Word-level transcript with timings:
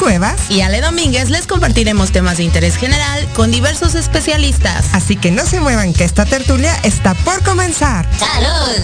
Cuevas 0.00 0.50
y 0.50 0.62
Ale 0.62 0.80
Domínguez 0.80 1.28
les 1.28 1.46
compartiremos 1.46 2.10
temas 2.10 2.38
de 2.38 2.44
interés 2.44 2.76
general 2.76 3.28
con 3.34 3.50
diversos 3.50 3.94
especialistas. 3.94 4.86
Así 4.94 5.14
que 5.14 5.30
no 5.30 5.44
se 5.44 5.60
muevan 5.60 5.92
que 5.92 6.04
esta 6.04 6.24
tertulia 6.24 6.74
está 6.84 7.12
por 7.12 7.42
comenzar. 7.44 8.08
¡Salud! 8.18 8.82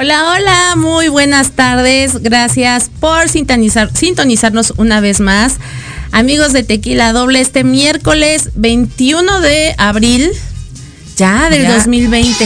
Hola, 0.00 0.30
hola, 0.30 0.76
muy 0.76 1.08
buenas 1.08 1.52
tardes. 1.52 2.22
Gracias 2.22 2.88
por 3.00 3.28
sintonizar, 3.28 3.90
sintonizarnos 3.96 4.74
una 4.76 5.00
vez 5.00 5.18
más. 5.18 5.56
Amigos 6.18 6.52
de 6.52 6.64
Tequila 6.64 7.12
Doble, 7.12 7.40
este 7.40 7.62
miércoles 7.62 8.50
21 8.56 9.40
de 9.40 9.72
abril, 9.78 10.28
ya 11.16 11.48
del 11.48 11.68
2020. 11.68 12.44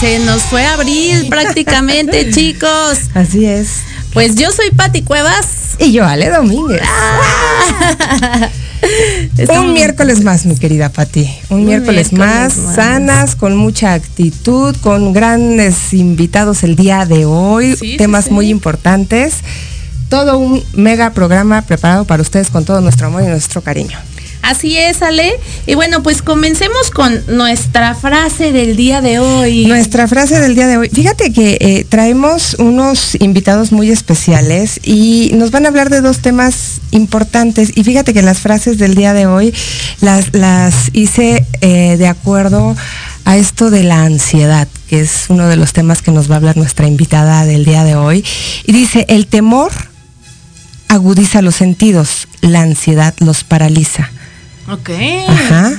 Se 0.00 0.20
nos 0.20 0.40
fue 0.40 0.64
abril 0.64 1.26
prácticamente, 1.28 2.30
chicos. 2.32 2.98
Así 3.12 3.44
es. 3.44 3.80
Pues 4.14 4.36
yo 4.36 4.50
soy 4.52 4.70
Pati 4.70 5.02
Cuevas. 5.02 5.76
Y 5.78 5.92
yo, 5.92 6.06
Ale 6.06 6.30
Domínguez. 6.30 6.80
Un 9.50 9.74
miércoles 9.74 10.24
más, 10.24 10.46
mi 10.46 10.56
querida 10.56 10.88
Pati. 10.88 11.30
Un, 11.50 11.66
miércoles, 11.66 12.14
más, 12.14 12.54
sanas, 12.74 13.36
con 13.36 13.54
mucha 13.54 13.92
actitud, 13.92 14.74
con 14.80 15.12
grandes 15.12 15.92
invitados 15.92 16.64
el 16.64 16.74
día 16.74 17.04
de 17.04 17.26
hoy, 17.26 17.76
temas 17.98 18.30
muy 18.30 18.48
importantes. 18.48 19.34
Todo 20.10 20.36
un 20.38 20.62
mega 20.74 21.12
programa 21.12 21.62
preparado 21.62 22.04
para 22.04 22.20
ustedes 22.20 22.50
con 22.50 22.66
todo 22.66 22.82
nuestro 22.82 23.06
amor 23.06 23.22
y 23.22 23.26
nuestro 23.26 23.62
cariño. 23.62 23.96
Así 24.42 24.76
es, 24.76 25.02
Ale. 25.02 25.32
Y 25.66 25.74
bueno, 25.74 26.02
pues 26.02 26.22
comencemos 26.22 26.90
con 26.90 27.22
nuestra 27.28 27.94
frase 27.94 28.52
del 28.52 28.74
día 28.74 29.00
de 29.00 29.18
hoy. 29.18 29.66
Nuestra 29.66 30.08
frase 30.08 30.40
del 30.40 30.54
día 30.54 30.66
de 30.66 30.78
hoy. 30.78 30.88
Fíjate 30.88 31.32
que 31.32 31.58
eh, 31.60 31.86
traemos 31.88 32.54
unos 32.54 33.16
invitados 33.20 33.70
muy 33.70 33.90
especiales 33.90 34.80
y 34.82 35.30
nos 35.34 35.50
van 35.50 35.66
a 35.66 35.68
hablar 35.68 35.90
de 35.90 36.00
dos 36.00 36.18
temas 36.18 36.80
importantes. 36.90 37.70
Y 37.76 37.84
fíjate 37.84 38.14
que 38.14 38.22
las 38.22 38.38
frases 38.38 38.78
del 38.78 38.94
día 38.94 39.12
de 39.12 39.26
hoy 39.26 39.54
las, 40.00 40.34
las 40.34 40.90
hice 40.94 41.46
eh, 41.60 41.96
de 41.98 42.08
acuerdo 42.08 42.74
a 43.26 43.36
esto 43.36 43.70
de 43.70 43.84
la 43.84 44.02
ansiedad, 44.04 44.66
que 44.88 45.00
es 45.00 45.26
uno 45.28 45.48
de 45.48 45.56
los 45.56 45.72
temas 45.72 46.00
que 46.02 46.10
nos 46.10 46.30
va 46.30 46.34
a 46.34 46.38
hablar 46.38 46.56
nuestra 46.56 46.88
invitada 46.88 47.44
del 47.44 47.64
día 47.64 47.84
de 47.84 47.94
hoy. 47.94 48.24
Y 48.64 48.72
dice, 48.72 49.04
el 49.08 49.26
temor 49.26 49.70
agudiza 50.90 51.40
los 51.40 51.54
sentidos, 51.54 52.26
la 52.40 52.62
ansiedad 52.62 53.14
los 53.20 53.44
paraliza. 53.44 54.10
Ok. 54.68 54.90
Ajá. 55.28 55.72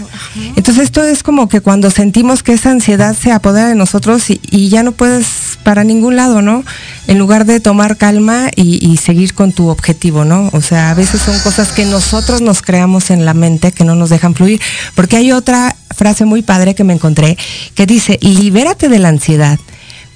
Entonces 0.55 0.85
esto 0.85 1.03
es 1.03 1.21
como 1.21 1.49
que 1.49 1.59
cuando 1.59 1.91
sentimos 1.91 2.43
que 2.43 2.53
esa 2.53 2.71
ansiedad 2.71 3.15
se 3.15 3.31
apodera 3.31 3.67
de 3.67 3.75
nosotros 3.75 4.29
y, 4.29 4.69
ya 4.69 4.83
no 4.83 4.93
puedes 4.93 5.57
para 5.63 5.83
ningún 5.83 6.15
lado, 6.15 6.41
¿no? 6.41 6.63
En 7.07 7.19
lugar 7.19 7.45
de 7.45 7.59
tomar 7.59 7.97
calma 7.97 8.49
y, 8.55 8.97
seguir 8.97 9.33
con 9.33 9.51
tu 9.51 9.67
objetivo, 9.67 10.23
¿no? 10.23 10.49
O 10.53 10.61
sea, 10.61 10.91
a 10.91 10.93
veces 10.93 11.21
son 11.21 11.37
cosas 11.39 11.73
que 11.73 11.85
nosotros 11.85 12.41
nos 12.41 12.61
creamos 12.61 13.11
en 13.11 13.25
la 13.25 13.33
mente 13.33 13.73
que 13.73 13.83
no 13.83 13.95
nos 13.95 14.09
dejan 14.09 14.33
fluir. 14.33 14.61
Porque 14.95 15.17
hay 15.17 15.33
otra 15.33 15.75
frase 15.95 16.23
muy 16.23 16.41
padre 16.41 16.73
que 16.73 16.85
me 16.85 16.93
encontré 16.93 17.37
que 17.75 17.85
dice, 17.85 18.17
libérate 18.21 18.87
de 18.87 18.99
la 18.99 19.09
ansiedad, 19.09 19.59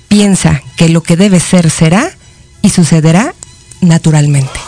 piensa 0.07 0.61
que 0.77 0.87
lo 0.87 1.03
que 1.03 1.17
debe 1.17 1.41
ser 1.41 1.69
será 1.69 2.11
y 2.61 2.69
sucederá 2.69 3.33
naturalmente. 3.85 4.59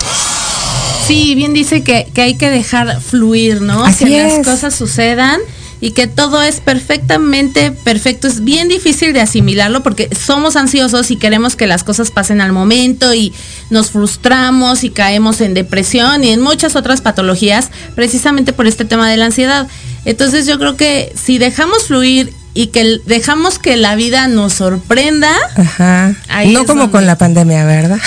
Sí, 1.08 1.36
bien 1.36 1.54
dice 1.54 1.84
que, 1.84 2.08
hay 2.18 2.36
que 2.36 2.50
dejar 2.50 3.02
fluir, 3.02 3.62
¿no? 3.62 3.84
que 3.98 4.10
las 4.10 4.46
cosas 4.46 4.76
sucedan 4.76 5.40
y 5.80 5.92
que 5.92 6.08
todo 6.08 6.42
es 6.42 6.60
perfectamente 6.60 7.72
perfecto. 7.72 8.28
Es 8.28 8.44
bien 8.44 8.68
difícil 8.68 9.14
de 9.14 9.22
asimilarlo 9.22 9.84
porque 9.84 10.10
somos 10.16 10.56
ansiosos 10.56 11.12
y 11.12 11.16
queremos 11.16 11.56
que 11.56 11.68
las 11.68 11.84
cosas 11.84 12.12
pasen 12.12 12.42
al 12.42 12.52
momento 12.52 13.14
y 13.14 13.34
nos 13.70 13.92
frustramos 13.92 14.84
y 14.84 14.90
caemos 14.90 15.40
en 15.42 15.54
depresión 15.54 16.24
y 16.24 16.32
en 16.32 16.42
muchas 16.42 16.76
otras 16.76 17.02
patologías 17.02 17.70
precisamente 17.96 18.54
por 18.54 18.68
este 18.68 18.86
tema 18.86 19.10
de 19.10 19.18
la 19.18 19.26
ansiedad. 19.26 19.68
Entonces 20.06 20.48
yo 20.48 20.58
creo 20.58 20.78
que 20.78 21.14
si 21.16 21.38
dejamos 21.38 21.86
fluir 21.86 22.34
y 22.58 22.68
que 22.68 23.00
dejamos 23.06 23.60
que 23.60 23.78
la 23.78 23.94
vida 23.94 24.28
nos 24.28 24.54
sorprenda. 24.54 25.32
Ajá. 25.56 26.16
no 26.48 26.66
como 26.66 26.90
con 26.90 27.06
la 27.06 27.16
pandemia, 27.16 27.64
¿verdad? 27.66 28.00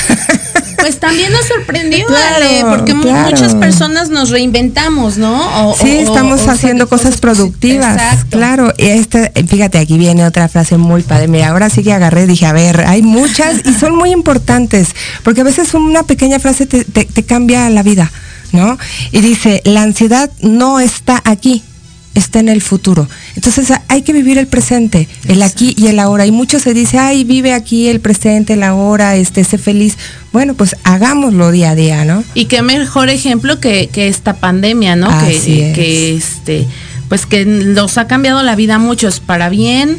Pues 0.76 0.98
también 0.98 1.30
nos 1.30 1.46
sorprendió, 1.46 2.06
porque 2.70 2.94
muchas 2.94 3.54
personas 3.54 4.08
nos 4.08 4.30
reinventamos, 4.30 5.18
¿no? 5.18 5.74
sí, 5.80 5.98
estamos 5.98 6.48
haciendo 6.48 6.88
cosas, 6.88 7.18
productivas. 7.18 8.24
Claro, 8.30 8.72
y 8.78 8.86
este, 8.86 9.30
fíjate, 9.46 9.78
aquí 9.78 9.98
viene 9.98 10.24
otra 10.24 10.48
frase 10.48 10.78
muy 10.78 11.02
padre. 11.02 11.28
Mira, 11.28 11.50
ahora 11.50 11.68
sí 11.68 11.82
que 11.82 11.92
agarré, 11.92 12.26
dije, 12.26 12.46
a 12.46 12.54
ver, 12.54 12.80
hay 12.86 13.02
muchas 13.02 13.56
y 13.66 13.74
son 13.74 13.94
muy 13.94 14.10
importantes, 14.10 14.88
porque 15.22 15.42
a 15.42 15.44
veces 15.44 15.74
una 15.74 16.02
pequeña 16.02 16.40
frase 16.40 16.64
te, 16.64 16.84
te 16.84 17.22
cambia 17.24 17.68
la 17.68 17.82
vida, 17.82 18.10
¿no? 18.52 18.78
Y 19.12 19.20
dice, 19.20 19.60
la 19.66 19.82
ansiedad 19.82 20.30
no 20.40 20.80
está 20.80 21.20
aquí, 21.24 21.62
está 22.14 22.40
en 22.40 22.48
el 22.48 22.60
futuro. 22.60 23.08
Entonces 23.36 23.72
hay 23.88 24.02
que 24.02 24.12
vivir 24.12 24.38
el 24.38 24.46
presente, 24.46 25.08
el 25.28 25.42
aquí 25.42 25.74
y 25.76 25.86
el 25.86 25.98
ahora. 25.98 26.26
Y 26.26 26.32
mucho 26.32 26.58
se 26.58 26.74
dice, 26.74 26.98
ay, 26.98 27.24
vive 27.24 27.52
aquí 27.52 27.88
el 27.88 28.00
presente, 28.00 28.54
el 28.54 28.62
ahora, 28.62 29.16
este, 29.16 29.44
sé 29.44 29.58
feliz. 29.58 29.96
Bueno, 30.32 30.54
pues 30.54 30.76
hagámoslo 30.84 31.50
día 31.50 31.70
a 31.70 31.74
día, 31.74 32.04
¿no? 32.04 32.24
Y 32.34 32.46
qué 32.46 32.62
mejor 32.62 33.10
ejemplo 33.10 33.60
que, 33.60 33.88
esta 33.94 34.34
pandemia, 34.34 34.96
¿no? 34.96 35.08
que, 35.26 35.72
que 35.72 36.14
este, 36.14 36.66
pues 37.08 37.26
que 37.26 37.44
nos 37.44 37.98
ha 37.98 38.06
cambiado 38.06 38.42
la 38.42 38.56
vida 38.56 38.76
a 38.76 38.78
muchos, 38.78 39.20
para 39.20 39.48
bien 39.48 39.98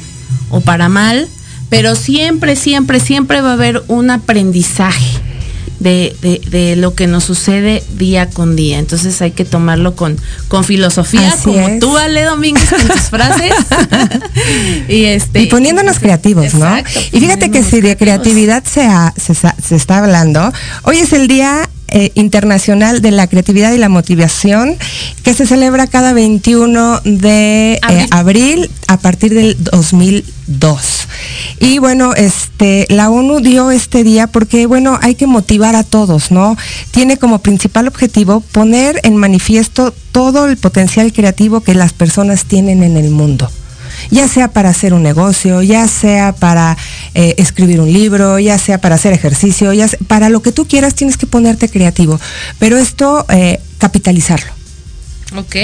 o 0.49 0.61
para 0.61 0.89
mal, 0.89 1.27
pero 1.69 1.95
siempre, 1.95 2.55
siempre, 2.55 2.99
siempre 2.99 3.41
va 3.41 3.51
a 3.51 3.53
haber 3.53 3.83
un 3.87 4.09
aprendizaje 4.09 5.20
de, 5.81 6.41
de, 6.49 6.75
lo 6.75 6.93
que 6.93 7.07
nos 7.07 7.23
sucede 7.23 7.83
día 7.97 8.29
con 8.29 8.55
día. 8.55 8.79
Entonces 8.79 9.21
hay 9.21 9.31
que 9.31 9.45
tomarlo 9.45 9.95
con, 9.95 10.17
con 10.47 10.63
filosofía, 10.63 11.35
como 11.43 11.79
tú, 11.79 11.97
Ale 11.97 12.23
Domínguez, 12.23 12.69
con 12.69 12.87
tus 12.87 13.09
frases. 13.09 13.53
y, 14.87 15.05
este, 15.05 15.41
y 15.41 15.45
poniéndonos 15.47 15.99
creativos, 15.99 16.53
¿no? 16.53 16.77
Y 17.11 17.19
fíjate 17.19 17.49
que 17.49 17.63
si 17.63 17.81
de 17.81 17.97
creatividad 17.97 18.63
se, 18.63 18.87
se, 19.17 19.33
se 19.33 19.75
está 19.75 19.99
hablando, 19.99 20.53
hoy 20.83 20.99
es 20.99 21.13
el 21.13 21.27
día 21.27 21.67
eh, 21.93 22.11
internacional 22.15 23.01
de 23.01 23.11
la 23.11 23.27
Creatividad 23.27 23.73
y 23.73 23.77
la 23.77 23.89
Motivación, 23.89 24.77
que 25.23 25.33
se 25.33 25.45
celebra 25.45 25.87
cada 25.87 26.13
21 26.13 27.01
de 27.03 27.73
eh, 27.73 28.07
abril, 28.11 28.71
a 28.87 28.95
partir 28.97 29.33
del 29.33 29.57
2002. 30.59 31.07
Y 31.59 31.79
bueno, 31.79 32.13
este, 32.13 32.85
la 32.89 33.09
ONU 33.09 33.39
dio 33.39 33.71
este 33.71 34.03
día 34.03 34.27
porque, 34.27 34.65
bueno, 34.65 34.97
hay 35.01 35.15
que 35.15 35.27
motivar 35.27 35.75
a 35.75 35.83
todos, 35.83 36.31
¿no? 36.31 36.57
Tiene 36.91 37.17
como 37.17 37.39
principal 37.39 37.87
objetivo 37.87 38.41
poner 38.41 38.99
en 39.03 39.15
manifiesto 39.15 39.93
todo 40.11 40.47
el 40.47 40.57
potencial 40.57 41.13
creativo 41.13 41.61
que 41.61 41.73
las 41.73 41.93
personas 41.93 42.45
tienen 42.45 42.83
en 42.83 42.97
el 42.97 43.09
mundo 43.09 43.49
ya 44.09 44.27
sea 44.27 44.47
para 44.47 44.69
hacer 44.69 44.93
un 44.93 45.03
negocio, 45.03 45.61
ya 45.61 45.87
sea 45.87 46.33
para 46.33 46.77
eh, 47.13 47.35
escribir 47.37 47.79
un 47.81 47.91
libro, 47.91 48.39
ya 48.39 48.57
sea 48.57 48.79
para 48.79 48.95
hacer 48.95 49.13
ejercicio, 49.13 49.73
ya 49.73 49.87
para 50.07 50.29
lo 50.29 50.41
que 50.41 50.51
tú 50.51 50.65
quieras 50.65 50.95
tienes 50.95 51.17
que 51.17 51.27
ponerte 51.27 51.69
creativo, 51.69 52.19
pero 52.57 52.77
esto 52.77 53.25
eh, 53.29 53.59
capitalizarlo. 53.77 54.51
Ok. 55.37 55.55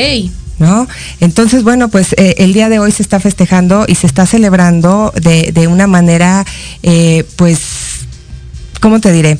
¿No? 0.59 0.87
Entonces, 1.19 1.63
bueno, 1.63 1.89
pues 1.89 2.13
eh, 2.13 2.35
el 2.39 2.51
día 2.51 2.67
de 2.67 2.79
hoy 2.79 2.91
se 2.91 3.03
está 3.03 3.19
festejando 3.19 3.85
y 3.87 3.93
se 3.93 4.07
está 4.07 4.25
celebrando 4.25 5.13
de, 5.21 5.67
una 5.67 5.85
manera, 5.85 6.45
pues, 7.35 7.59
¿cómo 8.81 8.99
te 8.99 9.11
diré? 9.11 9.37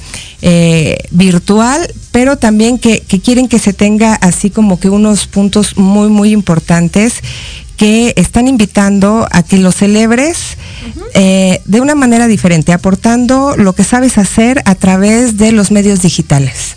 virtual, 1.10 1.92
pero 2.12 2.38
también 2.38 2.78
que, 2.78 3.00
que, 3.00 3.20
quieren 3.20 3.48
que 3.48 3.58
se 3.58 3.74
tenga 3.74 4.14
así 4.14 4.52
como 4.52 4.80
que 4.80 4.90
unos 4.90 5.26
puntos 5.26 5.78
muy, 5.78 6.10
muy 6.10 6.32
importantes 6.32 7.24
que 7.78 8.14
están 8.18 8.48
invitando 8.48 9.28
a 9.32 9.44
que 9.44 9.58
lo 9.58 9.72
celebres 9.72 10.58
eh, 11.14 11.62
de 11.66 11.80
una 11.80 11.96
manera 11.96 12.28
diferente, 12.28 12.74
aportando 12.74 13.56
lo 13.56 13.74
que 13.74 13.84
sabes 13.84 14.18
hacer 14.18 14.62
a 14.66 14.76
través 14.76 15.38
de 15.38 15.52
los 15.52 15.72
medios 15.72 16.02
digitales. 16.02 16.76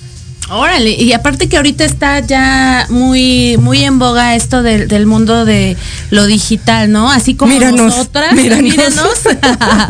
Órale, 0.50 0.90
y 0.90 1.12
aparte 1.12 1.48
que 1.48 1.56
ahorita 1.56 1.84
está 1.84 2.18
ya 2.20 2.86
muy, 2.90 3.56
muy 3.58 3.84
en 3.84 4.00
boga 4.00 4.34
esto 4.34 4.62
del, 4.62 5.06
mundo 5.06 5.44
de 5.44 5.76
lo 6.10 6.26
digital, 6.26 6.90
¿no? 6.90 7.10
Así 7.10 7.34
como 7.34 7.54
nosotras, 7.58 8.34
míranos. 8.34 9.20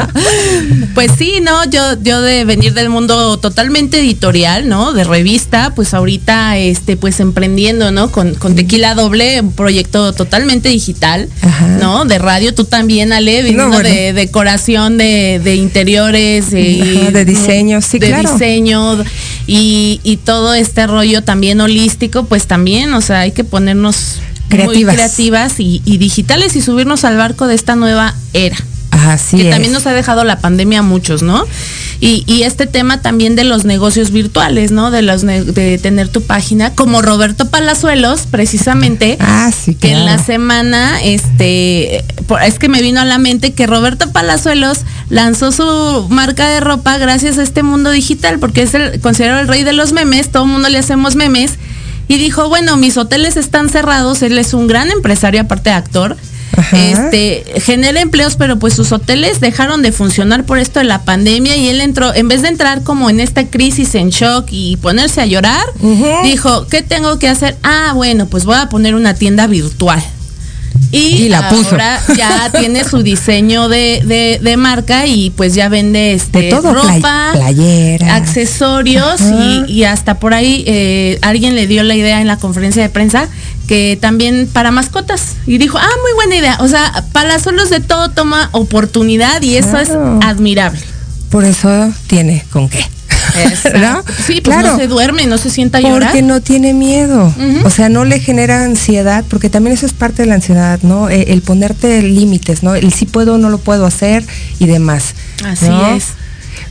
pues 0.94 1.12
sí, 1.16 1.40
¿no? 1.40 1.64
Yo, 1.70 1.80
yo 2.02 2.20
de 2.20 2.44
venir 2.44 2.74
del 2.74 2.90
mundo 2.90 3.38
totalmente 3.38 4.00
editorial, 4.00 4.68
¿no? 4.68 4.92
De 4.92 5.04
revista, 5.04 5.72
pues 5.74 5.94
ahorita, 5.94 6.58
este, 6.58 6.98
pues 6.98 7.20
emprendiendo, 7.20 7.90
¿no? 7.90 8.12
Con, 8.12 8.34
con 8.34 8.54
Tequila 8.54 8.94
Doble, 8.94 9.40
un 9.40 9.52
proyecto 9.52 10.12
totalmente 10.12 10.68
digital, 10.68 11.28
¿no? 11.80 12.04
De 12.04 12.18
radio, 12.18 12.54
tú 12.54 12.64
también, 12.64 13.14
Ale, 13.14 13.42
viniendo 13.42 13.78
de 13.78 14.12
decoración, 14.12 14.98
de, 14.98 15.40
de 15.42 15.56
interiores, 15.56 16.50
de 16.50 17.24
diseño, 17.24 17.80
sí, 17.80 17.98
de 17.98 18.14
diseño 18.14 18.98
y, 19.50 20.00
y 20.04 20.16
todo 20.18 20.54
este 20.54 20.86
rollo 20.86 21.22
también 21.22 21.60
holístico, 21.60 22.24
pues 22.24 22.46
también, 22.46 22.94
o 22.94 23.00
sea, 23.00 23.20
hay 23.20 23.32
que 23.32 23.44
ponernos 23.44 24.20
creativas, 24.48 24.94
muy 24.94 24.94
creativas 24.96 25.54
y, 25.58 25.80
digitales 25.98 26.56
y 26.56 26.60
subirnos 26.60 27.04
al 27.04 27.16
barco 27.16 27.46
de 27.46 27.54
esta 27.54 27.76
nueva 27.76 28.14
era. 28.32 28.56
Así 28.90 29.36
que 29.36 29.50
también 29.50 29.72
nos 29.72 29.86
ha 29.86 29.92
dejado 29.92 30.24
la 30.24 30.40
pandemia 30.40 30.80
a 30.80 30.82
muchos, 30.82 31.22
¿no? 31.22 31.46
Y, 32.02 32.42
este 32.44 32.66
tema 32.66 33.02
también 33.02 33.36
de 33.36 33.44
los 33.44 33.66
negocios 33.66 34.10
virtuales, 34.10 34.72
¿no? 34.72 34.90
De 34.90 35.02
los 35.02 35.20
de 35.20 35.78
tener 35.78 36.08
tu 36.08 36.22
página, 36.22 36.74
como 36.74 37.02
Roberto 37.02 37.50
Palazuelos, 37.50 38.22
precisamente, 38.30 39.18
ah, 39.20 39.50
que 39.78 39.92
en 39.92 40.06
la 40.06 40.18
semana, 40.18 41.02
este, 41.02 42.02
es 42.42 42.58
que 42.58 42.68
me 42.70 42.80
vino 42.80 43.00
a 43.00 43.04
la 43.04 43.18
mente 43.18 43.52
que 43.52 43.66
Roberto 43.66 44.10
Palazuelos 44.12 44.80
lanzó 45.10 45.52
su 45.52 46.06
marca 46.08 46.48
de 46.48 46.60
ropa 46.60 46.96
gracias 46.96 47.36
a 47.36 47.42
este 47.42 47.62
mundo 47.62 47.90
digital, 47.90 48.38
porque 48.38 48.62
es 48.62 48.72
el, 48.72 48.98
considerado 49.00 49.40
el 49.40 49.48
rey 49.48 49.62
de 49.62 49.74
los 49.74 49.92
memes, 49.92 50.30
todo 50.30 50.44
el 50.44 50.50
mundo 50.50 50.70
le 50.70 50.78
hacemos 50.78 51.16
memes, 51.16 51.58
y 52.08 52.16
dijo, 52.16 52.48
bueno, 52.48 52.78
mis 52.78 52.96
hoteles 52.96 53.36
están 53.36 53.68
cerrados, 53.68 54.22
él 54.22 54.38
es 54.38 54.54
un 54.54 54.66
gran 54.66 54.90
empresario, 54.90 55.42
aparte 55.42 55.70
de 55.70 55.76
actor, 55.76 56.16
este 56.72 57.44
genera 57.60 58.00
empleos, 58.00 58.36
pero 58.36 58.58
pues 58.58 58.74
sus 58.74 58.92
hoteles 58.92 59.40
dejaron 59.40 59.82
de 59.82 59.92
funcionar 59.92 60.44
por 60.44 60.58
esto 60.58 60.80
de 60.80 60.84
la 60.84 61.02
pandemia 61.02 61.56
y 61.56 61.68
él 61.68 61.80
entró, 61.80 62.14
en 62.14 62.28
vez 62.28 62.42
de 62.42 62.48
entrar 62.48 62.82
como 62.82 63.10
en 63.10 63.20
esta 63.20 63.46
crisis 63.46 63.94
en 63.94 64.10
shock 64.10 64.48
y 64.50 64.76
ponerse 64.76 65.20
a 65.20 65.26
llorar, 65.26 65.64
dijo, 66.24 66.66
¿qué 66.66 66.82
tengo 66.82 67.18
que 67.18 67.28
hacer? 67.28 67.56
Ah, 67.62 67.92
bueno, 67.94 68.26
pues 68.26 68.44
voy 68.44 68.56
a 68.56 68.68
poner 68.68 68.94
una 68.94 69.14
tienda 69.14 69.46
virtual. 69.46 70.02
Y, 70.92 71.28
la 71.28 71.48
ahora 71.48 72.00
ya 72.16 72.50
tiene 72.58 72.84
su 72.84 73.02
diseño 73.02 73.68
de, 73.68 74.54
marca 74.58 75.06
y 75.06 75.30
pues 75.30 75.54
ya 75.54 75.68
vende 75.68 76.14
este 76.14 76.50
ropa, 76.50 77.30
playera, 77.32 78.16
accesorios 78.16 79.20
y, 79.68 79.84
hasta 79.84 80.18
por 80.18 80.34
ahí 80.34 80.64
eh, 80.66 81.18
alguien 81.22 81.54
le 81.54 81.66
dio 81.66 81.82
la 81.82 81.94
idea 81.94 82.20
en 82.20 82.26
la 82.26 82.36
conferencia 82.36 82.82
de 82.82 82.88
prensa 82.88 83.28
que 83.70 83.96
también 84.00 84.48
para 84.52 84.72
mascotas. 84.72 85.36
Y 85.46 85.58
dijo, 85.58 85.78
ah, 85.78 85.88
muy 86.02 86.12
buena 86.14 86.34
idea. 86.34 86.58
O 86.58 86.66
sea, 86.66 87.04
para 87.12 87.38
solos 87.38 87.70
de 87.70 87.78
todo 87.78 88.10
toma 88.10 88.48
oportunidad 88.50 89.40
y 89.42 89.58
eso 89.58 89.78
es 89.78 89.90
admirable. 90.22 90.80
Por 91.30 91.44
eso 91.44 91.92
tiene 92.08 92.44
con 92.50 92.68
qué. 92.68 92.84
¿No? 93.78 94.02
Sí, 94.26 94.40
pues 94.40 94.56
no 94.56 94.76
se 94.76 94.88
duerme, 94.88 95.28
no 95.28 95.38
se 95.38 95.50
sienta 95.50 95.78
llorar. 95.78 96.10
Porque 96.10 96.22
no 96.22 96.40
tiene 96.40 96.74
miedo. 96.74 97.32
O 97.62 97.70
sea, 97.70 97.88
no 97.88 98.04
le 98.04 98.18
genera 98.18 98.64
ansiedad, 98.64 99.24
porque 99.28 99.48
también 99.48 99.74
eso 99.76 99.86
es 99.86 99.92
parte 99.92 100.22
de 100.22 100.26
la 100.26 100.34
ansiedad, 100.34 100.80
¿no? 100.82 101.08
El, 101.08 101.28
el 101.28 101.40
ponerte 101.40 102.02
límites, 102.02 102.64
¿no? 102.64 102.74
El 102.74 102.92
sí 102.92 103.06
puedo, 103.06 103.38
no 103.38 103.50
lo 103.50 103.58
puedo 103.58 103.86
hacer 103.86 104.24
y 104.58 104.66
demás. 104.66 105.14
Así 105.44 105.70
es. 105.94 106.06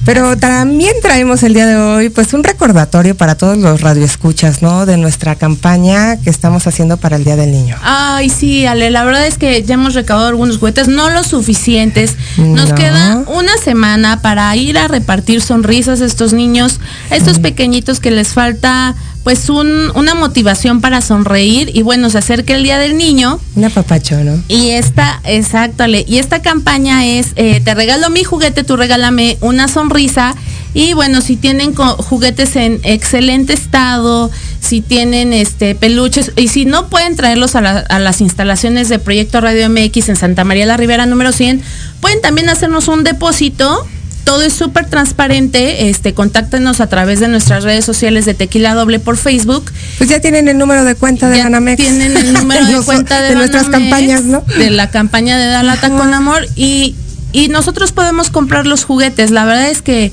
Pero 0.05 0.37
también 0.37 0.93
traemos 1.01 1.43
el 1.43 1.53
día 1.53 1.67
de 1.67 1.75
hoy 1.75 2.09
pues 2.09 2.33
un 2.33 2.43
recordatorio 2.43 3.15
para 3.15 3.35
todos 3.35 3.57
los 3.57 3.81
radioescuchas, 3.81 4.61
¿no? 4.61 4.85
De 4.85 4.97
nuestra 4.97 5.35
campaña 5.35 6.17
que 6.17 6.29
estamos 6.29 6.67
haciendo 6.67 6.97
para 6.97 7.17
el 7.17 7.25
Día 7.25 7.35
del 7.35 7.51
Niño. 7.51 7.75
Ay, 7.83 8.29
sí, 8.29 8.65
Ale, 8.65 8.89
la 8.89 9.03
verdad 9.03 9.27
es 9.27 9.37
que 9.37 9.61
ya 9.63 9.75
hemos 9.75 9.93
recaudado 9.93 10.29
algunos 10.29 10.57
juguetes, 10.57 10.87
no 10.87 11.09
los 11.09 11.27
suficientes. 11.27 12.15
Nos 12.37 12.73
queda 12.73 13.23
una 13.27 13.55
semana 13.57 14.21
para 14.21 14.55
ir 14.55 14.77
a 14.77 14.87
repartir 14.87 15.41
sonrisas 15.41 16.01
a 16.01 16.05
estos 16.05 16.33
niños, 16.33 16.79
a 17.11 17.15
estos 17.15 17.39
pequeñitos 17.39 17.99
que 17.99 18.11
les 18.11 18.29
falta 18.29 18.95
pues 19.23 19.49
un, 19.49 19.91
una 19.95 20.15
motivación 20.15 20.81
para 20.81 21.01
sonreír 21.01 21.71
y 21.73 21.81
bueno, 21.81 22.09
se 22.09 22.17
acerca 22.17 22.55
el 22.55 22.63
Día 22.63 22.77
del 22.77 22.97
Niño. 22.97 23.39
Una 23.55 23.69
papacho, 23.69 24.23
¿no? 24.23 24.41
Y 24.47 24.69
esta, 24.69 25.19
exacto, 25.23 25.85
y 25.87 26.17
esta 26.17 26.41
campaña 26.41 27.05
es, 27.05 27.33
eh, 27.35 27.61
te 27.63 27.75
regalo 27.75 28.09
mi 28.09 28.23
juguete, 28.23 28.63
tú 28.63 28.77
regálame 28.77 29.37
una 29.41 29.67
sonrisa. 29.67 30.35
Y 30.73 30.93
bueno, 30.93 31.21
si 31.21 31.35
tienen 31.35 31.73
juguetes 31.73 32.55
en 32.55 32.79
excelente 32.83 33.53
estado, 33.53 34.29
si 34.59 34.81
tienen 34.81 35.33
este 35.33 35.73
peluches, 35.73 36.31
y 36.35 36.47
si 36.47 36.65
no 36.65 36.89
pueden 36.89 37.15
traerlos 37.15 37.55
a, 37.55 37.59
a 37.59 37.99
las 37.99 38.21
instalaciones 38.21 38.87
de 38.87 38.99
Proyecto 38.99 39.41
Radio 39.41 39.67
MX 39.69 40.09
en 40.09 40.15
Santa 40.15 40.43
María 40.43 40.67
la 40.67 40.77
Ribera 40.77 41.07
número 41.07 41.31
100, 41.31 41.61
pueden 42.01 42.21
también 42.21 42.49
hacernos 42.49 42.87
un 42.87 43.03
depósito 43.03 43.85
todo 44.29 44.43
es 44.43 44.53
súper 44.53 44.87
transparente. 44.87 45.89
Este, 45.89 46.13
contáctenos 46.13 46.81
a 46.81 46.87
través 46.87 47.19
de 47.19 47.27
nuestras 47.27 47.63
redes 47.63 47.83
sociales 47.83 48.25
de 48.25 48.35
Tequila 48.35 48.75
Doble 48.75 48.99
por 48.99 49.17
Facebook. 49.17 49.71
Pues 49.97 50.07
ya 50.07 50.21
tienen 50.21 50.47
el 50.47 50.59
número 50.59 50.85
de 50.85 50.93
cuenta 50.93 51.29
de 51.29 51.41
Anamex. 51.41 51.81
Tienen 51.81 52.15
el 52.15 52.33
número 52.33 52.63
de 52.63 52.85
cuenta 52.85 53.23
de, 53.23 53.33
nuestras 53.33 53.69
campañas, 53.69 54.25
¿no? 54.25 54.43
De 54.59 54.69
la 54.69 54.91
campaña 54.91 55.35
de 55.39 55.47
Dalata 55.47 55.89
con 55.89 56.13
Amor. 56.13 56.45
Y, 56.55 56.95
y 57.31 57.47
nosotros 57.47 57.91
podemos 57.91 58.29
comprar 58.29 58.67
los 58.67 58.83
juguetes. 58.83 59.31
La 59.31 59.45
verdad 59.45 59.67
es 59.67 59.81
que 59.81 60.11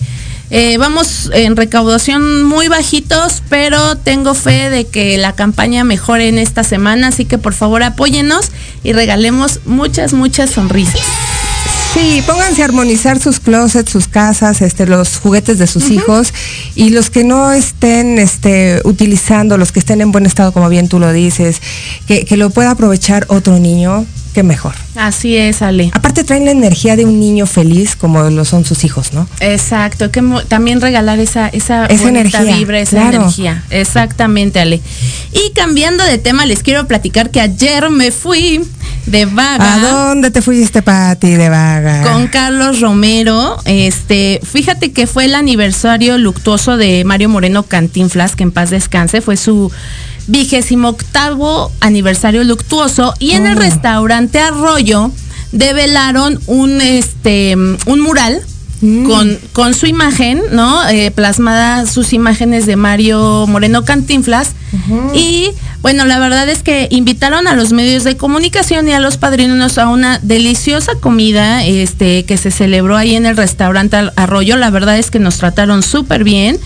eh, 0.48 0.78
vamos 0.78 1.30
en 1.34 1.54
recaudación 1.54 2.42
muy 2.44 2.68
bajitos, 2.68 3.42
pero 3.50 3.98
tengo 3.98 4.32
fe 4.32 4.70
de 4.70 4.86
que 4.86 5.18
la 5.18 5.34
campaña 5.34 5.84
mejore 5.84 6.28
en 6.28 6.38
esta 6.38 6.64
semana, 6.64 7.08
así 7.08 7.26
que 7.26 7.36
por 7.36 7.52
favor 7.52 7.82
apóyenos 7.82 8.50
y 8.82 8.94
regalemos 8.94 9.60
muchas, 9.66 10.14
muchas 10.14 10.52
sonrisas. 10.52 11.02
Sí, 11.96 12.22
pónganse 12.26 12.60
a 12.60 12.66
armonizar 12.66 13.18
sus 13.18 13.40
closets, 13.40 13.90
sus 13.90 14.06
casas, 14.06 14.60
este, 14.60 14.84
los 14.84 15.16
juguetes 15.16 15.58
de 15.58 15.66
sus 15.66 15.90
hijos 15.90 16.34
y 16.74 16.90
los 16.90 17.08
que 17.08 17.24
no 17.24 17.52
estén 17.52 18.18
este, 18.18 18.82
utilizando, 18.84 19.56
los 19.56 19.72
que 19.72 19.78
estén 19.78 20.02
en 20.02 20.12
buen 20.12 20.26
estado, 20.26 20.52
como 20.52 20.68
bien 20.68 20.90
tú 20.90 20.98
lo 20.98 21.10
dices, 21.10 21.62
que, 22.06 22.26
que 22.26 22.36
lo 22.36 22.50
pueda 22.50 22.72
aprovechar 22.72 23.24
otro 23.28 23.58
niño, 23.58 24.04
qué 24.34 24.42
mejor. 24.42 24.74
Así 24.96 25.38
es, 25.38 25.62
Ale. 25.62 25.90
Aparte 25.94 26.22
traen 26.22 26.44
la 26.44 26.50
energía 26.50 26.96
de 26.96 27.06
un 27.06 27.18
niño 27.18 27.46
feliz 27.46 27.96
como 27.96 28.22
lo 28.28 28.44
son 28.44 28.66
sus 28.66 28.84
hijos, 28.84 29.14
¿no? 29.14 29.26
Exacto, 29.40 30.10
que 30.10 30.22
también 30.48 30.82
regalar 30.82 31.18
esa, 31.18 31.48
esa, 31.48 31.86
energía, 31.86 32.56
vibra, 32.56 32.78
esa 32.78 33.08
energía. 33.08 33.64
Exactamente, 33.70 34.60
Ale. 34.60 34.82
Y 35.32 35.52
cambiando 35.54 36.04
de 36.04 36.18
tema, 36.18 36.44
les 36.44 36.62
quiero 36.62 36.86
platicar 36.86 37.30
que 37.30 37.40
ayer 37.40 37.88
me 37.88 38.10
fui 38.10 38.60
de 39.06 39.24
vaga. 39.24 39.74
¿A 39.74 39.78
dónde 39.78 40.30
te 40.30 40.42
fuiste, 40.42 40.82
Pati, 40.82 41.34
de 41.34 41.48
vaga? 41.48 42.02
Con 42.02 42.28
Carlos 42.28 42.80
Romero. 42.80 43.56
Este, 43.64 44.40
fíjate 44.42 44.92
que 44.92 45.06
fue 45.06 45.24
el 45.24 45.34
aniversario 45.34 46.18
luctuoso 46.18 46.76
de 46.76 47.04
Mario 47.04 47.28
Moreno 47.28 47.62
Cantinflas, 47.62 48.36
que 48.36 48.42
en 48.42 48.52
paz 48.52 48.70
descanse, 48.70 49.20
fue 49.20 49.36
su 49.36 49.70
vigésimo 50.26 50.88
octavo 50.88 51.70
aniversario 51.80 52.42
luctuoso 52.42 53.14
y 53.20 53.32
en 53.32 53.46
el 53.46 53.56
oh. 53.56 53.60
restaurante 53.60 54.40
Arroyo 54.40 55.12
develaron 55.52 56.40
un 56.46 56.80
este 56.80 57.54
un 57.54 58.00
mural 58.00 58.42
mm. 58.80 59.06
con, 59.06 59.38
con 59.52 59.74
su 59.74 59.86
imagen, 59.86 60.40
¿no? 60.52 60.88
Eh, 60.88 61.10
plasmada 61.10 61.86
sus 61.86 62.12
imágenes 62.12 62.66
de 62.66 62.76
Mario 62.76 63.46
Moreno 63.46 63.84
Cantinflas. 63.84 64.52
Y 65.14 65.50
bueno, 65.80 66.04
la 66.04 66.18
verdad 66.18 66.48
es 66.48 66.62
que 66.62 66.88
invitaron 66.90 67.48
a 67.48 67.54
los 67.54 67.72
medios 67.72 68.04
de 68.04 68.16
comunicación 68.16 68.88
y 68.88 68.92
a 68.92 69.00
los 69.00 69.16
padrinos 69.16 69.78
a 69.78 69.88
una 69.88 70.18
deliciosa 70.18 70.92
comida 71.00 71.64
este, 71.64 72.24
que 72.24 72.36
se 72.36 72.50
celebró 72.50 72.96
ahí 72.96 73.14
en 73.14 73.24
el 73.24 73.36
restaurante 73.36 73.96
Arroyo. 74.16 74.56
La 74.56 74.70
verdad 74.70 74.98
es 74.98 75.10
que 75.10 75.18
nos 75.18 75.38
trataron 75.38 75.82
súper 75.82 76.24
bien. 76.24 76.58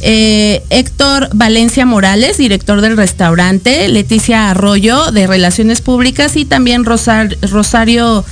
Eh, 0.00 0.62
Héctor 0.70 1.30
Valencia 1.32 1.86
Morales, 1.86 2.38
director 2.38 2.80
del 2.80 2.96
restaurante, 2.96 3.88
Leticia 3.88 4.50
Arroyo 4.50 5.10
de 5.10 5.26
Relaciones 5.26 5.80
Públicas 5.80 6.36
y 6.36 6.44
también 6.44 6.84
Rosario 6.84 8.24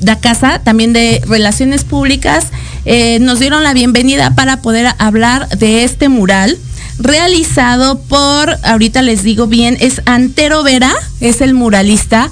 da 0.00 0.18
Casa, 0.20 0.60
también 0.64 0.92
de 0.92 1.22
Relaciones 1.26 1.84
Públicas, 1.84 2.46
eh, 2.84 3.18
nos 3.20 3.38
dieron 3.38 3.62
la 3.62 3.74
bienvenida 3.74 4.34
para 4.34 4.62
poder 4.62 4.88
hablar 4.98 5.48
de 5.50 5.84
este 5.84 6.08
mural 6.08 6.58
realizado 6.98 8.00
por, 8.00 8.56
ahorita 8.62 9.02
les 9.02 9.22
digo 9.22 9.46
bien, 9.46 9.76
es 9.80 10.02
Antero 10.06 10.62
Vera, 10.62 10.92
es 11.20 11.40
el 11.40 11.54
muralista. 11.54 12.30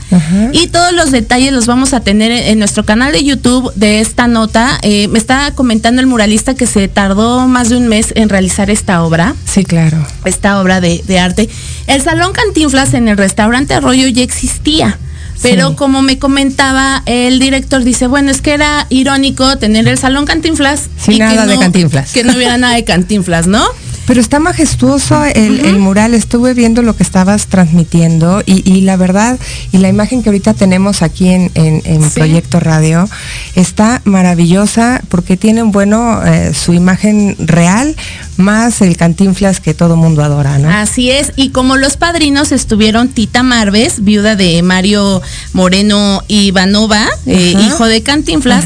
Y 0.53 0.69
todos 0.69 0.93
los 0.93 1.11
detalles 1.11 1.53
los 1.53 1.67
vamos 1.67 1.93
a 1.93 2.01
tener 2.01 2.31
en, 2.31 2.59
nuestro 2.59 2.85
canal 2.85 3.13
de 3.13 3.25
YouTube 3.25 3.73
de 3.75 4.01
esta 4.01 4.27
nota. 4.27 4.79
Eh, 4.83 5.09
me 5.09 5.19
está 5.19 5.53
comentando 5.55 6.01
el 6.01 6.07
muralista 6.07 6.55
que 6.55 6.67
se 6.67 6.89
tardó 6.89 7.47
más 7.49 7.69
de 7.69 7.77
un 7.77 7.89
mes 7.89 8.13
en 8.15 8.29
realizar 8.29 8.71
esta 8.71 9.03
obra. 9.03 9.35
Sí, 9.45 9.65
claro. 9.65 9.99
Esta 10.25 10.61
obra 10.61 10.81
de, 10.81 11.19
arte. 11.19 11.49
El 11.87 12.03
Salón 12.03 12.33
Cantinflas 12.33 12.95
en 12.95 13.09
el 13.09 13.17
restaurante 13.17 13.75
Arroyo 13.75 14.07
ya 14.09 14.23
existía. 14.23 14.99
Pero 15.43 15.77
como 15.77 16.03
me 16.03 16.19
comentaba 16.19 17.03
el 17.07 17.39
director, 17.39 17.83
dice, 17.83 18.07
bueno, 18.07 18.31
es 18.31 18.43
que 18.43 18.53
era 18.53 18.87
irónico 18.91 19.59
tener 19.59 19.89
el 19.89 19.99
salón 19.99 20.27
cantinflas. 20.27 20.91
Sin 20.99 21.19
nada 21.19 21.47
de 21.47 21.59
cantinflas. 21.59 22.13
Que 22.13 22.25
no 22.25 22.35
hubiera 22.35 22.57
nada 22.59 22.75
de 22.75 22.85
cantinflas, 22.85 23.47
¿no? 23.47 23.65
Pero 24.11 24.21
está 24.21 24.41
majestuoso 24.41 25.25
el, 25.25 25.79
mural, 25.79 26.15
estuve 26.15 26.53
viendo 26.53 26.83
lo 26.83 26.97
que 26.97 27.05
estabas 27.05 27.47
transmitiendo 27.47 28.43
y, 28.45 28.81
la 28.81 28.97
verdad, 28.97 29.39
y 29.71 29.79
la 29.79 29.89
imagen 29.89 30.25
que 30.25 30.31
ahorita 30.31 30.53
tenemos 30.53 31.03
aquí 31.03 31.29
en, 31.29 32.11
Proyecto 32.13 32.59
Radio, 32.59 33.09
está 33.55 34.03
maravillosa 34.03 35.01
porque 35.11 35.37
tienen, 35.37 35.71
bueno, 35.71 36.27
eh, 36.27 36.53
su 36.55 36.75
imagen 36.75 37.37
real 37.39 37.95
más 38.37 38.81
el 38.83 38.97
cantinflas 38.97 39.61
que 39.61 39.75
todo 39.75 39.95
mundo 39.95 40.25
adora, 40.25 40.59
¿no? 40.59 40.71
Así 40.71 41.13
es, 41.13 41.33
y 41.37 41.51
como 41.51 41.77
los 41.77 41.97
padrinos 41.97 42.51
estuvieron 42.51 43.11
Tita 43.11 43.45
Marves, 43.45 44.03
viuda 44.03 44.35
de 44.35 44.61
Mario 44.65 45.23
Moreno 45.53 46.25
Ivanova, 46.27 47.07
eh, 47.27 47.55
hijo 47.61 47.87
de 47.87 48.03
Cantinflas, 48.03 48.65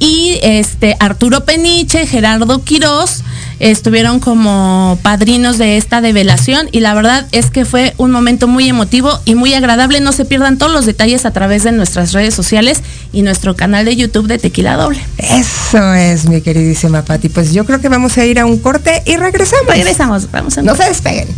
y 0.00 0.40
este 0.42 0.96
Arturo 0.98 1.44
Peniche, 1.44 2.04
Gerardo 2.04 2.64
Quirós, 2.64 3.22
estuvieron 3.62 4.18
como 4.18 4.98
padrinos 5.02 5.56
de 5.56 5.76
esta 5.76 6.00
develación 6.00 6.68
y 6.72 6.80
la 6.80 6.94
verdad 6.94 7.26
es 7.30 7.50
que 7.50 7.64
fue 7.64 7.94
un 7.96 8.10
momento 8.10 8.48
muy 8.48 8.68
emotivo 8.68 9.20
y 9.24 9.36
muy 9.36 9.54
agradable. 9.54 10.00
No 10.00 10.10
se 10.10 10.24
pierdan 10.24 10.58
todos 10.58 10.72
los 10.72 10.84
detalles 10.84 11.24
a 11.24 11.30
través 11.30 11.62
de 11.62 11.70
nuestras 11.70 12.12
redes 12.12 12.34
sociales 12.34 12.82
y 13.12 13.22
nuestro 13.22 13.54
canal 13.54 13.84
de 13.84 13.94
YouTube 13.94 14.26
de 14.26 14.38
Tequila 14.38 14.76
Doble. 14.76 15.00
Eso 15.16 15.94
es, 15.94 16.28
mi 16.28 16.40
queridísima 16.40 17.04
Patti. 17.04 17.28
Pues 17.28 17.52
yo 17.52 17.64
creo 17.64 17.80
que 17.80 17.88
vamos 17.88 18.18
a 18.18 18.24
ir 18.24 18.40
a 18.40 18.46
un 18.46 18.58
corte 18.58 19.02
y 19.06 19.16
regresamos. 19.16 19.68
Regresamos, 19.68 20.30
vamos 20.32 20.58
a 20.58 20.62
No 20.62 20.74
se 20.74 20.84
despeguen. 20.84 21.28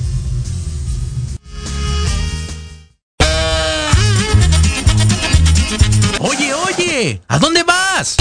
Oye, 6.21 6.55
oye, 6.55 7.21
¿a 7.29 7.39
dónde 7.39 7.63
vas? 7.65 8.17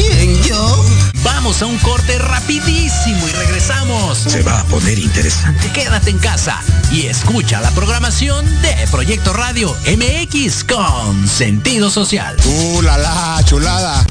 Vamos 1.44 1.62
a 1.62 1.66
un 1.66 1.78
corte 1.80 2.18
rapidísimo 2.20 3.28
y 3.28 3.32
regresamos. 3.34 4.18
Se 4.18 4.44
va 4.44 4.62
a 4.62 4.64
poner 4.64 4.98
interesante. 4.98 5.70
Quédate 5.74 6.10
en 6.10 6.18
casa 6.18 6.58
y 6.90 7.08
escucha 7.08 7.60
la 7.60 7.70
programación 7.72 8.46
de 8.62 8.74
Proyecto 8.90 9.34
Radio 9.34 9.76
MX 9.86 10.64
con 10.64 11.28
sentido 11.28 11.90
social. 11.90 12.38
¡Uh, 12.46 12.82
la, 12.82 12.98
la 12.98 13.42
chulada! 13.44 14.06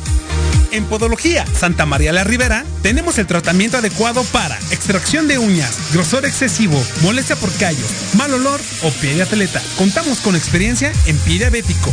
En 0.73 0.85
Podología 0.85 1.47
Santa 1.59 1.87
María 1.87 2.12
la 2.12 2.25
Ribera 2.25 2.67
tenemos 2.83 3.17
el 3.17 3.27
tratamiento 3.27 3.79
adecuado 3.79 4.25
para 4.25 4.59
extracción 4.71 5.27
de 5.27 5.39
uñas, 5.39 5.75
grosor 5.95 6.27
excesivo, 6.27 6.83
molestia 7.01 7.37
por 7.37 7.51
callos, 7.55 7.89
mal 8.15 8.33
olor 8.35 8.61
o 8.83 8.91
pie 8.91 9.15
de 9.15 9.23
atleta. 9.23 9.62
Contamos 9.79 10.19
con 10.21 10.37
experiencia 10.37 10.93
en 11.07 11.17
pie 11.17 11.39
diabético. 11.39 11.93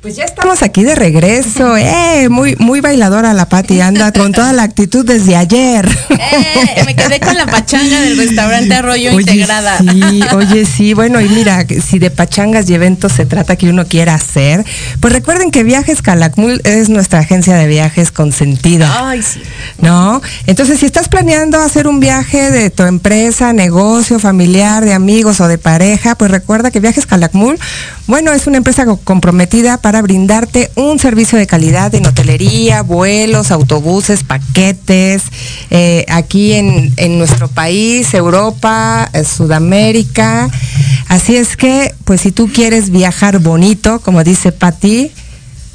Pues 0.00 0.16
ya 0.16 0.24
estamos 0.24 0.62
aquí 0.62 0.82
de 0.82 0.94
regreso, 0.94 1.76
eh, 1.76 2.30
muy, 2.30 2.56
muy 2.56 2.80
bailadora 2.80 3.34
la 3.34 3.50
Pati, 3.50 3.82
anda 3.82 4.10
con 4.12 4.32
toda 4.32 4.54
la 4.54 4.62
actitud 4.62 5.04
desde 5.04 5.36
ayer. 5.36 5.86
Eh, 6.08 6.84
me 6.86 6.94
quedé 6.94 7.18
con 7.18 7.36
la 7.36 7.46
pachanga 7.46 8.00
del 8.00 8.16
restaurante 8.16 8.72
Arroyo 8.74 9.18
Integrada. 9.18 9.78
Sí, 9.78 10.22
oye, 10.34 10.64
sí, 10.64 10.94
bueno, 10.94 11.20
y 11.20 11.28
mira, 11.28 11.66
si 11.66 11.98
de 11.98 12.10
pachangas 12.10 12.70
y 12.70 12.74
eventos 12.74 13.12
se 13.12 13.26
trata 13.26 13.56
que 13.56 13.68
uno 13.68 13.86
quiera 13.86 14.14
hacer, 14.14 14.64
pues 15.00 15.12
recuerden 15.12 15.50
que 15.50 15.64
Viajes 15.64 16.02
Calakmul 16.02 16.60
es 16.64 16.88
nuestra 16.88 17.20
agencia 17.20 17.56
de 17.56 17.66
viajes 17.66 18.10
con 18.10 18.32
sentido. 18.32 18.86
Ay, 18.90 19.22
sí. 19.22 19.42
¿No? 19.80 20.22
Entonces, 20.46 20.80
si 20.80 20.86
estás 20.86 21.08
planeando 21.08 21.58
hacer 21.58 21.86
un 21.88 22.00
viaje 22.00 22.50
de 22.50 22.70
tu 22.70 22.84
empresa, 22.84 23.52
negocio, 23.52 24.18
familiar, 24.18 24.84
de 24.84 24.94
amigos 24.94 25.40
o 25.40 25.48
de 25.48 25.58
pareja, 25.58 26.14
pues 26.14 26.30
recuerda 26.30 26.70
que 26.70 26.80
Viajes 26.80 27.06
Calakmul, 27.06 27.58
bueno, 28.06 28.32
es 28.32 28.46
una 28.46 28.58
empresa 28.58 28.86
comprometida 29.04 29.78
para 29.78 29.89
para 29.90 30.02
brindarte 30.02 30.70
un 30.76 31.00
servicio 31.00 31.36
de 31.36 31.48
calidad 31.48 31.92
en 31.96 32.06
hotelería, 32.06 32.82
vuelos, 32.82 33.50
autobuses, 33.50 34.22
paquetes, 34.22 35.24
eh, 35.70 36.06
aquí 36.08 36.52
en, 36.52 36.92
en, 36.96 37.18
nuestro 37.18 37.48
país, 37.48 38.14
Europa, 38.14 39.10
eh, 39.12 39.24
Sudamérica. 39.24 40.48
Así 41.08 41.34
es 41.34 41.56
que, 41.56 41.92
pues 42.04 42.20
si 42.20 42.30
tú 42.30 42.48
quieres 42.54 42.90
viajar 42.90 43.40
bonito, 43.40 43.98
como 43.98 44.22
dice 44.22 44.52
Patti, 44.52 45.10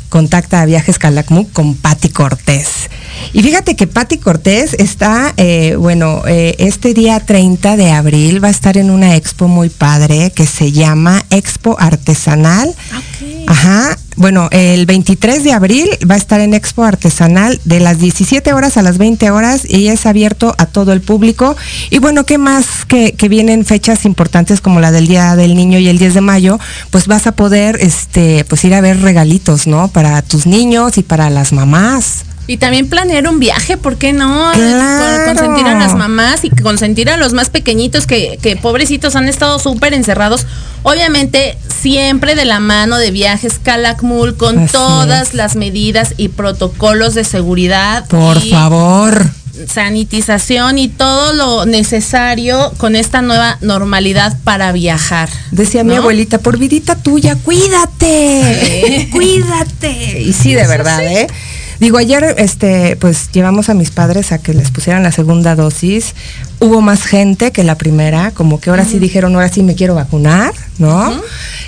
contacta 0.08 0.62
a 0.62 0.66
Viajes 0.66 0.98
Calacmuc 0.98 1.52
con 1.52 1.76
Patti 1.76 2.08
Cortés. 2.08 2.90
Y 3.34 3.44
fíjate 3.44 3.76
que 3.76 3.86
Patti 3.86 4.18
Cortés 4.18 4.76
está, 4.80 5.34
eh, 5.36 5.76
bueno, 5.78 6.22
este 6.26 6.94
día 6.94 7.20
30 7.20 7.76
de 7.76 7.92
abril 7.92 8.42
va 8.42 8.48
a 8.48 8.52
estar 8.52 8.78
en 8.78 8.92
una 8.92 9.18
expo 9.18 9.50
muy 9.50 9.68
padre 9.68 10.32
que 10.34 10.46
se 10.46 10.72
llama 10.72 11.22
Expo 11.32 11.76
Artesanal. 11.78 12.74
Ajá, 13.48 13.98
bueno, 14.16 14.48
el 14.52 14.86
23 14.86 15.44
de 15.44 15.52
abril 15.52 15.90
va 16.10 16.16
a 16.16 16.18
estar 16.18 16.40
en 16.40 16.54
Expo 16.54 16.84
Artesanal 16.84 17.60
de 17.66 17.80
las 17.80 18.00
17 18.00 18.54
horas 18.54 18.78
a 18.78 18.82
las 18.82 18.98
20 18.98 19.30
horas 19.32 19.64
y 19.68 19.88
es 19.88 20.06
abierto 20.06 20.56
a 20.58 20.66
todo 20.66 20.94
el 20.94 21.02
público. 21.02 21.56
Y 21.90 22.00
bueno, 22.00 22.26
¿qué 22.26 22.38
más 22.38 22.86
que, 22.88 23.14
vienen 23.30 23.66
fechas 23.66 24.06
importantes 24.06 24.62
como 24.62 24.80
la 24.80 24.92
del 24.92 25.08
Día 25.08 25.36
del 25.36 25.56
Niño 25.56 25.80
y 25.80 25.88
el 25.88 25.98
10 25.98 26.14
de 26.14 26.22
mayo? 26.22 26.60
Pues 26.92 27.08
vas 27.08 27.28
a 27.28 27.34
poder 27.34 27.78
este, 27.82 28.46
pues 28.46 28.64
ir 28.64 28.74
a 28.74 28.82
ver 28.82 29.02
regalitos, 29.02 29.68
¿no? 29.68 29.88
Para 29.90 30.22
tus 30.22 30.46
niños 30.46 30.98
y 30.98 31.04
para 31.04 31.30
las 31.30 31.52
mamás. 31.52 32.26
Y 32.48 32.58
también 32.58 32.88
planear 32.88 33.28
un 33.28 33.40
viaje, 33.40 33.78
¿por 33.78 33.98
qué 33.98 34.14
no? 34.14 34.52
Consentir 35.26 35.66
a 35.66 35.80
las 35.80 35.96
mamás 35.96 36.44
y 36.44 36.50
consentir 36.50 37.10
a 37.10 37.18
los 37.18 37.34
más 37.34 37.50
pequeñitos 37.50 38.06
que, 38.06 38.38
que 38.42 38.56
pobrecitos 38.56 39.16
han 39.16 39.28
estado 39.28 39.58
súper 39.60 39.94
encerrados. 39.94 40.46
Obviamente, 40.84 41.58
siempre 41.82 42.36
de 42.36 42.46
la 42.46 42.60
mano 42.60 42.98
de 42.98 43.12
viajes 43.12 43.60
Calakmul 43.62 44.38
con 44.38 44.68
todas 44.68 45.34
las 45.34 45.56
medidas 45.56 46.14
y 46.18 46.30
protocolos 46.30 47.16
de 47.16 47.24
seguridad. 47.24 48.06
Por 48.08 48.40
favor 48.42 49.26
sanitización 49.68 50.78
y 50.78 50.88
todo 50.88 51.34
lo 51.34 51.66
necesario 51.66 52.74
con 52.78 52.96
esta 52.96 53.22
nueva 53.22 53.58
normalidad 53.62 54.38
para 54.44 54.72
viajar. 54.72 55.30
Decía 55.52 55.84
mi 55.84 55.96
abuelita, 55.96 56.40
por 56.40 56.58
vidita 56.58 56.96
tuya, 56.96 57.36
cuídate, 57.36 59.10
cuídate. 59.12 60.22
Y 60.22 60.34
sí, 60.34 60.54
de 60.54 60.68
verdad, 60.68 61.02
¿eh? 61.04 61.28
Digo, 61.80 61.98
ayer 61.98 62.36
este, 62.38 62.96
pues 62.96 63.32
llevamos 63.32 63.70
a 63.70 63.74
mis 63.74 63.92
padres 63.92 64.32
a 64.32 64.38
que 64.38 64.54
les 64.54 64.72
pusieran 64.72 65.04
la 65.04 65.12
segunda 65.12 65.56
dosis. 65.56 66.16
Hubo 66.60 66.82
más 66.82 67.04
gente 67.04 67.52
que 67.52 67.64
la 67.64 67.78
primera, 67.78 68.32
como 68.32 68.60
que 68.60 68.70
ahora 68.70 68.86
sí 68.86 69.00
dijeron, 69.00 69.36
ahora 69.36 69.50
sí 69.50 69.64
me 69.64 69.76
quiero 69.76 69.96
vacunar, 69.96 70.54
¿no? 70.78 71.22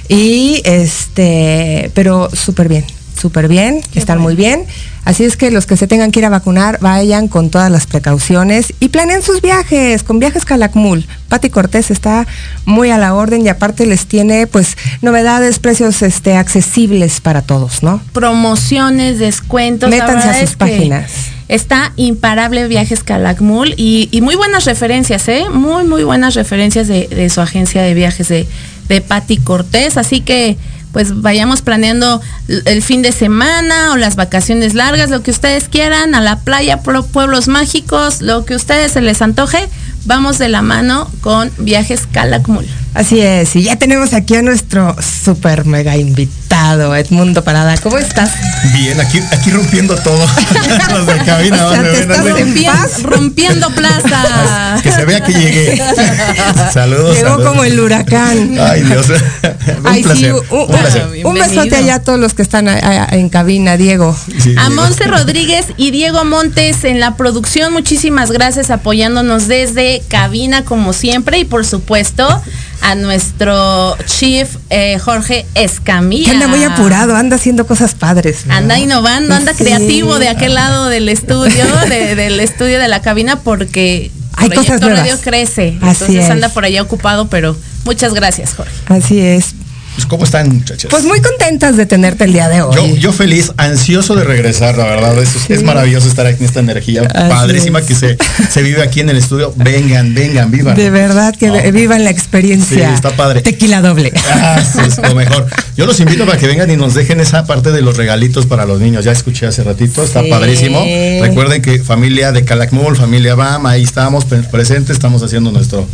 Y 0.07 0.61
este, 0.63 1.91
pero 1.93 2.29
súper 2.33 2.69
bien, 2.69 2.85
súper 3.19 3.47
bien, 3.47 3.81
están 3.95 4.19
muy 4.19 4.35
bien. 4.35 4.65
Así 5.07 5.23
es 5.23 5.37
que 5.37 5.51
los 5.51 5.65
que 5.65 5.77
se 5.77 5.87
tengan 5.87 6.11
que 6.11 6.19
ir 6.19 6.25
a 6.25 6.29
vacunar, 6.29 6.79
vayan 6.81 7.29
con 7.29 7.49
todas 7.49 7.71
las 7.71 7.87
precauciones 7.87 8.73
y 8.81 8.89
planeen 8.89 9.21
sus 9.23 9.41
viajes, 9.41 10.03
con 10.03 10.19
viajes 10.19 10.43
Calakmul. 10.43 11.07
Pati 11.29 11.49
Cortés 11.49 11.91
está 11.91 12.27
muy 12.65 12.89
a 12.89 12.97
la 12.97 13.15
orden 13.15 13.45
y 13.45 13.47
aparte 13.47 13.85
les 13.85 14.05
tiene 14.05 14.47
pues 14.47 14.75
novedades, 15.01 15.59
precios 15.59 16.01
este, 16.01 16.35
accesibles 16.35 17.21
para 17.21 17.41
todos, 17.41 17.83
¿no? 17.83 18.01
Promociones, 18.11 19.17
descuentos. 19.17 19.89
Métanse 19.89 20.27
a 20.27 20.41
sus 20.41 20.57
páginas. 20.57 21.09
Está 21.47 21.93
imparable 21.95 22.67
Viajes 22.67 23.01
Calakmul 23.05 23.75
y, 23.77 24.09
muy 24.21 24.35
buenas 24.35 24.65
referencias, 24.65 25.25
¿eh? 25.29 25.45
Muy, 25.49 25.85
muy 25.85 26.03
buenas 26.03 26.35
referencias 26.35 26.89
de, 26.89 27.29
su 27.29 27.39
agencia 27.39 27.81
de 27.81 27.93
viajes 27.93 28.27
de, 28.27 28.45
de 28.89 28.99
Pati 28.99 29.37
Cortés. 29.37 29.95
Así 29.95 30.19
que 30.19 30.57
pues 30.97 31.21
vayamos 31.21 31.61
planeando 31.61 32.23
el 32.47 32.81
fin 32.81 33.03
de 33.03 33.11
semana 33.11 33.91
o 33.91 33.97
las 33.97 34.15
vacaciones 34.15 34.73
largas, 34.73 35.11
lo 35.11 35.21
que 35.21 35.29
ustedes 35.29 35.69
quieran, 35.69 36.15
a 36.15 36.21
la 36.21 36.39
playa, 36.39 36.81
pueblos 36.81 37.47
mágicos, 37.47 38.23
lo 38.23 38.45
que 38.45 38.55
ustedes 38.55 38.93
se 38.93 39.01
les 39.01 39.21
antoje, 39.21 39.59
vamos 40.05 40.39
de 40.39 40.49
la 40.49 40.63
mano 40.63 41.07
con 41.21 41.51
Viajes 41.59 42.07
Calakmul. 42.11 42.65
Así 42.97 43.21
es, 43.21 43.55
y 43.55 43.61
ya 43.61 43.75
tenemos 43.75 44.13
aquí 44.13 44.35
a 44.37 44.41
nuestro 44.41 44.95
super 44.99 45.65
mega 45.65 45.95
invitado, 45.97 46.95
Edmundo 46.95 47.43
Parada. 47.43 47.77
¿Cómo 47.77 47.99
estás? 47.99 48.31
Bien, 48.73 48.99
aquí, 48.99 49.19
aquí 49.31 49.51
rompiendo 49.51 49.95
todo. 49.97 50.25
Los 50.89 51.05
de 51.05 51.17
cabina, 51.23 51.69
rompiendo, 53.03 53.69
plaza. 53.69 54.79
que 54.83 54.91
se 54.91 55.05
vea 55.05 55.21
que 55.21 55.31
llegué. 55.31 55.79
saludos. 56.73 57.15
Llegó 57.15 57.43
como 57.43 57.63
el 57.63 57.79
huracán. 57.79 58.57
Ay, 58.59 58.81
Dios. 58.81 59.05
un, 59.11 60.01
placer, 60.01 60.33
un, 61.23 61.35
besote 61.35 61.75
allá 61.75 61.95
a 61.95 61.99
todos 61.99 62.19
los 62.19 62.33
que 62.33 62.41
están 62.41 62.67
en 62.67 63.29
cabina, 63.29 63.77
Diego. 63.77 64.17
a 64.57 64.69
Monse 64.71 65.03
Rodríguez 65.03 65.67
y 65.77 65.91
Diego 65.91 66.25
Montes 66.25 66.83
en 66.83 66.99
la 66.99 67.15
producción, 67.15 67.73
muchísimas 67.73 68.31
gracias 68.31 68.71
apoyándonos 68.71 69.47
desde 69.47 70.01
cabina 70.07 70.65
como 70.65 70.93
siempre 70.93 71.37
y 71.37 71.45
por 71.45 71.63
supuesto 71.63 72.41
a 72.87 72.95
nuestro 72.95 73.97
chief 74.05 74.55
eh, 74.69 74.97
Jorge 74.97 75.45
Escamilla. 75.55 76.23
Que 76.25 76.31
anda 76.31 76.47
muy 76.47 76.63
apurado, 76.63 77.17
anda 77.17 77.35
haciendo 77.35 77.67
cosas 77.67 77.95
padres. 77.95 78.45
Anda 78.47 78.79
innovando, 78.79 79.35
anda 79.35 79.53
creativo 79.53 80.19
de 80.19 80.29
aquel 80.29 80.53
lado 80.53 80.87
del 80.87 81.09
estudio, 81.09 81.65
del 81.89 82.39
estudio 82.39 82.79
de 82.79 82.87
la 82.87 83.01
cabina, 83.01 83.41
porque 83.41 84.09
hay 84.37 84.49
cosas 84.51 84.79
nuevas. 84.79 84.99
Radio 84.99 85.19
crece. 85.19 85.77
entonces 85.81 86.29
anda 86.29 86.47
por 86.47 86.63
allá 86.63 86.81
ocupado, 86.81 87.27
pero 87.27 87.57
muchas 87.83 88.13
gracias, 88.13 88.53
Jorge. 88.53 88.71
Así 88.87 89.19
es. 89.19 89.56
Pues, 89.97 90.05
¿Cómo 90.05 90.25
están, 90.25 90.55
muchachos? 90.55 90.91
Pues 90.91 91.05
muy 91.05 91.19
contentas 91.21 91.75
de 91.75 91.87
tenerte 91.87 92.25
el 92.25 92.33
día 92.33 92.47
de 92.49 92.61
hoy. 92.61 92.99
Yo, 92.99 93.11
feliz, 93.11 93.51
ansioso 93.57 94.15
de 94.15 94.25
regresar, 94.25 94.77
la 94.77 94.85
verdad. 94.85 95.17
Es, 95.17 95.63
maravilloso 95.63 96.07
estar 96.07 96.27
aquí 96.27 96.43
en 96.43 96.45
esta 96.45 96.59
energía 96.59 97.07
padrísima 97.07 97.81
que 97.81 97.95
se, 97.95 98.15
se, 98.47 98.61
vive 98.61 98.83
aquí 98.83 98.99
en 98.99 99.09
el 99.09 99.17
estudio. 99.17 99.55
Vengan, 99.55 100.13
vengan, 100.13 100.51
vivan. 100.51 100.75
De 100.75 100.91
verdad 100.91 101.35
que 101.35 101.71
vivan 101.71 102.03
la 102.03 102.11
experiencia. 102.11 102.89
Sí, 102.89 102.93
está 102.93 103.09
padre. 103.09 103.41
Tequila 103.41 103.81
doble. 103.81 104.13
Ah, 104.29 104.61
es 104.85 104.99
lo 104.99 105.15
mejor. 105.15 105.47
Yo 105.75 105.87
los 105.87 105.99
invito 105.99 106.27
para 106.27 106.37
que 106.37 106.45
vengan 106.45 106.69
y 106.69 106.75
nos 106.75 106.93
dejen 106.93 107.19
esa 107.19 107.47
parte 107.47 107.71
de 107.71 107.81
los 107.81 107.97
regalitos 107.97 108.45
para 108.45 108.67
los 108.67 108.79
niños. 108.79 109.03
Ya 109.03 109.11
escuché 109.11 109.47
hace 109.47 109.63
ratito, 109.63 110.03
está 110.03 110.21
padrísimo. 110.29 110.79
Recuerden 111.21 111.63
que 111.63 111.79
familia 111.79 112.31
de 112.31 112.45
Calakmul, 112.45 112.95
familia 112.95 113.33
BAM, 113.33 113.65
ahí 113.65 113.81
estamos 113.81 114.25
presentes, 114.25 114.91
estamos 114.91 115.23
haciendo 115.23 115.51
nuestro, 115.51 115.87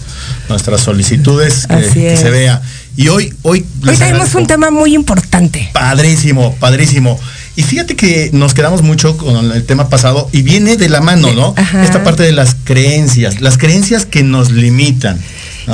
nuestras 0.49 0.81
solicitudes, 0.81 1.67
que 1.67 2.17
se 2.17 2.29
vea. 2.29 2.61
Y 2.95 3.08
hoy, 3.08 3.34
hoy. 3.41 3.65
Hoy 3.88 3.97
tenemos 3.97 4.36
un 4.36 4.45
tema 4.45 4.69
muy 4.69 4.93
importante. 4.93 5.69
Padrísimo, 5.73 6.56
padrísimo. 6.56 7.19
Y 7.56 7.63
fíjate 7.63 7.95
que 7.95 8.29
nos 8.34 8.53
quedamos 8.53 8.82
mucho 8.82 9.17
con 9.17 9.51
el 9.51 9.65
tema 9.65 9.89
pasado 9.89 10.29
y 10.32 10.41
viene 10.41 10.77
de 10.77 10.89
la 10.89 11.01
mano, 11.01 11.34
¿no? 11.34 11.56
Esta 11.82 12.03
parte 12.03 12.23
de 12.23 12.32
las 12.32 12.56
creencias, 12.63 13.41
las 13.41 13.58
creencias 13.58 14.06
que 14.06 14.23
nos 14.23 14.51
limitan. 14.51 15.19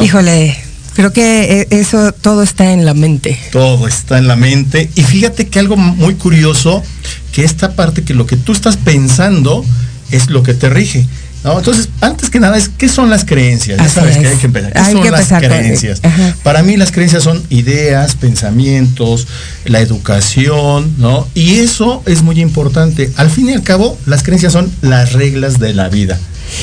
Híjole, 0.02 0.58
creo 0.94 1.14
que 1.14 1.68
e, 1.72 1.80
eso 1.80 2.12
todo 2.12 2.44
está 2.44 2.74
en 2.74 2.86
la 2.86 2.94
mente. 2.94 3.40
Todo 3.52 3.88
está 3.88 4.18
en 4.18 4.28
la 4.28 4.36
mente. 4.36 4.90
Y 4.96 5.04
fíjate 5.04 5.48
que 5.48 5.60
algo 5.60 5.78
muy 5.78 6.16
curioso, 6.16 6.84
que 7.32 7.44
esta 7.44 7.74
parte 7.74 8.04
que 8.04 8.14
lo 8.14 8.26
que 8.26 8.36
tú 8.36 8.52
estás 8.52 8.78
pensando 8.78 9.66
es 10.12 10.30
lo 10.30 10.44
que 10.44 10.54
te 10.54 10.70
rige. 10.70 11.08
Entonces, 11.44 11.90
antes 12.02 12.30
que 12.30 12.40
nada, 12.40 12.58
es 12.58 12.70
¿qué 12.70 12.90
son 12.90 13.10
las 13.10 13.24
creencias? 13.24 13.78
Ya 13.78 13.88
sabes 13.88 14.18
que 14.18 14.28
hay 14.28 14.38
que 14.38 14.48
empezar. 14.48 14.74
¿Qué 14.74 14.92
son 14.92 15.12
las 15.12 15.28
creencias? 15.28 16.02
Para 16.44 16.64
mí 16.64 16.76
las 16.76 16.92
creencias 16.92 17.24
son 17.24 17.42
ideas, 17.50 18.16
pensamientos, 18.16 19.28
la 19.66 19.80
educación, 19.80 20.96
¿no? 20.98 21.28
Y 21.34 21.60
eso 21.60 22.04
es 22.06 22.24
muy 22.24 22.42
importante. 22.42 23.12
Al 23.16 23.30
fin 23.30 23.50
y 23.50 23.54
al 23.54 23.64
cabo, 23.64 23.98
las 24.06 24.24
creencias 24.24 24.54
son 24.54 24.72
las 24.82 25.14
reglas 25.14 25.60
de 25.60 25.74
la 25.74 25.88
vida. 25.90 26.20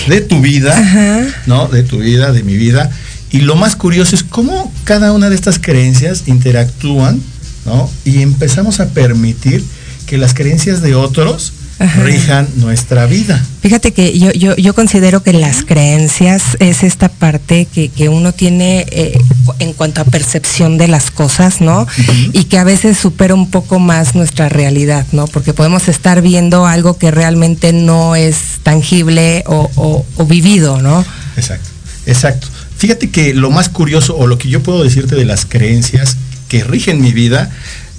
De 0.08 0.20
tu 0.20 0.40
vida, 0.40 1.34
¿no? 1.46 1.68
De 1.68 1.82
tu 1.82 1.98
vida, 1.98 2.32
de 2.32 2.42
mi 2.42 2.56
vida. 2.56 2.90
Y 3.30 3.40
lo 3.40 3.56
más 3.56 3.76
curioso 3.76 4.14
es 4.14 4.22
cómo 4.22 4.72
cada 4.84 5.12
una 5.12 5.30
de 5.30 5.36
estas 5.36 5.58
creencias 5.58 6.24
interactúan, 6.26 7.20
¿no? 7.64 7.90
Y 8.04 8.22
empezamos 8.22 8.80
a 8.80 8.88
permitir 8.90 9.64
que 10.06 10.18
las 10.18 10.34
creencias 10.34 10.82
de 10.82 10.94
otros 10.94 11.52
rijan 11.78 12.48
nuestra 12.56 13.06
vida. 13.06 13.44
Fíjate 13.60 13.92
que 13.92 14.18
yo, 14.18 14.32
yo, 14.32 14.56
yo, 14.56 14.74
considero 14.74 15.22
que 15.22 15.32
las 15.32 15.62
creencias 15.62 16.56
es 16.58 16.82
esta 16.82 17.08
parte 17.08 17.66
que, 17.66 17.88
que 17.88 18.08
uno 18.08 18.32
tiene 18.32 18.86
eh, 18.90 19.18
en 19.58 19.72
cuanto 19.74 20.00
a 20.00 20.04
percepción 20.04 20.78
de 20.78 20.88
las 20.88 21.10
cosas, 21.10 21.60
¿no? 21.60 21.86
Y 22.32 22.44
que 22.44 22.58
a 22.58 22.64
veces 22.64 22.96
supera 22.96 23.34
un 23.34 23.50
poco 23.50 23.78
más 23.78 24.14
nuestra 24.14 24.48
realidad, 24.48 25.06
¿no? 25.12 25.26
Porque 25.26 25.52
podemos 25.52 25.88
estar 25.88 26.22
viendo 26.22 26.66
algo 26.66 26.96
que 26.96 27.10
realmente 27.10 27.72
no 27.72 28.16
es 28.16 28.60
tangible 28.62 29.44
o, 29.46 30.04
o 30.16 30.26
vivido, 30.26 30.80
¿no? 30.80 31.04
Exacto, 31.36 31.68
exacto. 32.06 32.48
Fíjate 32.78 33.10
que 33.10 33.34
lo 33.34 33.50
más 33.50 33.68
curioso 33.68 34.16
o 34.16 34.26
lo 34.26 34.38
que 34.38 34.48
yo 34.48 34.62
puedo 34.62 34.82
decirte 34.82 35.14
de 35.14 35.24
las 35.24 35.44
creencias 35.44 36.16
que 36.48 36.64
rigen 36.64 37.00
mi 37.00 37.12
vida, 37.12 37.50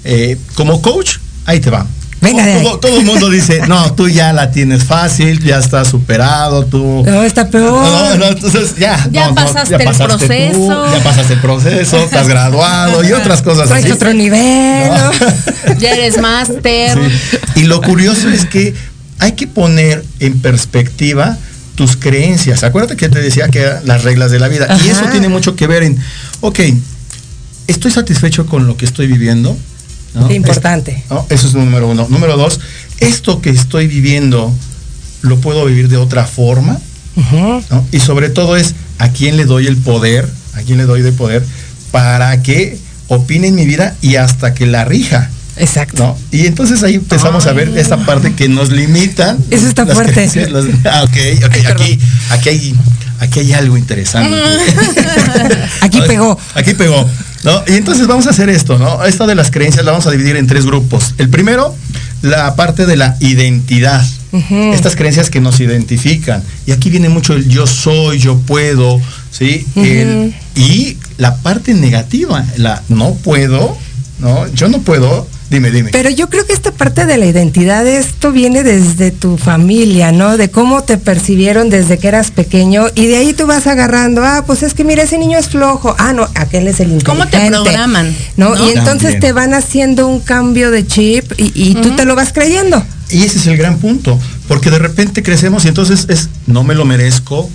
eh, 0.04 0.36
como 0.54 0.82
coach, 0.82 1.18
ahí 1.44 1.60
te 1.60 1.70
va 1.70 1.86
todo, 2.80 2.98
el 2.98 3.04
mundo 3.04 3.30
dice, 3.30 3.62
no, 3.68 3.92
tú 3.94 4.08
ya 4.08 4.32
la 4.32 4.50
tienes 4.50 4.84
fácil, 4.84 5.42
ya 5.42 5.58
está 5.58 5.84
superado, 5.84 6.64
tú. 6.64 7.02
No, 7.06 7.22
está 7.22 7.48
peor. 7.48 7.82
No, 7.82 8.16
no, 8.16 8.26
entonces 8.26 8.76
ya. 8.76 9.08
Ya, 9.10 9.32
pasaste, 9.34 9.76
el 9.76 9.82
proceso. 9.82 10.92
ya 10.92 11.02
pasaste 11.02 11.34
el 11.34 11.40
proceso, 11.40 11.96
estás 11.98 12.28
graduado 12.28 13.04
y 13.04 13.12
otras 13.12 13.42
cosas 13.42 13.70
así. 13.70 13.90
otro 13.90 14.12
nivel. 14.12 14.90
ya 15.78 15.92
eres 15.92 16.20
máster. 16.20 16.98
Y 17.54 17.64
lo 17.64 17.80
curioso 17.82 18.28
es 18.28 18.44
que 18.44 18.74
hay 19.18 19.32
que 19.32 19.46
poner 19.46 20.04
en 20.20 20.40
perspectiva 20.40 21.36
tus 21.74 21.96
creencias. 21.96 22.64
Acuérdate 22.64 22.96
que 22.96 23.08
te 23.08 23.20
decía 23.20 23.48
que 23.48 23.60
eran 23.60 23.86
las 23.86 24.02
reglas 24.02 24.30
de 24.30 24.40
la 24.40 24.48
vida. 24.48 24.66
Y 24.84 24.88
eso 24.88 25.06
tiene 25.12 25.28
mucho 25.28 25.54
que 25.54 25.66
ver 25.66 25.84
en, 25.84 25.96
ok, 26.40 26.60
estoy 27.68 27.90
satisfecho 27.90 28.46
con 28.46 28.66
lo 28.66 28.76
que 28.76 28.84
estoy 28.84 29.06
viviendo 29.06 29.56
Importante. 30.30 31.04
Eso 31.28 31.48
es 31.48 31.54
número 31.54 31.88
uno. 31.88 32.06
Número 32.08 32.36
dos, 32.36 32.60
esto 33.00 33.40
que 33.40 33.50
estoy 33.50 33.86
viviendo, 33.86 34.52
¿lo 35.22 35.38
puedo 35.40 35.64
vivir 35.64 35.88
de 35.88 35.96
otra 35.96 36.24
forma? 36.24 36.78
Y 37.90 38.00
sobre 38.00 38.30
todo 38.30 38.56
es, 38.56 38.74
¿a 38.98 39.08
quién 39.08 39.36
le 39.36 39.44
doy 39.44 39.66
el 39.66 39.76
poder? 39.76 40.28
¿A 40.54 40.62
quién 40.62 40.78
le 40.78 40.84
doy 40.84 41.02
de 41.02 41.12
poder? 41.12 41.44
Para 41.90 42.42
que 42.42 42.78
opine 43.08 43.48
en 43.48 43.54
mi 43.54 43.66
vida 43.66 43.96
y 44.00 44.16
hasta 44.16 44.54
que 44.54 44.66
la 44.66 44.84
rija. 44.84 45.30
Exacto. 45.56 46.16
Y 46.30 46.46
entonces 46.46 46.82
ahí 46.82 46.94
empezamos 46.94 47.46
a 47.46 47.52
ver 47.52 47.76
esta 47.76 47.96
parte 48.04 48.34
que 48.34 48.48
nos 48.48 48.70
limitan. 48.70 49.38
Eso 49.50 49.66
está 49.66 49.86
fuerte. 49.86 50.30
Ah, 50.84 51.02
ok, 51.02 51.44
aquí, 51.44 51.98
aquí, 52.30 52.48
hay, 52.48 52.74
aquí 53.18 53.40
hay 53.40 53.52
algo 53.52 53.76
interesante. 53.76 54.36
aquí 55.80 56.00
pegó. 56.06 56.38
Aquí 56.54 56.74
pegó. 56.74 57.08
¿No? 57.44 57.62
Y 57.66 57.72
entonces 57.72 58.06
vamos 58.06 58.26
a 58.26 58.30
hacer 58.30 58.48
esto, 58.48 58.78
¿no? 58.78 59.04
Esta 59.04 59.26
de 59.26 59.34
las 59.34 59.50
creencias 59.50 59.84
la 59.84 59.92
vamos 59.92 60.06
a 60.06 60.10
dividir 60.10 60.36
en 60.36 60.46
tres 60.46 60.66
grupos. 60.66 61.14
El 61.18 61.28
primero, 61.28 61.74
la 62.22 62.54
parte 62.56 62.86
de 62.86 62.96
la 62.96 63.16
identidad. 63.20 64.04
Estas 64.30 64.94
creencias 64.94 65.30
que 65.30 65.40
nos 65.40 65.58
identifican. 65.58 66.42
Y 66.66 66.72
aquí 66.72 66.90
viene 66.90 67.08
mucho 67.08 67.32
el 67.32 67.48
yo 67.48 67.66
soy, 67.66 68.18
yo 68.18 68.38
puedo, 68.38 69.00
¿sí? 69.30 69.66
y 70.54 70.98
la 71.16 71.36
parte 71.36 71.72
negativa, 71.72 72.44
la 72.56 72.82
no 72.88 73.14
puedo, 73.14 73.76
¿no? 74.18 74.46
Yo 74.52 74.68
no 74.68 74.80
puedo 74.80 75.26
Dime, 75.50 75.70
dime. 75.70 75.90
Pero 75.92 76.10
yo 76.10 76.28
creo 76.28 76.44
que 76.44 76.52
esta 76.52 76.72
parte 76.72 77.06
de 77.06 77.16
la 77.16 77.24
identidad, 77.24 77.86
esto 77.86 78.32
viene 78.32 78.62
desde 78.62 79.10
tu 79.10 79.38
familia, 79.38 80.12
¿no? 80.12 80.36
De 80.36 80.50
cómo 80.50 80.82
te 80.82 80.98
percibieron 80.98 81.70
desde 81.70 81.98
que 81.98 82.08
eras 82.08 82.30
pequeño 82.30 82.86
y 82.94 83.06
de 83.06 83.16
ahí 83.16 83.32
tú 83.32 83.46
vas 83.46 83.66
agarrando, 83.66 84.22
ah, 84.24 84.44
pues 84.46 84.62
es 84.62 84.74
que 84.74 84.84
mira, 84.84 85.04
ese 85.04 85.16
niño 85.16 85.38
es 85.38 85.48
flojo, 85.48 85.94
ah, 85.98 86.12
no, 86.12 86.28
aquel 86.34 86.68
es 86.68 86.80
el 86.80 86.92
inteligente. 86.92 87.04
¿Cómo 87.04 87.26
te 87.26 87.48
programan? 87.48 88.14
¿No? 88.36 88.54
Y 88.66 88.76
entonces 88.76 89.20
te 89.20 89.32
van 89.32 89.54
haciendo 89.54 90.06
un 90.06 90.20
cambio 90.20 90.70
de 90.70 90.86
chip 90.86 91.32
y, 91.36 91.74
tú 91.76 91.96
te 91.96 92.04
lo 92.04 92.14
vas 92.14 92.32
creyendo. 92.32 92.82
Y 93.10 93.22
ese 93.22 93.38
es 93.38 93.46
el 93.46 93.56
gran 93.56 93.78
punto, 93.78 94.18
porque 94.48 94.70
de 94.70 94.78
repente 94.78 95.22
crecemos 95.22 95.64
y 95.64 95.68
entonces 95.68 96.06
es, 96.10 96.28
no 96.46 96.62
me 96.62 96.74
lo 96.74 96.84
merezco, 96.84 97.48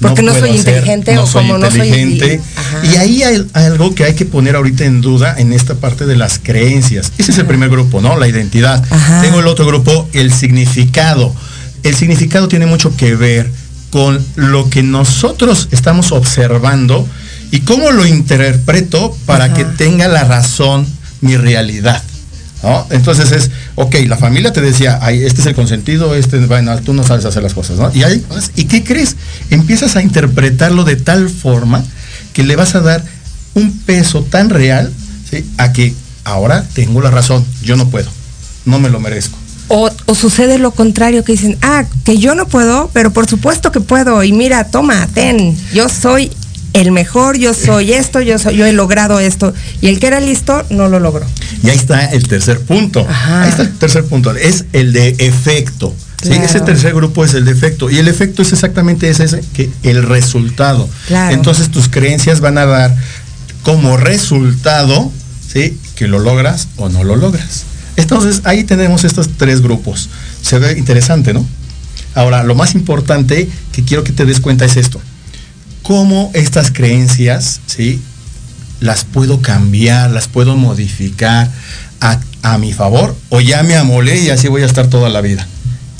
porque 0.00 0.22
no, 0.22 0.32
soy 0.32 0.50
inteligente 0.50 1.18
o 1.18 1.26
como 1.26 1.58
no 1.58 1.70
soy 1.70 1.88
inteligente. 1.88 2.40
Y 2.84 2.96
ahí 2.96 3.22
hay 3.22 3.46
algo 3.54 3.94
que 3.94 4.04
hay 4.04 4.14
que 4.14 4.24
poner 4.24 4.56
ahorita 4.56 4.84
en 4.84 5.00
duda 5.00 5.34
en 5.38 5.52
esta 5.52 5.74
parte 5.74 6.06
de 6.06 6.16
las 6.16 6.38
creencias. 6.38 7.12
Ese 7.18 7.32
es 7.32 7.38
el 7.38 7.46
primer 7.46 7.68
grupo, 7.68 8.00
¿no? 8.00 8.16
La 8.16 8.28
identidad. 8.28 8.84
Tengo 9.22 9.40
el 9.40 9.46
otro 9.46 9.66
grupo, 9.66 10.08
el 10.12 10.32
significado. 10.32 11.34
El 11.82 11.94
significado 11.94 12.48
tiene 12.48 12.66
mucho 12.66 12.96
que 12.96 13.14
ver 13.14 13.50
con 13.90 14.24
lo 14.36 14.68
que 14.68 14.82
nosotros 14.82 15.68
estamos 15.70 16.12
observando 16.12 17.08
y 17.50 17.60
cómo 17.60 17.90
lo 17.90 18.06
interpreto 18.06 19.16
para 19.26 19.54
que 19.54 19.64
tenga 19.64 20.08
la 20.08 20.24
razón 20.24 20.86
mi 21.20 21.36
realidad. 21.36 22.02
Entonces 22.90 23.32
es, 23.32 23.50
ok, 23.80 23.94
la 24.06 24.16
familia 24.16 24.52
te 24.52 24.60
decía, 24.60 24.98
Ay, 25.00 25.24
este 25.24 25.40
es 25.40 25.46
el 25.46 25.54
consentido, 25.54 26.16
este, 26.16 26.38
bueno, 26.46 26.76
tú 26.80 26.92
no 26.94 27.04
sabes 27.04 27.24
hacer 27.24 27.44
las 27.44 27.54
cosas, 27.54 27.78
¿no? 27.78 27.94
Y, 27.94 28.02
hay, 28.02 28.24
¿Y 28.56 28.64
qué 28.64 28.82
crees? 28.82 29.16
Empiezas 29.50 29.94
a 29.94 30.02
interpretarlo 30.02 30.82
de 30.82 30.96
tal 30.96 31.30
forma 31.30 31.84
que 32.32 32.42
le 32.42 32.56
vas 32.56 32.74
a 32.74 32.80
dar 32.80 33.04
un 33.54 33.78
peso 33.78 34.22
tan 34.24 34.50
real 34.50 34.92
a 35.58 35.72
que 35.72 35.94
ahora 36.24 36.66
tengo 36.74 37.00
la 37.00 37.10
razón, 37.10 37.44
yo 37.62 37.76
no 37.76 37.88
puedo, 37.88 38.10
no 38.64 38.80
me 38.80 38.90
lo 38.90 38.98
merezco. 38.98 39.38
O, 39.68 39.90
o, 40.06 40.14
sucede 40.14 40.58
lo 40.58 40.72
contrario, 40.72 41.22
que 41.22 41.32
dicen, 41.32 41.56
ah, 41.62 41.84
que 42.02 42.18
yo 42.18 42.34
no 42.34 42.48
puedo, 42.48 42.90
pero 42.92 43.12
por 43.12 43.28
supuesto 43.28 43.70
que 43.70 43.80
puedo. 43.80 44.24
Y 44.24 44.32
mira, 44.32 44.64
toma, 44.64 45.06
ten, 45.12 45.56
yo 45.74 45.90
soy 45.90 46.32
el 46.72 46.92
mejor, 46.92 47.36
yo 47.38 47.54
soy 47.54 47.92
esto, 47.92 48.20
yo 48.20 48.38
soy, 48.38 48.56
yo 48.56 48.66
he 48.66 48.72
logrado 48.72 49.20
esto. 49.20 49.54
Y 49.80 49.88
el 49.88 49.98
que 49.98 50.06
era 50.06 50.20
listo 50.20 50.64
no 50.70 50.88
lo 50.88 51.00
logró. 51.00 51.26
Y 51.62 51.70
ahí 51.70 51.76
está 51.76 52.06
el 52.06 52.28
tercer 52.28 52.60
punto. 52.60 53.06
Ahí 53.08 53.48
está 53.48 53.62
el 53.62 53.76
tercer 53.76 54.04
punto. 54.04 54.34
Es 54.34 54.66
el 54.72 54.92
de 54.92 55.16
efecto. 55.18 55.94
Ese 56.22 56.60
tercer 56.60 56.94
grupo 56.94 57.24
es 57.24 57.34
el 57.34 57.44
de 57.44 57.52
efecto. 57.52 57.90
Y 57.90 57.98
el 57.98 58.08
efecto 58.08 58.42
es 58.42 58.52
exactamente 58.52 59.08
ese, 59.08 59.40
que 59.52 59.70
el 59.82 60.02
resultado. 60.02 60.88
Entonces 61.30 61.70
tus 61.70 61.88
creencias 61.88 62.40
van 62.40 62.58
a 62.58 62.66
dar 62.66 62.94
como 63.62 63.96
resultado, 63.96 65.12
¿sí? 65.52 65.78
Que 65.94 66.08
lo 66.08 66.18
logras 66.18 66.68
o 66.76 66.88
no 66.88 67.04
lo 67.04 67.16
logras. 67.16 67.64
Entonces 67.96 68.42
ahí 68.44 68.64
tenemos 68.64 69.04
estos 69.04 69.30
tres 69.36 69.60
grupos. 69.60 70.08
Se 70.42 70.58
ve 70.58 70.78
interesante, 70.78 71.32
¿no? 71.32 71.46
Ahora, 72.14 72.42
lo 72.42 72.54
más 72.54 72.74
importante 72.74 73.48
que 73.72 73.84
quiero 73.84 74.02
que 74.02 74.12
te 74.12 74.24
des 74.24 74.40
cuenta 74.40 74.64
es 74.64 74.76
esto 74.76 75.00
cómo 75.88 76.30
estas 76.34 76.70
creencias, 76.70 77.62
¿sí? 77.64 78.02
Las 78.78 79.04
puedo 79.04 79.40
cambiar, 79.40 80.10
las 80.10 80.28
puedo 80.28 80.54
modificar 80.54 81.50
a, 82.02 82.58
mi 82.58 82.72
favor 82.74 83.16
o 83.30 83.40
ya 83.40 83.62
me 83.62 83.74
amolé 83.74 84.20
y 84.20 84.30
así 84.30 84.48
voy 84.48 84.62
a 84.62 84.66
estar 84.66 84.88
toda 84.88 85.08
la 85.08 85.22
vida. 85.22 85.46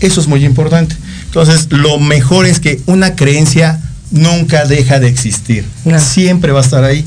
Eso 0.01 0.20
es 0.20 0.27
muy 0.27 0.44
importante. 0.44 0.94
Entonces, 1.24 1.68
lo 1.70 1.98
mejor 1.98 2.44
es 2.44 2.61
que 2.61 2.81
una 2.85 3.16
creencia 3.16 3.81
nunca 4.11 4.66
deja 4.66 5.01
de 5.01 5.09
existir. 5.09 5.64
Siempre 5.98 6.53
va 6.53 6.61
a 6.61 6.64
estar 6.64 6.85
ahí. 6.85 7.05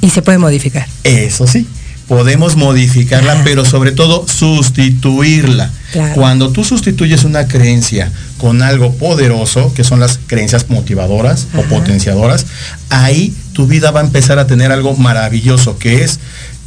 y 0.00 0.10
se 0.10 0.22
puede 0.22 0.38
modificar. 0.38 0.86
Eso 1.02 1.48
sí 1.48 1.66
podemos 2.12 2.56
modificarla, 2.56 3.40
pero 3.42 3.64
sobre 3.64 3.90
todo 3.90 4.26
sustituirla. 4.28 5.70
Cuando 6.14 6.50
tú 6.50 6.62
sustituyes 6.62 7.24
una 7.24 7.48
creencia 7.48 8.12
con 8.36 8.60
algo 8.60 8.92
poderoso, 8.96 9.72
que 9.72 9.82
son 9.82 9.98
las 9.98 10.18
creencias 10.26 10.68
motivadoras 10.68 11.46
o 11.56 11.62
potenciadoras, 11.62 12.44
ahí 12.90 13.34
tu 13.54 13.66
vida 13.66 13.92
va 13.92 14.00
a 14.00 14.04
empezar 14.04 14.38
a 14.38 14.46
tener 14.46 14.72
algo 14.72 14.94
maravilloso, 14.94 15.78
que 15.78 16.04
es 16.04 16.20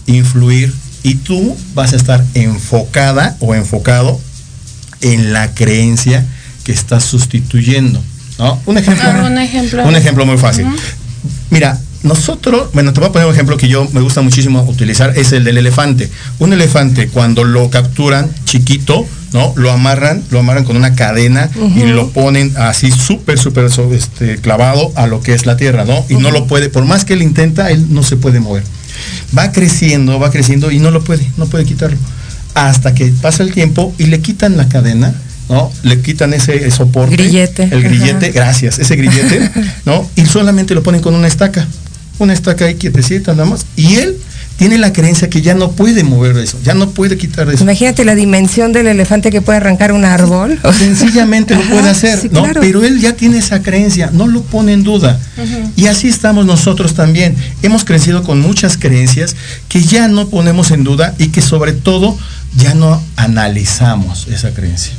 influir 0.07 0.73
y 1.03 1.13
tú 1.13 1.55
vas 1.75 1.93
a 1.93 1.97
estar 1.97 2.25
enfocada 2.33 3.37
o 3.39 3.53
enfocado 3.53 4.19
en 5.01 5.31
la 5.31 5.53
creencia 5.53 6.25
que 6.63 6.71
estás 6.71 7.03
sustituyendo. 7.03 8.01
Un 8.65 8.79
ejemplo. 8.79 9.25
un 9.27 9.37
ejemplo. 9.37 9.83
Un 9.85 9.95
ejemplo 9.95 10.25
muy 10.25 10.39
fácil. 10.39 10.65
Mira, 11.51 11.79
nosotros, 12.05 12.69
bueno, 12.73 12.93
te 12.93 12.99
voy 12.99 13.09
a 13.09 13.11
poner 13.11 13.27
un 13.27 13.33
ejemplo 13.33 13.57
que 13.57 13.67
yo 13.67 13.87
me 13.91 13.99
gusta 13.99 14.21
muchísimo 14.21 14.61
utilizar, 14.63 15.17
es 15.17 15.31
el 15.31 15.43
del 15.43 15.57
elefante. 15.57 16.09
Un 16.37 16.53
elefante 16.53 17.07
cuando 17.07 17.43
lo 17.43 17.71
capturan 17.71 18.29
chiquito, 18.45 19.07
¿no? 19.33 19.53
Lo 19.55 19.71
amarran, 19.71 20.23
lo 20.29 20.39
amarran 20.39 20.65
con 20.65 20.77
una 20.77 20.93
cadena 20.93 21.49
y 21.75 21.83
lo 21.87 22.11
ponen 22.11 22.53
así 22.57 22.91
súper, 22.91 23.39
súper 23.39 23.69
este, 23.91 24.37
clavado 24.37 24.93
a 24.95 25.07
lo 25.07 25.21
que 25.21 25.33
es 25.33 25.47
la 25.47 25.57
tierra, 25.57 25.83
¿no? 25.83 26.05
Y 26.07 26.13
no 26.15 26.29
lo 26.29 26.45
puede, 26.45 26.69
por 26.69 26.85
más 26.85 27.05
que 27.05 27.13
él 27.13 27.23
intenta, 27.23 27.71
él 27.71 27.87
no 27.89 28.03
se 28.03 28.17
puede 28.17 28.39
mover. 28.39 28.63
Va 29.35 29.51
creciendo, 29.51 30.19
va 30.19 30.29
creciendo 30.29 30.71
y 30.71 30.77
no 30.77 30.91
lo 30.91 31.03
puede, 31.03 31.27
no 31.37 31.47
puede 31.47 31.65
quitarlo. 31.65 31.97
Hasta 32.53 32.93
que 32.93 33.07
pasa 33.07 33.41
el 33.41 33.51
tiempo 33.51 33.93
y 33.97 34.05
le 34.05 34.21
quitan 34.21 34.57
la 34.57 34.69
cadena 34.69 35.13
¿no? 35.49 35.71
Le 35.83 36.01
quitan 36.01 36.33
ese, 36.33 36.71
soporte. 36.71 37.15
Grillete. 37.15 37.63
El 37.63 37.83
grillete, 37.83 38.31
gracias, 38.31 38.79
ese 38.79 38.95
grillete, 38.95 39.51
¿no? 39.85 40.09
Y 40.15 40.25
solamente 40.25 40.73
lo 40.73 40.81
ponen 40.81 41.01
con 41.01 41.13
una 41.13 41.27
estaca 41.27 41.67
una 42.19 42.33
estaca 42.33 42.65
ahí 42.65 42.75
quietecita 42.75 43.33
nada 43.33 43.49
más. 43.49 43.65
Y 43.75 43.95
él 43.95 44.17
tiene 44.57 44.77
la 44.77 44.93
creencia 44.93 45.29
que 45.29 45.41
ya 45.41 45.53
no 45.53 45.71
puede 45.71 46.03
mover 46.03 46.37
eso, 46.37 46.57
ya 46.63 46.73
no 46.73 46.89
puede 46.89 47.17
quitar 47.17 47.49
eso. 47.49 47.63
Imagínate 47.63 48.05
la 48.05 48.15
dimensión 48.15 48.71
del 48.71 48.87
elefante 48.87 49.29
que 49.29 49.41
puede 49.41 49.57
arrancar 49.57 49.91
un 49.91 50.05
árbol. 50.05 50.59
Sencillamente 50.77 51.55
lo 51.55 51.61
puede 51.63 51.89
hacer, 51.89 52.31
¿no? 52.31 52.45
Pero 52.61 52.83
él 52.83 53.01
ya 53.01 53.13
tiene 53.13 53.37
esa 53.37 53.61
creencia, 53.61 54.11
no 54.13 54.27
lo 54.27 54.43
pone 54.43 54.73
en 54.73 54.83
duda. 54.83 55.19
Y 55.75 55.87
así 55.87 56.07
estamos 56.07 56.45
nosotros 56.45 56.93
también. 56.93 57.35
Hemos 57.63 57.83
crecido 57.83 58.23
con 58.23 58.39
muchas 58.39 58.77
creencias 58.77 59.35
que 59.67 59.81
ya 59.81 60.07
no 60.07 60.29
ponemos 60.29 60.71
en 60.71 60.83
duda 60.83 61.13
y 61.17 61.27
que 61.27 61.41
sobre 61.41 61.73
todo 61.73 62.17
ya 62.55 62.73
no 62.73 63.01
analizamos 63.17 64.27
esa 64.27 64.51
creencia. 64.53 64.93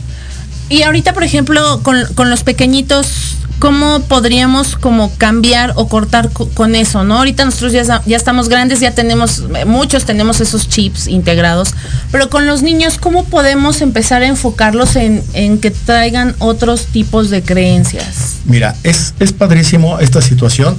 Y 0.68 0.82
ahorita, 0.82 1.14
por 1.14 1.22
ejemplo, 1.22 1.80
con, 1.82 2.04
con 2.14 2.28
los 2.28 2.42
pequeñitos 2.42 3.36
¿cómo 3.58 4.00
podríamos 4.00 4.76
como 4.76 5.14
cambiar 5.16 5.72
o 5.76 5.88
cortar 5.88 6.30
con 6.30 6.74
eso, 6.74 7.04
no? 7.04 7.18
Ahorita 7.18 7.44
nosotros 7.44 7.72
ya, 7.72 8.02
ya 8.04 8.16
estamos 8.16 8.48
grandes, 8.48 8.80
ya 8.80 8.92
tenemos, 8.92 9.44
muchos 9.66 10.04
tenemos 10.04 10.40
esos 10.40 10.68
chips 10.68 11.06
integrados, 11.06 11.74
pero 12.10 12.28
con 12.30 12.46
los 12.46 12.62
niños, 12.62 12.98
¿cómo 12.98 13.24
podemos 13.24 13.80
empezar 13.80 14.22
a 14.22 14.26
enfocarlos 14.26 14.96
en, 14.96 15.22
en 15.32 15.58
que 15.58 15.70
traigan 15.70 16.34
otros 16.38 16.86
tipos 16.86 17.30
de 17.30 17.42
creencias? 17.42 18.36
Mira, 18.44 18.74
es, 18.82 19.14
es 19.18 19.32
padrísimo 19.32 19.98
esta 20.00 20.22
situación 20.22 20.78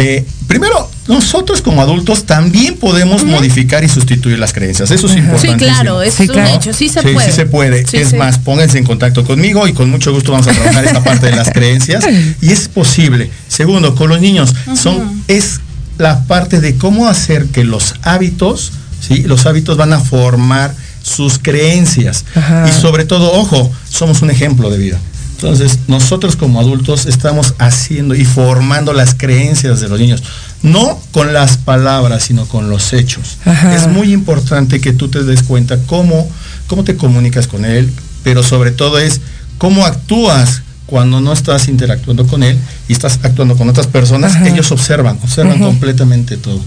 eh, 0.00 0.24
primero, 0.46 0.90
nosotros 1.08 1.60
como 1.60 1.82
adultos 1.82 2.24
también 2.24 2.76
podemos 2.76 3.24
modificar 3.24 3.84
y 3.84 3.88
sustituir 3.88 4.38
las 4.38 4.52
creencias. 4.52 4.90
Eso 4.90 5.06
es 5.06 5.16
importante. 5.16 5.64
Sí, 5.64 5.70
claro, 5.70 6.02
es 6.02 6.18
un 6.20 6.38
hecho, 6.46 6.72
sí 6.72 6.88
se 6.88 7.02
puede. 7.02 7.26
Sí 7.26 7.32
se 7.32 7.46
puede. 7.46 7.84
es 7.92 8.14
más, 8.14 8.38
pónganse 8.38 8.78
en 8.78 8.84
contacto 8.84 9.24
conmigo 9.24 9.66
y 9.68 9.72
con 9.72 9.90
mucho 9.90 10.12
gusto 10.12 10.32
vamos 10.32 10.46
a 10.46 10.52
trabajar 10.52 10.84
esta 10.84 11.04
parte 11.04 11.26
de 11.26 11.36
las 11.36 11.50
creencias. 11.52 12.04
Y 12.40 12.50
es 12.50 12.68
posible. 12.68 13.30
Segundo, 13.48 13.94
con 13.94 14.08
los 14.08 14.20
niños, 14.20 14.54
son, 14.74 15.22
es 15.28 15.60
la 15.98 16.24
parte 16.24 16.60
de 16.60 16.76
cómo 16.76 17.06
hacer 17.08 17.46
que 17.46 17.64
los 17.64 17.94
hábitos, 18.02 18.72
¿sí? 19.06 19.22
los 19.24 19.46
hábitos 19.46 19.76
van 19.76 19.92
a 19.92 20.00
formar 20.00 20.74
sus 21.02 21.38
creencias. 21.38 22.24
Y 22.68 22.72
sobre 22.72 23.04
todo, 23.04 23.32
ojo, 23.32 23.70
somos 23.88 24.22
un 24.22 24.30
ejemplo 24.30 24.70
de 24.70 24.78
vida. 24.78 24.98
Entonces, 25.42 25.78
nosotros 25.88 26.36
como 26.36 26.60
adultos 26.60 27.06
estamos 27.06 27.54
haciendo 27.56 28.14
y 28.14 28.26
formando 28.26 28.92
las 28.92 29.14
creencias 29.14 29.80
de 29.80 29.88
los 29.88 29.98
niños, 29.98 30.22
no 30.62 31.00
con 31.12 31.32
las 31.32 31.56
palabras, 31.56 32.24
sino 32.24 32.44
con 32.44 32.68
los 32.68 32.92
hechos. 32.92 33.38
Es 33.74 33.86
muy 33.86 34.12
importante 34.12 34.82
que 34.82 34.92
tú 34.92 35.08
te 35.08 35.24
des 35.24 35.42
cuenta 35.42 35.78
cómo, 35.86 36.28
cómo 36.66 36.84
te 36.84 36.96
comunicas 36.96 37.46
con 37.46 37.64
él, 37.64 37.90
pero 38.22 38.42
sobre 38.42 38.70
todo 38.70 38.98
es 38.98 39.22
cómo 39.56 39.86
actúas 39.86 40.60
cuando 40.84 41.22
no 41.22 41.32
estás 41.32 41.68
interactuando 41.68 42.26
con 42.26 42.42
él 42.42 42.58
y 42.86 42.92
estás 42.92 43.20
actuando 43.22 43.56
con 43.56 43.66
otras 43.70 43.86
personas, 43.86 44.36
ellos 44.46 44.70
observan, 44.72 45.18
observan 45.22 45.58
completamente 45.58 46.36
todo. 46.36 46.60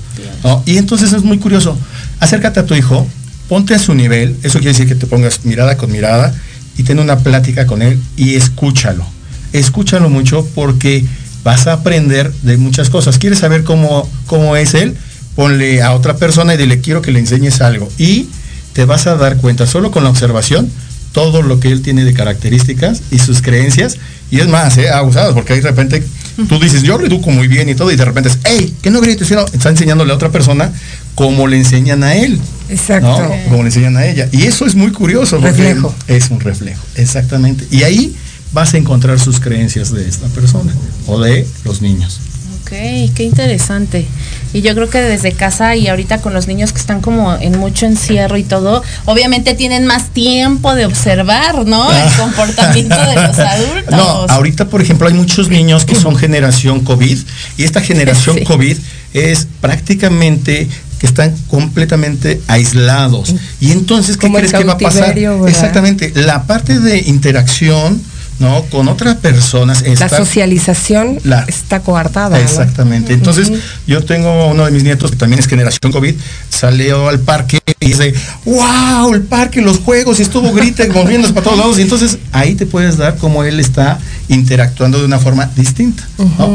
Y 0.65 0.77
entonces 0.77 1.13
es 1.13 1.23
muy 1.23 1.37
curioso. 1.37 1.77
Acércate 2.19 2.59
a 2.61 2.65
tu 2.65 2.73
hijo, 2.73 3.05
ponte 3.47 3.75
a 3.75 3.79
su 3.79 3.93
nivel, 3.93 4.35
eso 4.41 4.57
quiere 4.57 4.71
decir 4.71 4.87
que 4.87 4.95
te 4.95 5.05
pongas 5.05 5.45
mirada 5.45 5.77
con 5.77 5.91
mirada, 5.91 6.33
y 6.77 6.83
ten 6.83 6.99
una 6.99 7.19
plática 7.19 7.65
con 7.65 7.81
él 7.81 7.99
y 8.15 8.35
escúchalo. 8.35 9.05
Escúchalo 9.51 10.09
mucho 10.09 10.47
porque 10.55 11.05
vas 11.43 11.67
a 11.67 11.73
aprender 11.73 12.31
de 12.41 12.57
muchas 12.57 12.89
cosas. 12.89 13.17
¿Quieres 13.17 13.39
saber 13.39 13.63
cómo, 13.63 14.09
cómo 14.25 14.55
es 14.55 14.73
él? 14.73 14.95
Ponle 15.35 15.81
a 15.81 15.93
otra 15.93 16.15
persona 16.17 16.53
y 16.53 16.57
dile, 16.57 16.79
quiero 16.79 17.01
que 17.01 17.11
le 17.11 17.19
enseñes 17.19 17.61
algo. 17.61 17.89
Y 17.97 18.27
te 18.73 18.85
vas 18.85 19.07
a 19.07 19.15
dar 19.15 19.37
cuenta, 19.37 19.67
solo 19.67 19.91
con 19.91 20.03
la 20.03 20.09
observación, 20.09 20.69
todo 21.11 21.43
lo 21.43 21.59
que 21.59 21.71
él 21.71 21.81
tiene 21.81 22.03
de 22.03 22.13
características 22.13 23.01
y 23.11 23.19
sus 23.19 23.41
creencias. 23.41 23.97
Y 24.31 24.39
es 24.39 24.47
más, 24.47 24.77
¿eh? 24.77 24.89
porque 25.33 25.53
de 25.53 25.61
repente 25.61 26.03
tú 26.49 26.59
dices, 26.59 26.81
yo 26.81 26.97
lo 26.97 27.05
educo 27.05 27.29
muy 27.29 27.47
bien 27.47 27.69
y 27.69 27.75
todo, 27.75 27.91
y 27.91 27.95
de 27.95 28.05
repente 28.05 28.29
es, 28.29 28.39
hey, 28.43 28.75
que 28.81 28.89
no 28.89 28.99
grites, 28.99 29.31
está 29.31 29.69
enseñándole 29.69 30.11
a 30.11 30.15
otra 30.15 30.31
persona 30.31 30.71
como 31.15 31.47
le 31.47 31.57
enseñan 31.57 32.03
a 32.03 32.15
él. 32.15 32.39
Exacto. 32.69 33.31
Como 33.49 33.63
le 33.63 33.69
enseñan 33.69 33.97
a 33.97 34.05
ella. 34.05 34.29
Y 34.31 34.43
eso 34.43 34.65
es 34.65 34.75
muy 34.75 34.91
curioso. 34.91 35.37
Reflejo. 35.37 35.93
Es 36.07 36.29
un 36.29 36.39
reflejo, 36.39 36.83
exactamente. 36.95 37.67
Y 37.71 37.83
ahí 37.83 38.15
vas 38.53 38.73
a 38.73 38.77
encontrar 38.77 39.19
sus 39.19 39.39
creencias 39.39 39.91
de 39.91 40.07
esta 40.07 40.27
persona 40.27 40.73
o 41.07 41.19
de 41.19 41.47
los 41.65 41.81
niños. 41.81 42.19
Ok, 42.61 42.69
qué 42.69 43.23
interesante. 43.23 44.07
Y 44.53 44.61
yo 44.61 44.73
creo 44.73 44.89
que 44.89 45.01
desde 45.01 45.33
casa 45.33 45.75
y 45.75 45.87
ahorita 45.87 46.21
con 46.21 46.33
los 46.33 46.47
niños 46.47 46.71
que 46.71 46.79
están 46.79 47.01
como 47.01 47.35
en 47.35 47.57
mucho 47.59 47.85
encierro 47.85 48.37
y 48.37 48.43
todo, 48.43 48.83
obviamente 49.05 49.53
tienen 49.53 49.85
más 49.85 50.11
tiempo 50.11 50.73
de 50.73 50.85
observar, 50.85 51.65
¿no? 51.65 51.91
El 51.91 51.97
ah. 51.97 52.13
comportamiento 52.17 52.95
de 52.95 53.15
los 53.15 53.39
adultos. 53.39 53.91
No, 53.91 54.25
ahorita, 54.29 54.69
por 54.69 54.81
ejemplo, 54.81 55.07
hay 55.07 55.13
muchos 55.13 55.49
niños 55.49 55.83
que 55.83 55.95
son 55.95 56.15
generación 56.15 56.81
COVID 56.81 57.17
y 57.57 57.63
esta 57.63 57.81
generación 57.81 58.43
COVID 58.45 58.77
es 59.13 59.47
prácticamente 59.59 60.67
que 61.03 61.07
están 61.07 61.35
completamente 61.49 62.39
aislados. 62.47 63.35
Y 63.59 63.73
entonces, 63.73 64.15
¿qué 64.15 64.31
crees 64.31 64.53
que 64.53 64.63
va 64.63 64.73
a 64.73 64.77
pasar? 64.77 65.19
Exactamente, 65.49 66.13
la 66.15 66.43
parte 66.43 66.79
de 66.79 66.97
interacción, 66.99 68.01
¿no? 68.39 68.63
Con 68.71 68.87
otras 68.87 69.17
personas. 69.17 69.83
la 69.99 70.07
socialización 70.07 71.19
está 71.45 71.81
coartada. 71.81 72.39
Exactamente. 72.39 73.11
Entonces, 73.11 73.51
yo 73.85 74.05
tengo 74.05 74.47
uno 74.47 74.63
de 74.63 74.71
mis 74.71 74.85
nietos 74.85 75.11
que 75.11 75.17
también 75.17 75.41
es 75.41 75.47
generación 75.47 75.91
COVID, 75.91 76.15
salió 76.47 77.09
al 77.09 77.19
parque 77.19 77.59
y 77.81 77.87
dice, 77.87 78.13
wow, 78.45 79.13
el 79.13 79.23
parque, 79.23 79.61
los 79.61 79.79
juegos, 79.79 80.19
y 80.19 80.21
estuvo 80.21 80.53
grita, 80.53 80.85
moviéndose 80.87 81.33
para 81.33 81.43
todos 81.43 81.57
lados. 81.57 81.79
Y 81.79 81.81
entonces 81.81 82.17
ahí 82.31 82.55
te 82.55 82.65
puedes 82.65 82.95
dar 82.95 83.17
cómo 83.17 83.43
él 83.43 83.59
está 83.59 83.99
interactuando 84.29 84.99
de 84.99 85.05
una 85.05 85.19
forma 85.19 85.47
distinta. 85.53 86.01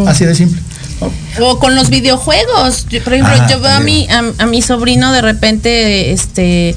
Así 0.06 0.24
de 0.24 0.34
simple. 0.34 0.58
O 1.40 1.58
con 1.58 1.74
los 1.74 1.90
videojuegos. 1.90 2.86
Por 3.04 3.12
ejemplo, 3.12 3.34
ah, 3.38 3.46
yo 3.50 3.60
veo 3.60 3.70
a 3.70 3.80
mi, 3.80 4.08
a, 4.08 4.46
mi 4.46 4.62
sobrino 4.62 5.12
de 5.12 5.22
repente, 5.22 6.12
este 6.12 6.74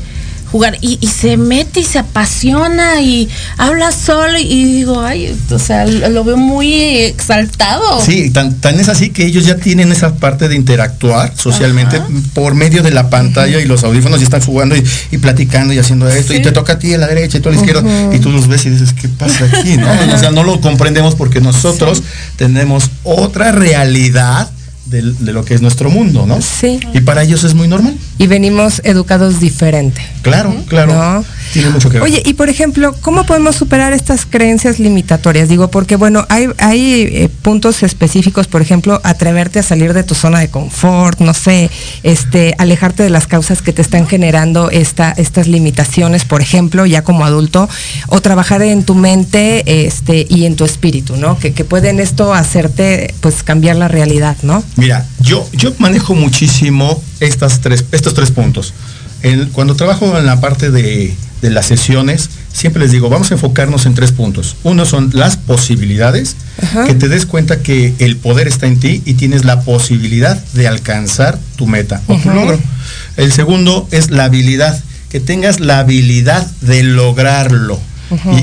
jugar. 0.52 0.78
Y, 0.82 0.98
se 1.08 1.38
mete 1.38 1.82
y 1.82 1.84
se 1.84 2.00
apasiona 2.00 3.02
y 3.02 3.30
habla 3.58 3.92
solo 3.92 4.38
y 4.40 4.66
digo, 4.66 5.02
ay, 5.02 5.36
o 5.50 5.60
sea, 5.60 5.86
lo 5.86 6.24
veo 6.24 6.38
muy 6.38 6.74
exaltado. 6.74 8.02
Sí, 8.02 8.30
tan, 8.30 8.56
tan 8.56 8.80
es 8.80 8.90
así 8.90 9.10
que 9.10 9.26
ellos 9.26 9.46
ya 9.46 9.56
tienen 9.56 9.92
esa 9.92 10.16
parte 10.16 10.48
de 10.48 10.56
interactuar 10.56 11.34
socialmente 11.36 12.02
por 12.34 12.56
medio 12.56 12.84
de 12.84 12.92
la 12.92 13.10
pantalla 13.10 13.60
y 13.60 13.66
los 13.66 13.84
audífonos 13.84 14.20
y 14.20 14.24
están 14.24 14.42
jugando 14.42 14.76
y, 14.76 15.18
platicando 15.18 15.74
y 15.74 15.80
haciendo 15.80 16.08
esto. 16.10 16.34
Y 16.34 16.42
te 16.42 16.52
toca 16.52 16.74
a 16.74 16.80
ti 16.80 16.94
a 16.94 16.98
la 16.98 17.08
derecha 17.08 17.38
y 17.38 17.42
tú 17.42 17.50
a 17.50 17.52
la 17.52 17.58
izquierda 17.58 17.84
y 18.14 18.20
tú 18.20 18.32
los 18.32 18.48
ves 18.48 18.66
y 18.66 18.70
dices, 18.72 18.94
¿qué 18.94 19.08
pasa 19.08 19.46
aquí? 19.46 19.78
¿no? 19.78 19.88
o 20.14 20.18
sea, 20.18 20.32
no 20.32 20.44
lo 20.44 20.60
comprendemos 20.62 21.16
porque 21.16 21.42
nosotros 21.42 22.04
tenemos 22.38 22.90
otra 23.04 23.52
realidad 23.52 24.50
de, 24.92 25.32
lo 25.32 25.46
que 25.46 25.54
es 25.54 25.62
nuestro 25.62 25.90
mundo, 25.90 26.26
¿no? 26.28 26.40
Sí. 26.42 26.80
Y 26.94 27.00
para 27.00 27.24
ellos 27.24 27.44
es 27.46 27.54
muy 27.54 27.68
normal. 27.68 27.96
Y 28.18 28.28
venimos 28.28 28.82
educados 28.84 29.40
diferente. 29.40 30.02
Claro, 30.22 30.54
claro. 30.68 31.24
Tiene 31.54 31.70
mucho 31.70 31.90
que 31.90 31.96
ver. 31.96 32.04
Oye, 32.04 32.22
y 32.26 32.34
por 32.34 32.50
ejemplo, 32.50 32.94
¿cómo 33.02 33.26
podemos 33.26 33.56
superar 33.56 33.94
estas 33.94 34.26
creencias 34.26 34.80
limitatorias? 34.80 35.50
Digo, 35.50 35.72
porque 35.72 35.96
bueno, 35.96 36.26
hay, 36.30 36.48
hay 36.58 37.04
eh, 37.04 37.30
puntos 37.42 37.84
específicos, 37.84 38.48
por 38.48 38.62
ejemplo, 38.62 39.00
atreverte 39.04 39.60
a 39.60 39.64
salir 39.64 39.94
de 39.94 40.04
tu 40.04 40.14
zona 40.14 40.40
de 40.40 40.50
confort, 40.50 41.20
no 41.20 41.34
sé, 41.34 41.70
este, 42.04 42.54
alejarte 42.58 43.04
de 43.04 43.10
las 43.10 43.28
causas 43.28 43.62
que 43.62 43.74
te 43.74 43.82
están 43.82 44.08
generando 44.08 44.70
esta, 44.70 45.12
estas 45.12 45.48
limitaciones, 45.48 46.26
por 46.26 46.42
ejemplo, 46.42 46.86
ya 46.86 47.04
como 47.04 47.26
adulto, 47.26 47.70
o 48.08 48.22
trabajar 48.22 48.62
en 48.62 48.84
tu 48.84 48.96
mente 48.96 49.86
este, 49.86 50.28
y 50.30 50.46
en 50.46 50.56
tu 50.56 50.66
espíritu, 50.66 51.16
¿no? 51.16 51.40
Que, 51.40 51.54
que 51.54 51.64
pueden 51.64 52.00
esto 52.00 52.34
hacerte, 52.34 53.14
pues, 53.22 53.44
cambiar 53.44 53.78
la 53.78 53.88
realidad, 53.88 54.36
¿no? 54.44 54.64
Mira, 54.82 55.06
yo, 55.20 55.48
yo 55.54 55.76
manejo 55.78 56.16
muchísimo 56.16 57.00
estas 57.20 57.62
tres, 57.62 57.86
estos 57.92 58.16
tres 58.16 58.32
puntos. 58.32 58.74
cuando 59.54 59.76
trabajo 59.76 60.18
en 60.18 60.26
la 60.26 60.42
parte 60.42 60.72
de, 60.72 61.16
las 61.44 61.68
sesiones, 61.68 62.32
siempre 62.52 62.82
les 62.82 62.92
digo, 62.92 63.08
vamos 63.08 63.30
a 63.30 63.36
enfocarnos 63.36 63.86
en 63.86 63.94
tres 63.94 64.12
puntos. 64.12 64.56
Uno 64.64 64.86
son 64.86 65.12
las 65.14 65.38
posibilidades, 65.38 66.36
que 66.88 66.96
te 66.96 67.10
des 67.10 67.28
cuenta 67.28 67.62
que 67.62 67.94
el 68.00 68.18
poder 68.18 68.48
está 68.48 68.66
en 68.66 68.80
ti 68.80 69.04
y 69.06 69.14
tienes 69.14 69.46
la 69.46 69.62
posibilidad 69.62 70.44
de 70.54 70.68
alcanzar 70.68 71.38
tu 71.58 71.68
meta 71.68 72.02
o 72.08 72.18
tu 72.18 72.32
logro. 72.32 72.60
El 73.18 73.32
segundo 73.32 73.88
es 73.92 74.10
la 74.10 74.24
habilidad, 74.24 74.84
que 75.10 75.20
tengas 75.20 75.60
la 75.60 75.78
habilidad 75.78 76.50
de 76.62 76.82
lograrlo. 76.82 77.80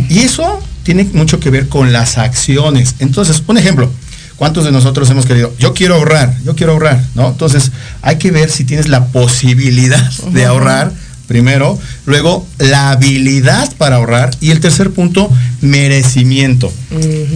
y, 0.09 0.20
eso 0.20 0.61
tiene 0.85 1.03
mucho 1.14 1.40
que 1.40 1.51
ver 1.51 1.68
con 1.68 1.92
las 1.92 2.16
acciones. 2.16 2.94
Entonces, 3.01 3.42
un 3.48 3.59
ejemplo, 3.59 3.90
¿Cuántos 4.38 4.64
de 4.64 4.72
nosotros 4.72 5.11
hemos 5.11 5.27
querido? 5.27 5.53
Yo 5.59 5.74
quiero 5.74 5.96
ahorrar, 5.96 6.33
yo 6.44 6.55
quiero 6.55 6.72
ahorrar, 6.72 7.03
¿no? 7.14 7.29
Entonces 7.29 7.72
hay 8.03 8.16
que 8.16 8.31
ver 8.31 8.51
si 8.51 8.64
tienes 8.64 8.88
la 8.88 9.07
posibilidad 9.07 10.11
de 10.33 10.44
ahorrar 10.44 10.92
primero, 11.27 11.79
luego 12.07 12.46
la 12.59 12.90
habilidad 12.90 13.70
para 13.77 13.96
ahorrar 13.96 14.31
y 14.40 14.51
el 14.51 14.61
tercer 14.61 14.90
punto, 14.90 15.31
merecimiento. 15.61 16.72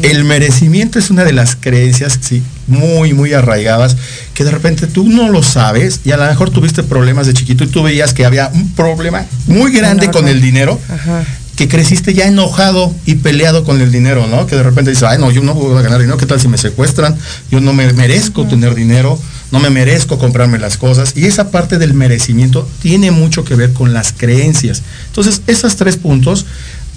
El 0.02 0.24
merecimiento 0.24 0.98
es 0.98 1.10
una 1.10 1.24
de 1.24 1.32
las 1.32 1.56
creencias, 1.56 2.18
sí, 2.22 2.42
muy, 2.66 3.12
muy 3.12 3.34
arraigadas, 3.34 3.96
que 4.32 4.44
de 4.44 4.50
repente 4.50 4.86
tú 4.86 5.08
no 5.08 5.28
lo 5.28 5.42
sabes 5.42 6.00
y 6.04 6.12
a 6.12 6.16
lo 6.16 6.24
mejor 6.24 6.50
tuviste 6.50 6.82
problemas 6.82 7.26
de 7.26 7.34
chiquito 7.34 7.64
y 7.64 7.66
tú 7.66 7.82
veías 7.82 8.14
que 8.14 8.24
había 8.24 8.48
un 8.48 8.72
problema 8.72 9.26
muy 9.46 9.72
grande 9.72 10.10
con 10.10 10.26
el 10.26 10.40
dinero. 10.40 10.80
Ajá 10.88 11.24
que 11.56 11.68
creciste 11.68 12.14
ya 12.14 12.26
enojado 12.26 12.94
y 13.04 13.16
peleado 13.16 13.64
con 13.64 13.80
el 13.80 13.92
dinero, 13.92 14.26
¿no? 14.26 14.46
Que 14.46 14.56
de 14.56 14.62
repente 14.62 14.90
dices, 14.90 15.04
ay, 15.04 15.18
no, 15.18 15.30
yo 15.30 15.42
no 15.42 15.54
voy 15.54 15.78
a 15.78 15.82
ganar 15.82 15.98
dinero, 15.98 16.16
¿qué 16.16 16.26
tal 16.26 16.40
si 16.40 16.48
me 16.48 16.58
secuestran? 16.58 17.16
Yo 17.50 17.60
no 17.60 17.72
me 17.72 17.92
merezco 17.92 18.46
tener 18.46 18.74
dinero, 18.74 19.18
no 19.50 19.60
me 19.60 19.68
merezco 19.68 20.18
comprarme 20.18 20.58
las 20.58 20.78
cosas. 20.78 21.12
Y 21.14 21.26
esa 21.26 21.50
parte 21.50 21.78
del 21.78 21.92
merecimiento 21.92 22.68
tiene 22.80 23.10
mucho 23.10 23.44
que 23.44 23.54
ver 23.54 23.72
con 23.72 23.92
las 23.92 24.12
creencias. 24.12 24.82
Entonces, 25.08 25.42
esos 25.46 25.76
tres 25.76 25.98
puntos 25.98 26.46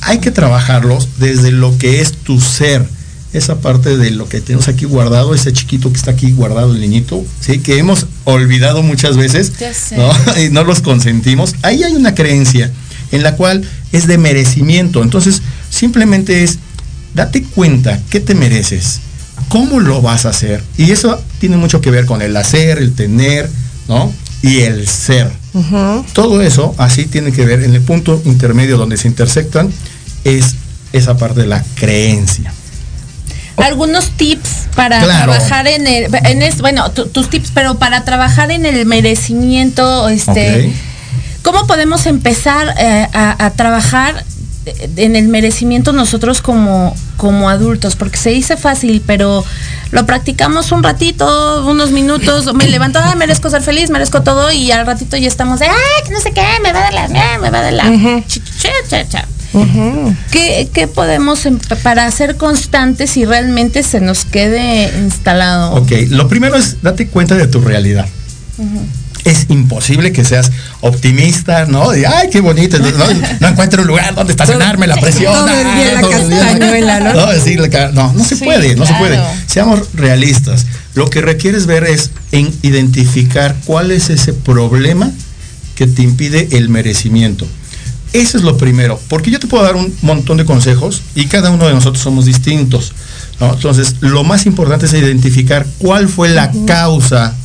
hay 0.01 0.19
que 0.19 0.31
trabajarlos 0.31 1.09
desde 1.17 1.51
lo 1.51 1.77
que 1.77 2.01
es 2.01 2.13
tu 2.13 2.39
ser. 2.39 2.85
Esa 3.33 3.59
parte 3.59 3.97
de 3.97 4.11
lo 4.11 4.29
que 4.29 4.39
tenemos 4.39 4.69
aquí 4.69 4.85
guardado, 4.85 5.35
ese 5.35 5.51
chiquito 5.51 5.91
que 5.91 5.97
está 5.97 6.11
aquí 6.11 6.31
guardado, 6.31 6.73
el 6.73 6.79
niñito, 6.79 7.25
¿sí? 7.41 7.59
que 7.59 7.77
hemos 7.77 8.05
olvidado 8.23 8.81
muchas 8.81 9.17
veces 9.17 9.51
¿no? 9.97 10.09
y 10.41 10.49
no 10.51 10.63
los 10.63 10.79
consentimos. 10.79 11.53
Ahí 11.61 11.83
hay 11.83 11.95
una 11.95 12.15
creencia 12.15 12.71
en 13.11 13.23
la 13.23 13.35
cual 13.35 13.67
es 13.95 14.07
de 14.07 14.17
merecimiento. 14.17 15.01
Entonces, 15.01 15.41
simplemente 15.69 16.43
es, 16.43 16.59
date 17.13 17.43
cuenta 17.43 17.99
qué 18.09 18.19
te 18.19 18.35
mereces, 18.35 18.99
cómo 19.47 19.79
lo 19.79 20.01
vas 20.01 20.25
a 20.25 20.29
hacer. 20.29 20.63
Y 20.77 20.91
eso 20.91 21.21
tiene 21.39 21.57
mucho 21.57 21.81
que 21.81 21.91
ver 21.91 22.05
con 22.05 22.21
el 22.21 22.35
hacer, 22.35 22.77
el 22.77 22.93
tener, 22.93 23.49
¿no? 23.87 24.11
Y 24.41 24.59
el 24.59 24.87
ser. 24.87 25.31
Todo 26.13 26.41
eso 26.41 26.75
así 26.77 27.05
tiene 27.05 27.31
que 27.31 27.45
ver 27.45 27.63
en 27.63 27.73
el 27.73 27.81
punto 27.81 28.21
intermedio 28.25 28.77
donde 28.77 28.97
se 28.97 29.07
intersectan, 29.07 29.71
es 30.25 30.55
esa 30.91 31.17
parte 31.17 31.41
de 31.41 31.47
la 31.47 31.63
creencia 31.75 32.53
algunos 33.57 34.09
tips 34.11 34.67
para 34.75 34.99
trabajar 34.99 35.65
en 35.67 35.87
el 35.87 36.13
en 36.13 36.57
bueno 36.59 36.91
tus 36.91 37.29
tips 37.29 37.51
pero 37.53 37.75
para 37.75 38.03
trabajar 38.03 38.51
en 38.51 38.65
el 38.65 38.85
merecimiento 38.85 40.09
este 40.09 40.73
¿Cómo 41.45 41.67
podemos 41.67 42.07
empezar 42.07 42.73
eh, 42.79 43.07
a, 43.13 43.51
trabajar 43.55 44.25
en 44.95 45.15
el 45.15 45.27
merecimiento 45.27 45.93
nosotros 45.93 46.41
como, 46.41 46.95
como 47.17 47.51
adultos? 47.51 47.95
Porque 47.95 48.17
se 48.17 48.31
dice 48.31 48.57
fácil, 48.57 49.03
pero 49.05 49.45
lo 49.91 50.07
practicamos 50.07 50.71
un 50.71 50.81
ratito, 50.81 51.63
unos 51.67 51.91
minutos, 51.91 52.51
me 52.55 52.67
levanto, 52.67 52.97
ah, 52.97 53.13
merezco 53.15 53.51
ser 53.51 53.61
feliz, 53.61 53.91
merezco 53.91 54.23
todo, 54.23 54.51
y 54.51 54.71
al 54.71 54.87
ratito 54.87 55.17
ya 55.17 55.27
estamos 55.27 55.59
de, 55.59 55.67
ay, 55.67 56.11
no 56.11 56.19
sé 56.19 56.31
qué, 56.31 56.41
me 56.63 56.73
va 56.73 56.79
a 56.79 56.91
dar 56.91 56.93
la, 56.95 57.37
me 57.39 57.51
va 57.51 57.59
a 57.59 57.61
dar 57.61 57.73
la. 57.73 58.23
¿Qué, 60.31 60.89
podemos 60.95 61.45
em, 61.45 61.59
para 61.83 62.09
ser 62.09 62.37
constantes 62.37 63.17
y 63.17 63.25
realmente 63.25 63.83
se 63.83 64.01
nos 64.01 64.25
quede 64.25 64.91
instalado? 64.97 65.75
Ok, 65.75 65.91
lo 66.09 66.27
primero 66.27 66.55
es 66.55 66.81
date 66.81 67.07
cuenta 67.07 67.35
de 67.35 67.45
tu 67.45 67.61
realidad 67.61 68.07
es 69.25 69.47
imposible 69.49 70.13
que 70.13 70.23
seas 70.23 70.51
optimista, 70.87 71.65
¿no? 71.65 71.95
Y, 71.95 72.05
ay, 72.05 72.29
qué 72.31 72.41
bonito, 72.41 72.77
no, 73.39 73.47
encuentro 73.47 73.81
un 73.81 73.87
lugar 73.87 74.13
donde 74.13 74.33
estacionarme, 74.33 74.85
la 74.85 74.95
presión. 74.95 75.33
Todo 75.33 75.47
¿no? 77.91 78.13
No, 78.13 78.23
se 78.23 78.37
puede, 78.37 78.75
no 78.75 78.85
se 78.85 78.93
puede. 78.93 79.19
Seamos 79.47 79.93
realistas. 79.95 80.65
Lo 80.93 81.09
que 81.09 81.21
requieres 81.21 81.65
ver 81.65 81.85
es 81.85 82.11
en 82.31 82.53
identificar 82.61 83.55
cuál 83.65 83.91
es 83.91 84.09
ese 84.09 84.33
problema 84.33 85.11
que 85.75 85.87
te 85.87 86.03
impide 86.03 86.49
el 86.51 86.69
merecimiento. 86.69 87.47
Eso 88.13 88.37
es 88.37 88.43
lo 88.43 88.57
primero, 88.57 88.99
porque 89.09 89.31
yo 89.31 89.39
te 89.39 89.47
puedo 89.47 89.63
dar 89.63 89.75
un 89.75 89.93
montón 90.01 90.37
de 90.37 90.45
consejos 90.45 91.01
y 91.15 91.25
cada 91.25 91.49
uno 91.49 91.67
de 91.67 91.73
nosotros 91.73 92.01
somos 92.01 92.25
distintos. 92.25 92.93
Entonces, 93.41 93.95
lo 93.99 94.23
más 94.23 94.45
importante 94.45 94.85
es 94.85 94.93
identificar 94.93 95.65
cuál 95.79 96.07
fue 96.07 96.29
la 96.29 96.51
causa 96.65 97.35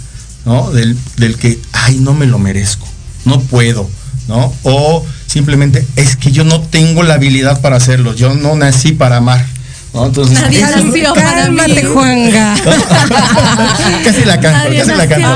del, 1.16 1.37
que, 1.37 1.59
ay, 1.72 1.96
no 1.96 2.14
me 2.14 2.26
lo 2.26 2.38
merezco, 2.38 2.87
no 3.24 3.40
puedo, 3.40 3.88
¿no? 4.28 4.52
O 4.62 5.04
simplemente 5.26 5.87
es 5.96 6.16
que 6.16 6.33
yo 6.33 6.44
no 6.44 6.61
tengo 6.61 7.02
la 7.02 7.14
habilidad 7.14 7.61
para 7.61 7.76
hacerlo, 7.76 8.14
yo 8.14 8.35
no 8.35 8.56
nací 8.56 8.92
para 8.92 9.16
amar. 9.18 9.44
Entonces, 9.92 10.40
Nadie 10.40 10.61
nació 10.61 11.12
cálmate, 11.14 11.85
Juanga. 11.85 12.54
casi 14.04 14.24
la 14.24 14.40
canto, 14.40 14.70
casi 14.76 14.90
la 14.92 15.09
canto. 15.09 15.28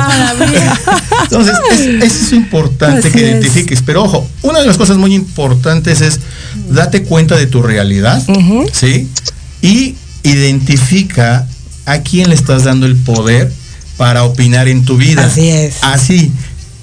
Entonces, 1.25 1.55
es, 1.73 2.23
es 2.23 2.33
importante 2.33 3.11
que 3.11 3.18
identifiques. 3.20 3.83
Pero 3.83 4.05
ojo, 4.05 4.29
una 4.42 4.61
de 4.61 4.66
las 4.66 4.79
cosas 4.79 4.97
muy 4.97 5.12
importantes 5.14 6.01
es 6.01 6.20
date 6.68 7.03
cuenta 7.03 7.37
de 7.37 7.47
tu 7.47 7.62
realidad, 7.62 8.23
¿sí? 8.73 9.09
Y 9.61 9.97
identifica 10.23 11.49
a 11.85 11.99
quién 11.99 12.29
le 12.29 12.35
estás 12.37 12.64
dando 12.64 12.87
el 12.87 12.97
poder 12.97 13.53
para 13.97 14.25
opinar 14.25 14.68
en 14.68 14.85
tu 14.85 14.97
vida. 14.97 15.27
Así 15.27 15.49
es. 15.49 15.77
Así. 15.83 16.33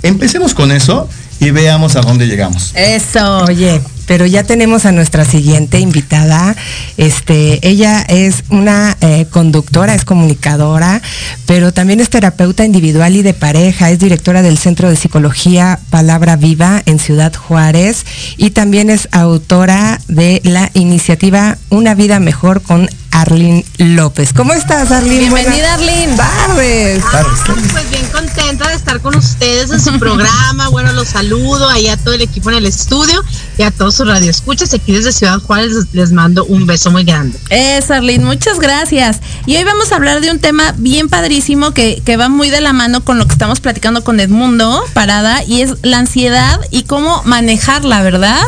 Empecemos 0.03 0.53
con 0.53 0.71
eso 0.71 1.07
y 1.39 1.51
veamos 1.51 1.95
a 1.95 2.01
dónde 2.01 2.27
llegamos. 2.27 2.71
Eso. 2.75 3.45
Oye, 3.45 3.81
pero 4.11 4.25
ya 4.25 4.43
tenemos 4.43 4.85
a 4.85 4.91
nuestra 4.91 5.23
siguiente 5.23 5.79
invitada. 5.79 6.53
Este, 6.97 7.65
ella 7.65 8.01
es 8.01 8.43
una 8.49 8.97
eh, 8.99 9.25
conductora, 9.29 9.95
es 9.95 10.03
comunicadora, 10.03 11.01
pero 11.45 11.71
también 11.71 12.01
es 12.01 12.09
terapeuta 12.09 12.65
individual 12.65 13.15
y 13.15 13.21
de 13.21 13.33
pareja, 13.33 13.89
es 13.89 13.99
directora 13.99 14.41
del 14.41 14.57
Centro 14.57 14.89
de 14.89 14.97
Psicología 14.97 15.79
Palabra 15.89 16.35
Viva 16.35 16.83
en 16.85 16.99
Ciudad 16.99 17.33
Juárez 17.33 18.05
y 18.35 18.49
también 18.49 18.89
es 18.89 19.07
autora 19.13 20.01
de 20.09 20.41
la 20.43 20.69
iniciativa 20.73 21.57
Una 21.69 21.95
vida 21.95 22.19
mejor 22.19 22.61
con 22.61 22.89
Arlene 23.11 23.65
López. 23.77 24.33
¿Cómo 24.33 24.53
estás, 24.53 24.89
Arlene? 24.91 25.19
Bienvenida, 25.19 25.73
Arlene. 25.73 26.15
Tardes. 26.15 27.03
Pues 27.71 27.89
bien 27.89 28.05
contenta 28.11 28.69
de 28.69 28.75
estar 28.75 29.01
con 29.01 29.15
ustedes 29.15 29.69
en 29.69 29.81
su 29.81 29.99
programa. 29.99 30.69
Bueno, 30.69 30.93
los 30.93 31.09
saludo 31.09 31.67
ahí 31.69 31.87
a 31.87 31.97
todo 31.97 32.13
el 32.13 32.21
equipo 32.21 32.49
en 32.49 32.57
el 32.57 32.65
estudio 32.65 33.21
y 33.57 33.63
a 33.63 33.71
todos 33.71 33.99
sus 34.01 34.07
radioescuchas. 34.07 34.73
Aquí 34.73 34.93
desde 34.93 35.11
Ciudad 35.11 35.39
Juárez 35.39 35.73
les 35.93 36.11
mando 36.11 36.45
un 36.45 36.65
beso 36.65 36.91
muy 36.91 37.03
grande. 37.03 37.37
Es, 37.49 37.91
Arlene, 37.91 38.25
muchas 38.25 38.59
gracias. 38.59 39.19
Y 39.45 39.55
hoy 39.55 39.63
vamos 39.63 39.91
a 39.91 39.95
hablar 39.95 40.21
de 40.21 40.31
un 40.31 40.39
tema 40.39 40.73
bien 40.77 41.07
padrísimo 41.07 41.73
que, 41.73 42.01
que 42.03 42.17
va 42.17 42.29
muy 42.29 42.49
de 42.49 42.61
la 42.61 42.73
mano 42.73 43.03
con 43.03 43.17
lo 43.17 43.25
que 43.27 43.33
estamos 43.33 43.59
platicando 43.59 44.03
con 44.03 44.19
Edmundo 44.19 44.83
Parada 44.93 45.43
y 45.43 45.61
es 45.61 45.75
la 45.83 45.99
ansiedad 45.99 46.59
y 46.71 46.83
cómo 46.83 47.21
manejarla, 47.25 48.01
¿verdad? 48.01 48.41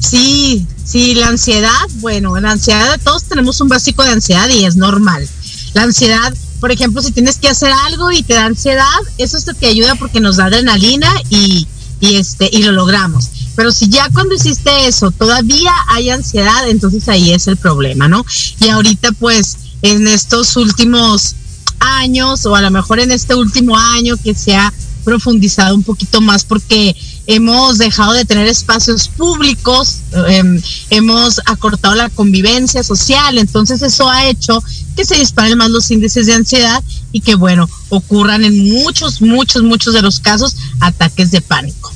Sí, 0.00 0.66
sí, 0.84 1.14
la 1.14 1.28
ansiedad, 1.28 1.70
bueno, 1.96 2.38
la 2.40 2.52
ansiedad, 2.52 2.98
todos 3.04 3.24
tenemos 3.24 3.60
un 3.60 3.68
básico 3.68 4.02
de 4.02 4.10
ansiedad 4.10 4.48
y 4.48 4.64
es 4.64 4.76
normal. 4.76 5.28
La 5.74 5.82
ansiedad, 5.82 6.34
por 6.58 6.72
ejemplo, 6.72 7.02
si 7.02 7.12
tienes 7.12 7.36
que 7.36 7.48
hacer 7.48 7.70
algo 7.86 8.10
y 8.10 8.22
te 8.22 8.34
da 8.34 8.46
ansiedad, 8.46 8.84
eso 9.18 9.38
te 9.58 9.66
ayuda 9.66 9.94
porque 9.94 10.20
nos 10.20 10.38
da 10.38 10.46
adrenalina 10.46 11.08
y, 11.28 11.68
y 12.00 12.16
este 12.16 12.48
y 12.52 12.62
lo 12.62 12.72
logramos. 12.72 13.28
Pero 13.54 13.72
si 13.72 13.88
ya 13.88 14.08
cuando 14.10 14.34
hiciste 14.34 14.86
eso 14.86 15.10
todavía 15.10 15.72
hay 15.88 16.10
ansiedad, 16.10 16.68
entonces 16.68 17.08
ahí 17.08 17.32
es 17.32 17.46
el 17.46 17.56
problema, 17.56 18.08
¿no? 18.08 18.24
Y 18.60 18.68
ahorita 18.68 19.12
pues 19.12 19.56
en 19.82 20.08
estos 20.08 20.56
últimos 20.56 21.34
años 21.78 22.44
o 22.46 22.54
a 22.54 22.62
lo 22.62 22.70
mejor 22.70 23.00
en 23.00 23.12
este 23.12 23.34
último 23.34 23.76
año 23.76 24.16
que 24.16 24.34
se 24.34 24.54
ha 24.54 24.72
profundizado 25.04 25.74
un 25.74 25.82
poquito 25.82 26.20
más 26.20 26.44
porque 26.44 26.94
hemos 27.26 27.78
dejado 27.78 28.12
de 28.12 28.24
tener 28.24 28.46
espacios 28.48 29.08
públicos, 29.08 29.98
em, 30.28 30.60
hemos 30.90 31.40
acortado 31.46 31.94
la 31.94 32.10
convivencia 32.10 32.82
social, 32.82 33.38
entonces 33.38 33.82
eso 33.82 34.08
ha 34.08 34.26
hecho 34.26 34.62
que 34.96 35.04
se 35.04 35.16
disparen 35.16 35.58
más 35.58 35.70
los 35.70 35.90
índices 35.90 36.26
de 36.26 36.34
ansiedad 36.34 36.82
y 37.12 37.20
que, 37.20 37.34
bueno, 37.34 37.68
ocurran 37.88 38.44
en 38.44 38.70
muchos, 38.70 39.22
muchos, 39.22 39.62
muchos 39.62 39.94
de 39.94 40.02
los 40.02 40.20
casos 40.20 40.56
ataques 40.80 41.30
de 41.30 41.40
pánico. 41.40 41.89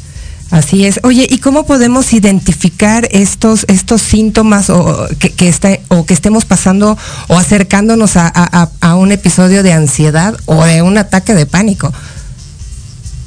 Así 0.51 0.85
es. 0.85 1.01
Oye, 1.03 1.27
¿y 1.29 1.39
cómo 1.39 1.67
podemos 1.67 2.13
identificar 2.13 3.09
estos, 3.11 3.65
estos 3.69 4.03
síntomas 4.03 4.71
o 4.71 5.09
que, 5.19 5.31
que 5.31 5.81
o 5.89 6.07
que 6.07 6.15
estemos 6.15 6.45
pasando 6.45 6.97
o 7.29 7.39
acercándonos 7.39 8.13
a 8.17 8.95
un 8.97 9.11
episodio 9.11 9.63
de 9.63 9.73
ansiedad 9.73 10.37
o 10.47 10.65
de 10.65 10.83
un 10.83 10.99
ataque 10.99 11.35
de 11.35 11.47
pánico? 11.47 11.93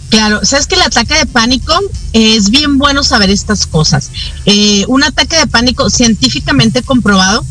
Claro, 0.10 0.40
sabes 0.44 0.68
que 0.68 0.76
el 0.76 0.82
ataque 0.82 1.16
de 1.16 1.26
pánico 1.26 1.74
es 2.14 2.50
bien 2.50 2.78
bueno 2.78 3.04
saber 3.04 3.30
estas 3.30 3.68
cosas. 3.68 4.10
Eh, 4.46 4.86
un 4.88 5.04
ataque 5.04 5.38
de 5.38 5.48
pánico 5.48 5.90
científicamente 5.90 6.82
comprobado 6.82 7.46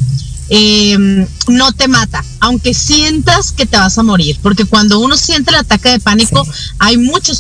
eh, 0.49 1.27
no 1.49 1.73
te 1.73 1.89
mata, 1.89 2.25
aunque 2.41 2.73
sientas 2.75 3.53
que 3.53 3.67
te 3.67 3.77
vas 3.77 3.99
a 3.99 4.03
morir, 4.03 4.39
porque 4.43 4.65
cuando 4.65 5.01
uno 5.01 5.17
siente 5.17 5.51
el 5.51 5.57
ataque 5.57 5.91
de 5.91 6.01
pánico 6.01 6.47
hay 6.79 6.99
muchos 6.99 7.39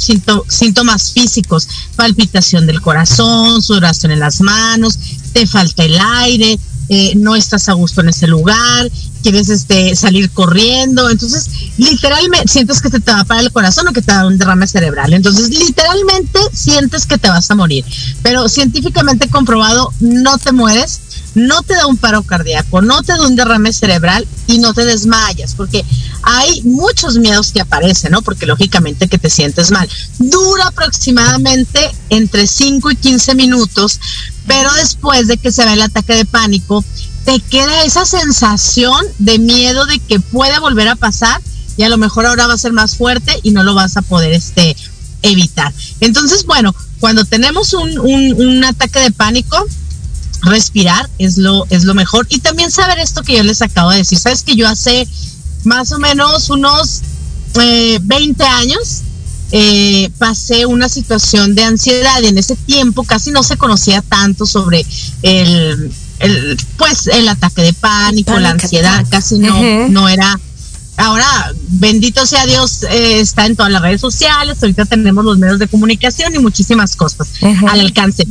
síntomas 0.48 1.12
físicos, 1.12 1.68
palpitación 1.94 2.66
del 2.66 2.80
corazón, 2.80 3.62
sudoración 3.62 4.12
en 4.12 4.20
las 4.20 4.40
manos, 4.40 4.98
te 5.32 5.46
falta 5.46 5.84
el 5.84 5.98
aire, 5.98 6.58
eh, 6.88 7.14
no 7.16 7.34
estás 7.34 7.68
a 7.68 7.72
gusto 7.72 8.00
en 8.00 8.10
ese 8.10 8.28
lugar, 8.28 8.90
quieres 9.22 9.48
este, 9.48 9.96
salir 9.96 10.30
corriendo, 10.30 11.10
entonces 11.10 11.48
literalmente 11.78 12.46
sientes 12.48 12.80
que 12.80 12.90
te, 12.90 13.00
te 13.00 13.10
va 13.10 13.20
a 13.20 13.24
parar 13.24 13.42
el 13.42 13.50
corazón 13.50 13.88
o 13.88 13.92
que 13.92 14.02
te 14.02 14.12
da 14.12 14.26
un 14.26 14.38
derrame 14.38 14.68
cerebral, 14.68 15.12
entonces 15.12 15.48
literalmente 15.48 16.38
sientes 16.52 17.06
que 17.06 17.18
te 17.18 17.28
vas 17.28 17.50
a 17.50 17.56
morir, 17.56 17.84
pero 18.22 18.48
científicamente 18.48 19.28
comprobado 19.28 19.92
no 19.98 20.38
te 20.38 20.52
mueres, 20.52 21.00
no 21.36 21.62
te 21.62 21.74
da 21.74 21.86
un 21.86 21.98
paro 21.98 22.22
cardíaco, 22.22 22.80
no 22.80 23.02
te 23.02 23.12
da 23.12 23.26
un 23.26 23.36
derrame 23.36 23.70
cerebral 23.70 24.26
y 24.46 24.58
no 24.58 24.72
te 24.72 24.86
desmayas, 24.86 25.54
porque 25.54 25.84
hay 26.22 26.62
muchos 26.62 27.18
miedos 27.18 27.52
que 27.52 27.60
aparecen, 27.60 28.12
¿no? 28.12 28.22
Porque 28.22 28.46
lógicamente 28.46 29.06
que 29.06 29.18
te 29.18 29.28
sientes 29.28 29.70
mal. 29.70 29.86
Dura 30.18 30.68
aproximadamente 30.68 31.90
entre 32.08 32.46
5 32.46 32.90
y 32.90 32.96
15 32.96 33.34
minutos, 33.34 34.00
pero 34.46 34.72
después 34.74 35.26
de 35.26 35.36
que 35.36 35.52
se 35.52 35.66
ve 35.66 35.74
el 35.74 35.82
ataque 35.82 36.14
de 36.14 36.24
pánico, 36.24 36.82
te 37.26 37.38
queda 37.40 37.84
esa 37.84 38.06
sensación 38.06 39.04
de 39.18 39.38
miedo 39.38 39.84
de 39.84 39.98
que 39.98 40.20
puede 40.20 40.58
volver 40.58 40.88
a 40.88 40.96
pasar 40.96 41.42
y 41.76 41.82
a 41.82 41.90
lo 41.90 41.98
mejor 41.98 42.24
ahora 42.24 42.46
va 42.46 42.54
a 42.54 42.58
ser 42.58 42.72
más 42.72 42.96
fuerte 42.96 43.38
y 43.42 43.50
no 43.50 43.62
lo 43.62 43.74
vas 43.74 43.98
a 43.98 44.02
poder 44.02 44.32
este, 44.32 44.74
evitar. 45.20 45.70
Entonces, 46.00 46.46
bueno, 46.46 46.74
cuando 46.98 47.26
tenemos 47.26 47.74
un, 47.74 47.98
un 47.98 48.64
ataque 48.64 49.00
de 49.00 49.10
pánico, 49.10 49.66
respirar 50.46 51.08
es 51.18 51.36
lo, 51.36 51.66
es 51.70 51.84
lo 51.84 51.94
mejor. 51.94 52.26
Y 52.30 52.40
también 52.40 52.70
saber 52.70 52.98
esto 52.98 53.22
que 53.22 53.36
yo 53.36 53.42
les 53.42 53.62
acabo 53.62 53.90
de 53.90 53.98
decir. 53.98 54.18
Sabes 54.18 54.42
que 54.42 54.56
yo 54.56 54.68
hace 54.68 55.06
más 55.64 55.92
o 55.92 55.98
menos 55.98 56.48
unos 56.50 57.02
20 57.54 58.42
eh, 58.42 58.46
años 58.46 59.02
eh, 59.52 60.10
pasé 60.18 60.66
una 60.66 60.88
situación 60.88 61.54
de 61.54 61.64
ansiedad 61.64 62.20
y 62.22 62.26
en 62.26 62.38
ese 62.38 62.56
tiempo 62.56 63.04
casi 63.04 63.30
no 63.30 63.42
se 63.42 63.56
conocía 63.56 64.02
tanto 64.02 64.44
sobre 64.44 64.84
el, 65.22 65.92
el 66.18 66.58
pues 66.76 67.06
el 67.06 67.28
ataque 67.28 67.62
de 67.62 67.72
pánico, 67.72 68.38
la 68.38 68.50
ansiedad, 68.50 69.06
casi 69.08 69.38
no, 69.38 69.88
no 69.88 70.08
era 70.08 70.38
ahora, 70.96 71.52
bendito 71.68 72.26
sea 72.26 72.46
Dios, 72.46 72.82
eh, 72.84 73.20
está 73.20 73.46
en 73.46 73.54
todas 73.54 73.70
las 73.70 73.82
redes 73.82 74.00
sociales, 74.00 74.58
ahorita 74.60 74.84
tenemos 74.86 75.24
los 75.24 75.38
medios 75.38 75.58
de 75.58 75.68
comunicación 75.68 76.34
y 76.34 76.38
muchísimas 76.38 76.96
cosas 76.96 77.28
al 77.68 77.80
alcance. 77.80 78.26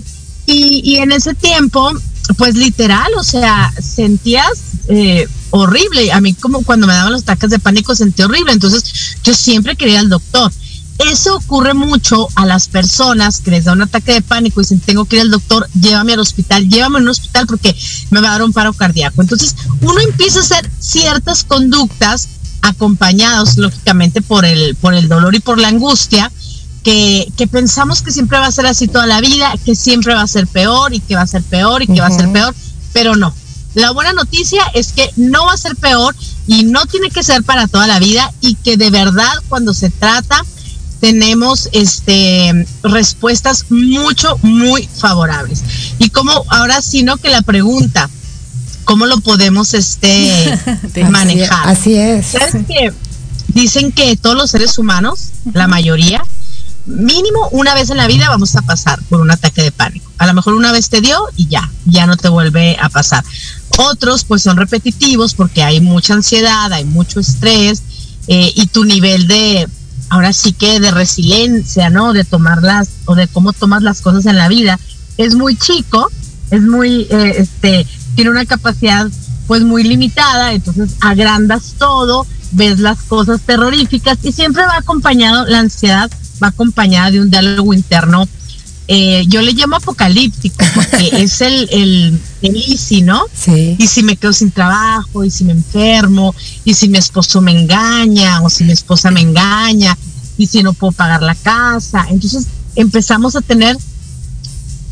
Y, 0.47 0.97
en 0.97 1.11
ese 1.11 1.33
tiempo, 1.33 1.91
pues 2.37 2.55
literal, 2.55 3.11
o 3.17 3.23
sea, 3.23 3.73
sentías 3.81 4.51
eh, 4.87 5.27
horrible. 5.49 6.11
A 6.11 6.21
mí 6.21 6.33
como 6.33 6.63
cuando 6.63 6.87
me 6.87 6.93
daban 6.93 7.13
los 7.13 7.23
ataques 7.23 7.49
de 7.49 7.59
pánico 7.59 7.95
sentí 7.95 8.21
horrible. 8.21 8.51
Entonces 8.51 9.17
yo 9.23 9.33
siempre 9.33 9.75
quería 9.75 9.99
al 9.99 10.09
doctor. 10.09 10.51
Eso 10.97 11.35
ocurre 11.35 11.73
mucho 11.73 12.29
a 12.35 12.45
las 12.45 12.67
personas 12.67 13.41
que 13.41 13.51
les 13.51 13.65
da 13.65 13.73
un 13.73 13.81
ataque 13.81 14.13
de 14.13 14.21
pánico 14.21 14.61
y 14.61 14.63
dicen, 14.63 14.79
tengo 14.79 15.03
que 15.03 15.17
ir 15.17 15.23
al 15.23 15.31
doctor, 15.31 15.67
llévame 15.73 16.13
al 16.13 16.19
hospital, 16.19 16.69
llévame 16.69 16.99
a 16.99 17.01
un 17.01 17.09
hospital 17.09 17.47
porque 17.47 17.75
me 18.11 18.21
va 18.21 18.29
a 18.29 18.31
dar 18.31 18.43
un 18.43 18.53
paro 18.53 18.71
cardíaco. 18.71 19.21
Entonces 19.21 19.55
uno 19.81 19.99
empieza 19.99 20.39
a 20.39 20.43
hacer 20.43 20.69
ciertas 20.79 21.43
conductas 21.43 22.29
acompañados 22.61 23.57
lógicamente 23.57 24.21
por 24.21 24.45
el, 24.45 24.75
por 24.75 24.93
el 24.93 25.09
dolor 25.09 25.35
y 25.35 25.39
por 25.39 25.59
la 25.59 25.67
angustia 25.67 26.31
que, 26.85 27.47
pensamos 27.51 28.03
que 28.03 28.11
siempre 28.11 28.37
va 28.37 28.45
a 28.45 28.51
ser 28.51 28.67
así 28.67 28.87
toda 28.87 29.07
la 29.07 29.19
vida, 29.19 29.51
que 29.65 29.75
siempre 29.75 30.13
va 30.13 30.21
a 30.21 30.27
ser 30.27 30.45
peor 30.45 30.93
y 30.93 30.99
que 30.99 31.15
va 31.15 31.23
a 31.23 31.27
ser 31.27 31.41
peor 31.41 31.81
y 31.81 31.87
que 31.87 31.99
va 31.99 32.07
a 32.07 32.11
ser 32.11 32.31
peor, 32.31 32.53
pero 32.93 33.15
no. 33.15 33.33
La 33.73 33.91
buena 33.91 34.13
noticia 34.13 34.61
es 34.75 34.93
que 34.93 35.09
no 35.15 35.47
va 35.47 35.53
a 35.53 35.57
ser 35.57 35.75
peor 35.75 36.15
y 36.47 36.63
no 36.63 36.85
tiene 36.85 37.09
que 37.09 37.23
ser 37.23 37.43
para 37.43 37.67
toda 37.67 37.87
la 37.87 37.97
vida 37.99 38.31
y 38.39 38.53
que 38.55 38.77
de 38.77 38.91
verdad 38.91 39.33
cuando 39.49 39.73
se 39.73 39.89
trata 39.89 40.45
tenemos 41.01 41.69
este 41.73 42.67
respuestas 42.83 43.65
mucho 43.69 44.37
muy 44.43 44.87
favorables. 44.87 45.63
Y 45.97 46.09
como 46.11 46.45
ahora 46.49 46.81
sí 46.81 47.01
no 47.03 47.17
que 47.17 47.29
la 47.29 47.41
pregunta 47.41 48.09
¿cómo 48.85 49.07
lo 49.07 49.19
podemos 49.21 49.73
este 49.73 50.59
manejar? 51.09 51.67
Así 51.67 51.95
es. 51.95 52.27
¿Sabes 52.27 52.55
que 52.67 52.93
dicen 53.47 53.91
que 53.91 54.15
todos 54.15 54.37
los 54.37 54.51
seres 54.51 54.77
humanos, 54.77 55.31
la 55.51 55.67
mayoría 55.67 56.23
mínimo 56.85 57.49
una 57.51 57.73
vez 57.73 57.89
en 57.89 57.97
la 57.97 58.07
vida 58.07 58.29
vamos 58.29 58.55
a 58.55 58.61
pasar 58.61 59.01
por 59.09 59.21
un 59.21 59.31
ataque 59.31 59.63
de 59.63 59.71
pánico. 59.71 60.11
A 60.17 60.27
lo 60.27 60.33
mejor 60.33 60.53
una 60.53 60.71
vez 60.71 60.89
te 60.89 61.01
dio 61.01 61.19
y 61.35 61.47
ya, 61.47 61.69
ya 61.85 62.05
no 62.05 62.17
te 62.17 62.29
vuelve 62.29 62.77
a 62.79 62.89
pasar. 62.89 63.23
Otros 63.77 64.23
pues 64.23 64.43
son 64.43 64.57
repetitivos 64.57 65.33
porque 65.33 65.63
hay 65.63 65.81
mucha 65.81 66.13
ansiedad, 66.13 66.71
hay 66.71 66.85
mucho 66.85 67.19
estrés 67.19 67.81
eh, 68.27 68.51
y 68.55 68.67
tu 68.67 68.85
nivel 68.85 69.27
de, 69.27 69.67
ahora 70.09 70.31
sí 70.33 70.53
que 70.53 70.79
de 70.79 70.91
resiliencia, 70.91 71.89
¿no? 71.89 72.13
De 72.13 72.23
tomarlas 72.23 72.89
o 73.05 73.15
de 73.15 73.27
cómo 73.27 73.53
tomas 73.53 73.83
las 73.83 74.01
cosas 74.01 74.25
en 74.25 74.37
la 74.37 74.47
vida. 74.47 74.79
Es 75.17 75.35
muy 75.35 75.55
chico, 75.55 76.11
es 76.51 76.61
muy, 76.61 77.07
eh, 77.09 77.35
este, 77.37 77.85
tiene 78.15 78.31
una 78.31 78.45
capacidad 78.45 79.07
pues 79.47 79.63
muy 79.63 79.83
limitada, 79.83 80.53
entonces 80.53 80.95
agrandas 81.01 81.75
todo, 81.77 82.25
ves 82.51 82.79
las 82.79 82.99
cosas 83.03 83.41
terroríficas 83.41 84.17
y 84.23 84.31
siempre 84.31 84.65
va 84.65 84.77
acompañado, 84.77 85.45
la 85.45 85.59
ansiedad 85.59 86.09
va 86.41 86.47
acompañada 86.47 87.11
de 87.11 87.21
un 87.21 87.29
diálogo 87.29 87.73
interno. 87.73 88.27
Eh, 88.87 89.25
yo 89.27 89.41
le 89.41 89.53
llamo 89.53 89.77
apocalíptico 89.77 90.63
porque 90.75 91.09
es 91.23 91.41
el, 91.41 91.67
el, 91.71 92.19
el 92.41 92.55
easy, 92.55 93.01
¿no? 93.01 93.23
Sí. 93.33 93.75
Y 93.79 93.87
si 93.87 94.03
me 94.03 94.15
quedo 94.15 94.31
sin 94.33 94.51
trabajo, 94.51 95.23
y 95.23 95.31
si 95.31 95.43
me 95.43 95.53
enfermo, 95.53 96.35
y 96.63 96.73
si 96.73 96.87
mi 96.87 96.97
esposo 96.97 97.41
me 97.41 97.51
engaña, 97.51 98.41
o 98.41 98.49
si 98.49 98.63
mi 98.63 98.73
esposa 98.73 99.09
me 99.11 99.21
engaña, 99.21 99.97
y 100.37 100.47
si 100.47 100.61
no 100.61 100.73
puedo 100.73 100.91
pagar 100.91 101.23
la 101.23 101.35
casa. 101.35 102.05
Entonces 102.09 102.45
empezamos 102.75 103.35
a 103.35 103.41
tener 103.41 103.77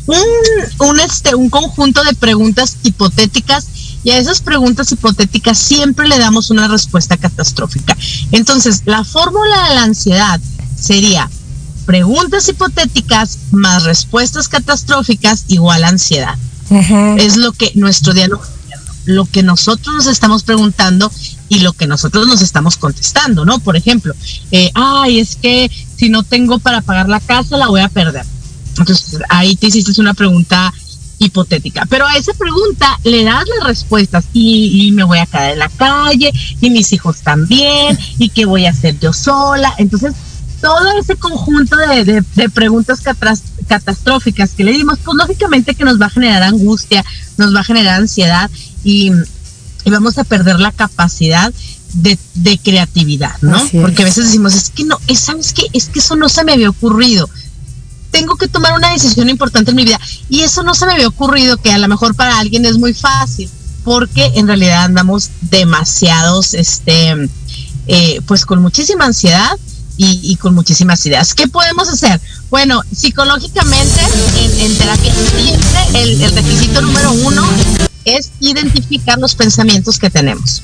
un, 0.06 0.88
un, 0.88 1.00
este, 1.00 1.34
un 1.34 1.48
conjunto 1.48 2.02
de 2.04 2.14
preguntas 2.14 2.76
hipotéticas 2.82 3.66
y 4.04 4.10
a 4.10 4.18
esas 4.18 4.40
preguntas 4.40 4.92
hipotéticas 4.92 5.58
siempre 5.58 6.06
le 6.06 6.18
damos 6.18 6.50
una 6.50 6.68
respuesta 6.68 7.16
catastrófica. 7.16 7.96
Entonces, 8.32 8.82
la 8.84 9.02
fórmula 9.02 9.68
de 9.68 9.74
la 9.74 9.82
ansiedad 9.82 10.40
sería 10.78 11.30
preguntas 11.84 12.48
hipotéticas 12.48 13.38
más 13.50 13.84
respuestas 13.84 14.48
catastróficas 14.48 15.44
igual 15.48 15.84
ansiedad. 15.84 16.36
Es 17.18 17.36
lo 17.36 17.52
que 17.52 17.72
nuestro 17.74 18.14
diálogo, 18.14 18.42
lo 19.04 19.26
que 19.26 19.42
nosotros 19.42 19.94
nos 19.94 20.06
estamos 20.06 20.42
preguntando 20.42 21.10
y 21.48 21.60
lo 21.60 21.72
que 21.72 21.86
nosotros 21.86 22.26
nos 22.26 22.42
estamos 22.42 22.76
contestando, 22.76 23.44
¿no? 23.44 23.58
Por 23.58 23.76
ejemplo, 23.76 24.14
eh, 24.50 24.70
ay, 24.74 25.20
es 25.20 25.36
que 25.36 25.70
si 25.96 26.08
no 26.08 26.22
tengo 26.22 26.58
para 26.58 26.80
pagar 26.80 27.08
la 27.08 27.20
casa, 27.20 27.58
la 27.58 27.68
voy 27.68 27.82
a 27.82 27.88
perder. 27.88 28.24
Entonces, 28.78 29.18
ahí 29.28 29.54
te 29.56 29.68
hiciste 29.68 30.00
una 30.00 30.14
pregunta 30.14 30.72
hipotética. 31.18 31.86
Pero 31.88 32.06
a 32.06 32.16
esa 32.16 32.32
pregunta 32.34 32.98
le 33.04 33.24
das 33.24 33.44
las 33.56 33.68
respuestas 33.68 34.24
y, 34.32 34.86
y, 34.86 34.92
me 34.92 35.04
voy 35.04 35.18
a 35.18 35.26
quedar 35.26 35.52
en 35.52 35.58
la 35.58 35.68
calle 35.68 36.32
y 36.60 36.70
mis 36.70 36.92
hijos 36.92 37.20
también 37.20 37.96
y 38.18 38.30
qué 38.30 38.46
voy 38.46 38.66
a 38.66 38.70
hacer 38.70 38.98
yo 38.98 39.12
sola. 39.12 39.72
Entonces, 39.78 40.12
todo 40.64 40.98
ese 40.98 41.16
conjunto 41.16 41.76
de, 41.76 42.06
de, 42.06 42.24
de 42.36 42.48
preguntas 42.48 43.02
catastróficas 43.68 44.52
que 44.52 44.64
le 44.64 44.72
dimos, 44.72 44.98
pues 45.04 45.14
lógicamente 45.14 45.74
que 45.74 45.84
nos 45.84 46.00
va 46.00 46.06
a 46.06 46.10
generar 46.10 46.42
angustia, 46.42 47.04
nos 47.36 47.54
va 47.54 47.60
a 47.60 47.64
generar 47.64 48.00
ansiedad 48.00 48.50
y, 48.82 49.12
y 49.84 49.90
vamos 49.90 50.16
a 50.16 50.24
perder 50.24 50.58
la 50.60 50.72
capacidad 50.72 51.52
de, 51.92 52.18
de 52.32 52.56
creatividad, 52.56 53.34
¿no? 53.42 53.62
Porque 53.72 54.00
a 54.00 54.04
veces 54.06 54.24
decimos, 54.24 54.54
es 54.54 54.70
que 54.70 54.84
no, 54.84 54.98
es, 55.06 55.20
¿sabes 55.20 55.52
qué? 55.52 55.64
Es 55.74 55.90
que 55.90 55.98
eso 55.98 56.16
no 56.16 56.30
se 56.30 56.44
me 56.44 56.52
había 56.52 56.70
ocurrido 56.70 57.28
tengo 58.10 58.36
que 58.36 58.46
tomar 58.46 58.72
una 58.74 58.92
decisión 58.92 59.28
importante 59.28 59.72
en 59.72 59.76
mi 59.76 59.84
vida. 59.84 59.98
Y 60.28 60.42
eso 60.42 60.62
no 60.62 60.74
se 60.74 60.86
me 60.86 60.92
había 60.92 61.08
ocurrido, 61.08 61.56
que 61.56 61.72
a 61.72 61.78
lo 61.78 61.88
mejor 61.88 62.14
para 62.14 62.38
alguien 62.38 62.64
es 62.64 62.78
muy 62.78 62.94
fácil, 62.94 63.50
porque 63.82 64.30
en 64.36 64.46
realidad 64.46 64.84
andamos 64.84 65.30
demasiados, 65.40 66.54
este, 66.54 67.28
eh, 67.88 68.20
pues 68.24 68.46
con 68.46 68.62
muchísima 68.62 69.06
ansiedad 69.06 69.58
y, 69.96 70.36
con 70.36 70.54
muchísimas 70.54 71.04
ideas. 71.06 71.34
¿Qué 71.34 71.48
podemos 71.48 71.88
hacer? 71.88 72.20
Bueno, 72.50 72.82
psicológicamente, 72.92 74.00
en, 74.58 74.76
terapia, 74.76 75.12
siempre 75.14 76.02
el, 76.02 76.20
el 76.20 76.34
requisito 76.34 76.80
número 76.80 77.12
uno 77.12 77.44
es 78.04 78.30
identificar 78.40 79.18
los 79.18 79.34
pensamientos 79.34 79.98
que 79.98 80.10
tenemos. 80.10 80.62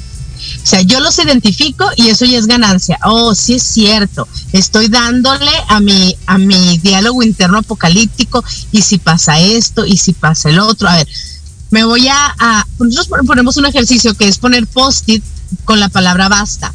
O 0.62 0.66
sea, 0.66 0.82
yo 0.82 1.00
los 1.00 1.18
identifico 1.18 1.86
y 1.96 2.08
eso 2.08 2.24
ya 2.24 2.38
es 2.38 2.46
ganancia. 2.46 2.98
Oh, 3.04 3.34
sí 3.34 3.54
es 3.54 3.62
cierto. 3.62 4.26
Estoy 4.52 4.88
dándole 4.88 5.50
a 5.68 5.80
mi, 5.80 6.16
a 6.26 6.38
mi 6.38 6.78
diálogo 6.78 7.22
interno 7.22 7.58
apocalíptico 7.58 8.44
y 8.72 8.82
si 8.82 8.98
pasa 8.98 9.38
esto 9.38 9.84
y 9.84 9.96
si 9.96 10.12
pasa 10.12 10.50
el 10.50 10.58
otro. 10.58 10.88
A 10.88 10.96
ver, 10.96 11.08
me 11.70 11.84
voy 11.84 12.08
a, 12.08 12.34
a 12.38 12.66
nosotros 12.78 13.26
ponemos 13.26 13.56
un 13.56 13.66
ejercicio 13.66 14.14
que 14.14 14.28
es 14.28 14.38
poner 14.38 14.66
post-it 14.66 15.22
con 15.64 15.80
la 15.80 15.88
palabra 15.88 16.28
basta. 16.28 16.72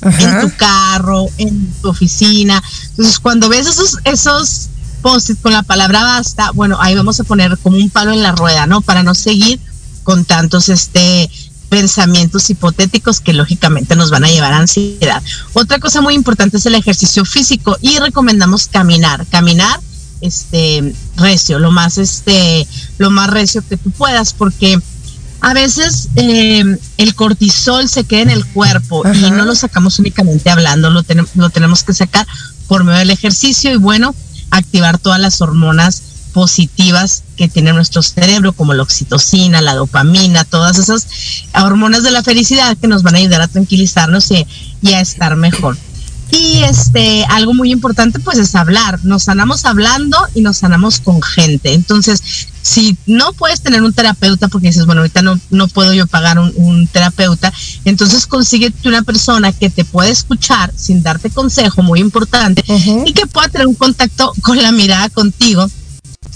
Ajá. 0.00 0.40
En 0.40 0.48
tu 0.48 0.56
carro, 0.56 1.26
en 1.38 1.72
tu 1.82 1.88
oficina. 1.88 2.62
Entonces, 2.90 3.18
cuando 3.18 3.48
ves 3.48 3.66
esos, 3.66 3.98
esos 4.04 4.68
post-it 5.02 5.40
con 5.40 5.52
la 5.52 5.62
palabra 5.62 6.02
basta, 6.02 6.50
bueno, 6.52 6.78
ahí 6.80 6.94
vamos 6.94 7.20
a 7.20 7.24
poner 7.24 7.58
como 7.58 7.76
un 7.76 7.90
palo 7.90 8.12
en 8.12 8.22
la 8.22 8.32
rueda, 8.32 8.66
¿no? 8.66 8.80
Para 8.80 9.02
no 9.02 9.14
seguir 9.14 9.60
con 10.04 10.24
tantos, 10.24 10.68
este, 10.68 11.30
pensamientos 11.68 12.48
hipotéticos 12.50 13.20
que 13.20 13.32
lógicamente 13.32 13.96
nos 13.96 14.10
van 14.10 14.24
a 14.24 14.28
llevar 14.28 14.52
a 14.52 14.58
ansiedad. 14.58 15.22
Otra 15.52 15.78
cosa 15.78 16.00
muy 16.00 16.14
importante 16.14 16.56
es 16.56 16.66
el 16.66 16.74
ejercicio 16.74 17.24
físico 17.24 17.76
y 17.80 17.98
recomendamos 17.98 18.68
caminar, 18.68 19.26
caminar 19.26 19.80
este 20.20 20.94
recio, 21.16 21.58
lo 21.58 21.70
más 21.70 21.98
este 21.98 22.66
lo 22.98 23.10
más 23.10 23.30
recio 23.30 23.62
que 23.68 23.76
tú 23.76 23.90
puedas 23.90 24.32
porque 24.32 24.80
a 25.40 25.54
veces 25.54 26.08
eh, 26.16 26.64
el 26.96 27.14
cortisol 27.14 27.88
se 27.88 28.04
queda 28.04 28.22
en 28.22 28.30
el 28.30 28.44
cuerpo 28.46 29.06
Ajá. 29.06 29.14
y 29.14 29.30
no 29.30 29.44
lo 29.44 29.54
sacamos 29.54 29.98
únicamente 29.98 30.50
hablando, 30.50 30.90
lo, 30.90 31.02
ten 31.02 31.26
lo 31.34 31.50
tenemos 31.50 31.84
que 31.84 31.94
sacar 31.94 32.26
por 32.66 32.84
medio 32.84 32.98
del 32.98 33.10
ejercicio 33.10 33.72
y 33.72 33.76
bueno, 33.76 34.14
activar 34.50 34.98
todas 34.98 35.20
las 35.20 35.40
hormonas 35.40 36.02
positivas 36.32 37.24
que 37.36 37.48
tiene 37.48 37.72
nuestro 37.72 38.02
cerebro, 38.02 38.52
como 38.52 38.74
la 38.74 38.82
oxitocina, 38.82 39.62
la 39.62 39.74
dopamina, 39.74 40.44
todas 40.44 40.78
esas 40.78 41.06
hormonas 41.54 42.02
de 42.02 42.10
la 42.10 42.22
felicidad 42.22 42.76
que 42.76 42.88
nos 42.88 43.02
van 43.02 43.14
a 43.14 43.18
ayudar 43.18 43.40
a 43.40 43.48
tranquilizarnos 43.48 44.30
y, 44.30 44.46
y 44.82 44.92
a 44.92 45.00
estar 45.00 45.36
mejor. 45.36 45.76
Y 46.30 46.58
este, 46.62 47.24
algo 47.26 47.54
muy 47.54 47.72
importante 47.72 48.18
pues 48.18 48.38
es 48.38 48.54
hablar, 48.54 49.00
nos 49.04 49.24
sanamos 49.24 49.64
hablando 49.64 50.18
y 50.34 50.42
nos 50.42 50.58
sanamos 50.58 51.00
con 51.00 51.22
gente. 51.22 51.72
Entonces, 51.72 52.22
si 52.62 52.98
no 53.06 53.32
puedes 53.32 53.62
tener 53.62 53.82
un 53.82 53.94
terapeuta 53.94 54.48
porque 54.48 54.66
dices, 54.66 54.84
bueno, 54.84 55.00
ahorita 55.00 55.22
no, 55.22 55.40
no 55.50 55.68
puedo 55.68 55.94
yo 55.94 56.06
pagar 56.06 56.38
un, 56.38 56.52
un 56.56 56.86
terapeuta, 56.86 57.52
entonces 57.86 58.26
consíguete 58.26 58.88
una 58.88 59.02
persona 59.02 59.52
que 59.52 59.70
te 59.70 59.84
pueda 59.84 60.10
escuchar 60.10 60.72
sin 60.76 61.02
darte 61.02 61.30
consejo, 61.30 61.82
muy 61.82 62.00
importante, 62.00 62.62
uh 62.68 62.78
-huh. 62.78 63.08
y 63.08 63.12
que 63.14 63.26
pueda 63.26 63.48
tener 63.48 63.66
un 63.66 63.74
contacto 63.74 64.32
con 64.42 64.60
la 64.60 64.72
mirada 64.72 65.08
contigo 65.08 65.68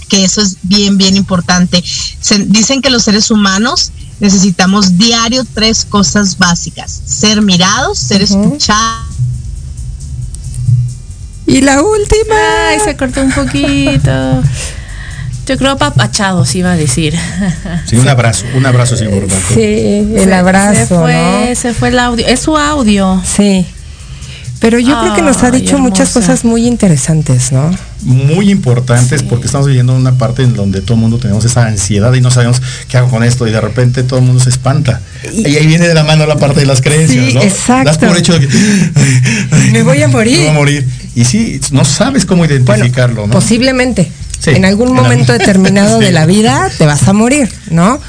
que 0.09 0.23
eso 0.23 0.41
es 0.41 0.57
bien, 0.63 0.97
bien 0.97 1.17
importante. 1.17 1.83
Se, 2.19 2.39
dicen 2.39 2.81
que 2.81 2.89
los 2.89 3.03
seres 3.03 3.31
humanos 3.31 3.91
necesitamos 4.19 4.97
diario 4.97 5.43
tres 5.53 5.85
cosas 5.85 6.37
básicas. 6.37 7.01
Ser 7.05 7.41
mirados, 7.41 7.97
ser 7.97 8.21
uh 8.21 8.25
-huh. 8.25 8.43
escuchados. 8.43 9.13
Y 11.45 11.61
la 11.61 11.81
última. 11.81 12.69
Ay, 12.69 12.79
se 12.83 12.95
cortó 12.95 13.21
un 13.21 13.31
poquito. 13.31 14.43
Yo 15.45 15.57
creo 15.57 15.77
papachados 15.77 16.55
iba 16.55 16.71
a 16.71 16.77
decir. 16.77 17.13
Sí, 17.85 17.97
un 17.97 18.07
abrazo, 18.07 18.45
un 18.55 18.65
abrazo 18.65 18.95
es 18.95 19.01
importante. 19.01 19.53
Sí, 19.53 20.21
el 20.21 20.31
abrazo. 20.31 20.79
Se 20.79 20.85
fue, 20.85 21.49
¿no? 21.49 21.55
se 21.55 21.73
fue 21.73 21.89
el 21.89 21.99
audio. 21.99 22.25
Es 22.25 22.39
su 22.39 22.57
audio. 22.57 23.21
Sí. 23.25 23.65
Pero 24.63 24.79
yo 24.79 24.97
creo 25.01 25.13
que 25.13 25.21
nos 25.21 25.43
ha 25.43 25.51
dicho 25.51 25.77
muchas 25.77 26.11
cosas 26.11 26.45
muy 26.45 26.65
interesantes, 26.65 27.51
¿no? 27.51 27.69
Muy 28.03 28.49
importantes 28.49 29.19
sí. 29.19 29.27
porque 29.29 29.47
estamos 29.47 29.67
viviendo 29.67 29.93
una 29.93 30.13
parte 30.13 30.43
en 30.43 30.53
donde 30.53 30.79
todo 30.79 30.93
el 30.93 31.01
mundo 31.01 31.17
tenemos 31.17 31.43
esa 31.43 31.65
ansiedad 31.65 32.13
y 32.13 32.21
no 32.21 32.31
sabemos 32.31 32.61
qué 32.87 32.95
hago 32.95 33.09
con 33.09 33.25
esto 33.25 33.45
y 33.45 33.51
de 33.51 33.59
repente 33.59 34.03
todo 34.03 34.19
el 34.19 34.25
mundo 34.25 34.41
se 34.41 34.49
espanta. 34.49 35.01
Y, 35.33 35.49
y 35.49 35.57
ahí 35.57 35.67
viene 35.67 35.85
de 35.85 35.93
la 35.93 36.05
mano 36.05 36.25
la 36.25 36.37
parte 36.37 36.61
de 36.61 36.65
las 36.65 36.79
creencias, 36.79 37.25
sí, 37.25 37.33
¿no? 37.33 37.41
Exacto. 37.41 37.89
Das 37.89 37.97
por 37.97 38.17
hecho 38.17 38.39
de 38.39 38.47
que 38.47 38.53
ay, 38.95 39.21
ay, 39.51 39.71
me 39.73 39.83
voy 39.83 40.01
a 40.01 40.07
morir. 40.07 40.37
Me 40.37 40.43
voy 40.43 40.51
a 40.51 40.53
morir. 40.53 40.87
Y 41.15 41.25
sí, 41.25 41.61
no 41.71 41.85
sabes 41.85 42.25
cómo 42.25 42.45
identificarlo, 42.45 43.21
bueno, 43.21 43.33
¿no? 43.33 43.39
Posiblemente. 43.39 44.11
Sí, 44.39 44.51
en 44.51 44.65
algún 44.65 44.89
en 44.89 44.95
momento 44.95 45.31
algún... 45.31 45.45
determinado 45.45 45.97
sí. 45.99 46.05
de 46.05 46.11
la 46.11 46.25
vida 46.25 46.69
te 46.77 46.85
vas 46.85 47.07
a 47.07 47.13
morir, 47.13 47.49
¿no? 47.69 47.99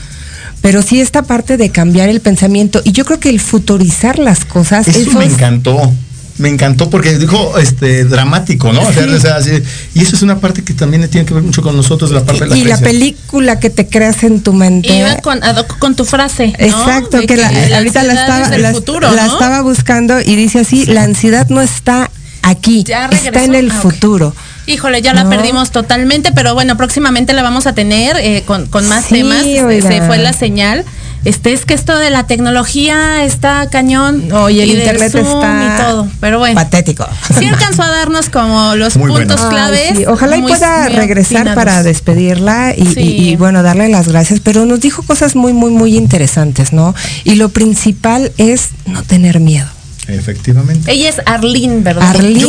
pero 0.64 0.80
sí 0.80 0.98
esta 0.98 1.20
parte 1.20 1.58
de 1.58 1.68
cambiar 1.68 2.08
el 2.08 2.20
pensamiento 2.22 2.80
y 2.84 2.92
yo 2.92 3.04
creo 3.04 3.20
que 3.20 3.28
el 3.28 3.38
futurizar 3.38 4.18
las 4.18 4.46
cosas 4.46 4.88
eso, 4.88 4.98
eso 4.98 5.18
me 5.18 5.26
es... 5.26 5.34
encantó 5.34 5.92
me 6.38 6.48
encantó 6.48 6.90
porque 6.90 7.16
dijo 7.18 7.58
este 7.58 8.04
dramático, 8.04 8.72
¿no? 8.72 8.80
Sí. 8.92 8.98
O 8.98 9.20
sea, 9.20 9.36
así, 9.36 9.62
y 9.94 10.02
eso 10.02 10.16
es 10.16 10.22
una 10.22 10.40
parte 10.40 10.64
que 10.64 10.74
también 10.74 11.08
tiene 11.08 11.26
que 11.26 11.34
ver 11.34 11.42
mucho 11.42 11.62
con 11.62 11.76
nosotros, 11.76 12.10
la 12.10 12.24
parte 12.24 12.44
de 12.44 12.50
la 12.50 12.56
Y 12.56 12.64
la 12.64 12.78
película 12.78 13.60
que 13.60 13.70
te 13.70 13.86
creas 13.86 14.24
en 14.24 14.40
tu 14.40 14.52
mente. 14.52 14.92
Iba 14.96 15.16
con, 15.18 15.40
con 15.78 15.94
tu 15.94 16.04
frase. 16.04 16.48
¿no? 16.48 16.66
Exacto, 16.66 17.20
que, 17.20 17.26
que, 17.26 17.36
la, 17.36 17.52
la 17.52 17.76
ahorita 17.76 18.02
la 18.02 18.14
estaba, 18.14 18.58
la, 18.58 18.72
futuro, 18.72 19.12
la 19.12 19.26
¿no? 19.26 19.32
estaba 19.32 19.62
buscando 19.62 20.20
y 20.20 20.34
dice 20.34 20.60
así, 20.60 20.84
sí. 20.84 20.92
la 20.92 21.04
ansiedad 21.04 21.48
no 21.50 21.60
está 21.60 22.10
aquí, 22.44 22.84
está 22.86 23.44
en 23.44 23.54
el 23.54 23.70
ah, 23.70 23.74
futuro. 23.74 24.34
Híjole, 24.66 25.02
ya 25.02 25.12
la 25.12 25.28
perdimos 25.28 25.70
totalmente, 25.72 26.32
pero 26.32 26.54
bueno, 26.54 26.76
próximamente 26.76 27.32
la 27.32 27.42
vamos 27.42 27.66
a 27.66 27.74
tener 27.74 28.16
eh, 28.16 28.44
con, 28.46 28.66
con, 28.66 28.88
más 28.88 29.06
sí, 29.06 29.16
temas. 29.16 29.44
Oiga. 29.44 29.88
Se 29.88 30.02
fue 30.02 30.18
la 30.18 30.32
señal. 30.32 30.84
Este 31.24 31.54
es 31.54 31.64
que 31.64 31.72
esto 31.72 31.96
de 31.98 32.10
la 32.10 32.26
tecnología 32.26 33.24
está 33.24 33.68
cañón. 33.70 34.24
Y 34.50 34.60
el 34.60 34.68
y 34.68 34.72
internet 34.74 35.12
Zoom 35.12 35.24
está 35.24 35.74
y 35.74 35.82
todo. 35.82 36.08
Pero 36.20 36.38
bueno. 36.38 36.54
Patético. 36.54 37.06
Sí 37.38 37.46
alcanzó 37.46 37.82
a 37.82 37.90
darnos 37.90 38.28
como 38.28 38.74
los 38.74 38.96
Muy 38.96 39.10
puntos 39.10 39.40
bueno. 39.40 39.50
claves. 39.50 39.90
Ay, 39.90 39.96
sí. 39.98 40.06
Ojalá 40.06 40.36
y 40.36 40.42
pueda 40.42 40.88
regresar 40.90 41.54
para 41.54 41.82
despedirla 41.82 42.74
y, 42.76 42.86
sí. 42.86 43.00
y, 43.00 43.28
y, 43.30 43.36
bueno, 43.36 43.62
darle 43.62 43.88
las 43.88 44.08
gracias. 44.08 44.40
Pero 44.40 44.66
nos 44.66 44.80
dijo 44.80 45.02
cosas 45.02 45.34
muy, 45.34 45.54
muy, 45.54 45.70
muy 45.70 45.96
interesantes, 45.96 46.74
¿no? 46.74 46.94
Y 47.24 47.36
lo 47.36 47.48
principal 47.48 48.32
es 48.36 48.70
no 48.86 49.02
tener 49.02 49.40
miedo. 49.40 49.73
Efectivamente. 50.08 50.90
Ella 50.92 51.08
es 51.08 51.16
Arlene, 51.26 51.80
¿verdad? 51.80 52.10
Arlene 52.10 52.40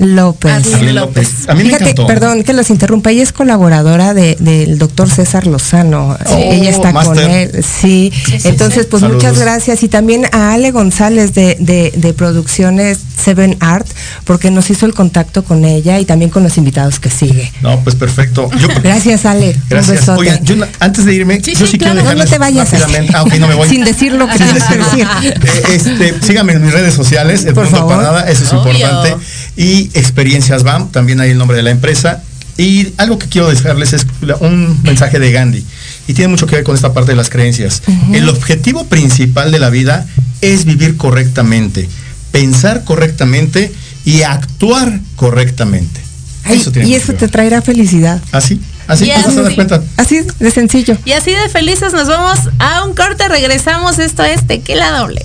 López. 0.00 0.74
Arlene 0.74 0.92
López. 0.92 1.48
A 1.48 1.54
mí 1.54 1.62
Fíjate, 1.64 1.84
me 1.84 1.90
encantó. 1.90 2.06
perdón 2.06 2.42
que 2.44 2.52
los 2.52 2.70
interrumpa. 2.70 3.10
Ella 3.10 3.22
es 3.22 3.32
colaboradora 3.32 4.14
de, 4.14 4.36
del 4.40 4.78
doctor 4.78 5.08
César 5.10 5.46
Lozano. 5.46 6.16
Oh, 6.26 6.36
Ella 6.38 6.70
está 6.70 6.92
con 6.92 7.18
él. 7.18 7.50
Sí. 7.64 8.12
Entonces, 8.44 8.86
pues 8.86 9.00
Saludos. 9.02 9.22
muchas 9.22 9.38
gracias. 9.38 9.82
Y 9.82 9.88
también 9.88 10.26
a 10.32 10.52
Ale 10.54 10.70
González 10.70 11.34
de, 11.34 11.56
de, 11.60 11.92
de 11.96 12.12
Producciones 12.14 12.98
Seven 13.22 13.56
Art, 13.60 13.86
porque 14.24 14.50
nos 14.50 14.68
hizo 14.70 14.86
el 14.86 14.94
contacto 14.94 15.44
con 15.44 15.64
ella 15.64 15.98
y 16.00 16.04
también 16.04 16.30
con 16.30 16.42
los 16.42 16.58
invitados 16.58 16.98
que 17.00 17.10
sigue. 17.10 17.52
No, 17.62 17.78
pues 17.80 17.94
perfecto. 17.96 18.50
Yo- 18.58 18.68
Gracias, 18.82 19.24
Ale. 19.24 19.50
Un 19.50 19.62
Gracias. 19.68 20.00
besote. 20.00 20.20
Oigan, 20.20 20.44
yo 20.44 20.56
na- 20.56 20.68
antes 20.80 21.04
de 21.04 21.14
irme, 21.14 21.40
Sí, 21.42 21.52
yo 21.54 21.60
sí, 21.66 21.72
sí 21.72 21.78
quiero 21.78 21.94
claro. 21.94 22.12
No, 22.18 22.24
no 22.24 22.28
te 22.30 22.38
vayas. 22.38 22.70
rápidamente. 22.72 23.12
Ah, 23.14 23.22
ok, 23.22 23.34
no 23.34 23.48
me 23.48 23.54
voy. 23.54 23.68
Sin 23.68 23.84
decir 23.84 24.12
lo 24.12 24.28
que 24.28 24.36
tienes 24.36 24.64
que 24.64 24.76
decir. 24.78 25.06
Eh, 25.22 25.62
este, 25.74 26.14
síganme 26.26 26.52
en 26.54 26.62
mis 26.64 26.72
redes 26.72 26.92
sociales, 26.94 27.03
el 27.12 27.54
Por 27.54 27.64
Punto 27.64 27.70
favor. 27.70 27.96
para 27.96 28.02
nada, 28.02 28.30
eso 28.30 28.44
es 28.44 28.52
Obvio. 28.52 28.72
importante. 28.72 29.16
Y 29.56 29.90
Experiencias 29.94 30.62
BAM, 30.62 30.90
también 30.90 31.20
hay 31.20 31.30
el 31.30 31.38
nombre 31.38 31.56
de 31.56 31.62
la 31.62 31.70
empresa. 31.70 32.22
Y 32.56 32.92
algo 32.98 33.18
que 33.18 33.26
quiero 33.28 33.48
dejarles 33.48 33.92
es 33.94 34.06
un 34.40 34.80
mensaje 34.84 35.18
de 35.18 35.32
Gandhi. 35.32 35.64
Y 36.06 36.14
tiene 36.14 36.28
mucho 36.28 36.46
que 36.46 36.54
ver 36.56 36.64
con 36.64 36.76
esta 36.76 36.92
parte 36.92 37.10
de 37.12 37.16
las 37.16 37.28
creencias. 37.28 37.82
El 38.12 38.28
objetivo 38.28 38.86
principal 38.86 39.50
de 39.50 39.58
la 39.58 39.70
vida 39.70 40.06
es 40.40 40.64
vivir 40.64 40.96
correctamente, 40.96 41.88
pensar 42.30 42.84
correctamente 42.84 43.72
y 44.04 44.22
actuar 44.22 45.00
correctamente. 45.16 46.00
Ay, 46.44 46.62
tiene 46.72 46.88
y 46.90 46.94
eso 46.94 47.14
te 47.14 47.26
traerá 47.26 47.62
felicidad. 47.62 48.20
Así, 48.30 48.60
así 48.86 49.04
Y 49.04 49.08
te 49.08 49.14
vas 49.14 49.28
a 49.28 49.34
dar 49.36 49.46
así. 49.46 49.54
cuenta. 49.54 49.82
Así 49.96 50.20
de 50.38 50.50
sencillo. 50.50 50.96
Y 51.06 51.12
así 51.12 51.32
de 51.32 51.48
felices 51.48 51.92
nos 51.94 52.06
vamos 52.06 52.38
a 52.58 52.84
un 52.84 52.94
corte, 52.94 53.26
regresamos. 53.28 53.98
Esto 53.98 54.22
es 54.24 54.46
Tequila 54.46 54.90
Doble. 54.98 55.24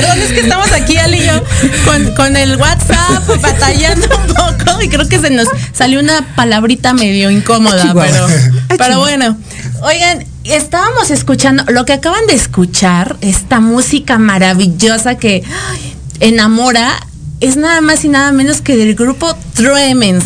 Perdón, 0.00 0.22
es 0.22 0.32
que 0.32 0.40
estamos 0.40 0.72
aquí, 0.72 0.96
Ali 0.96 1.18
y 1.18 1.26
yo, 1.26 1.42
con, 1.84 2.14
con 2.14 2.36
el 2.36 2.56
WhatsApp, 2.56 3.22
batallando 3.42 4.08
un 4.16 4.34
poco. 4.34 4.82
Y 4.82 4.88
creo 4.88 5.08
que 5.08 5.18
se 5.18 5.30
nos 5.30 5.48
salió 5.72 6.00
una 6.00 6.34
palabrita 6.34 6.94
medio 6.94 7.30
incómoda, 7.30 7.94
pero, 8.78 8.98
bueno. 8.98 9.36
Oigan, 9.82 10.24
estábamos 10.44 11.10
escuchando, 11.10 11.64
lo 11.68 11.84
que 11.84 11.94
acaban 11.94 12.26
de 12.26 12.34
escuchar, 12.34 13.16
esta 13.20 13.60
música 13.60 14.18
maravillosa 14.18 15.16
que 15.16 15.42
ay, 15.46 15.96
enamora, 16.20 16.92
es 17.40 17.56
nada 17.56 17.80
más 17.80 18.04
y 18.04 18.08
nada 18.08 18.32
menos 18.32 18.60
que 18.60 18.76
del 18.76 18.94
grupo 18.94 19.34
Tremens. 19.54 20.24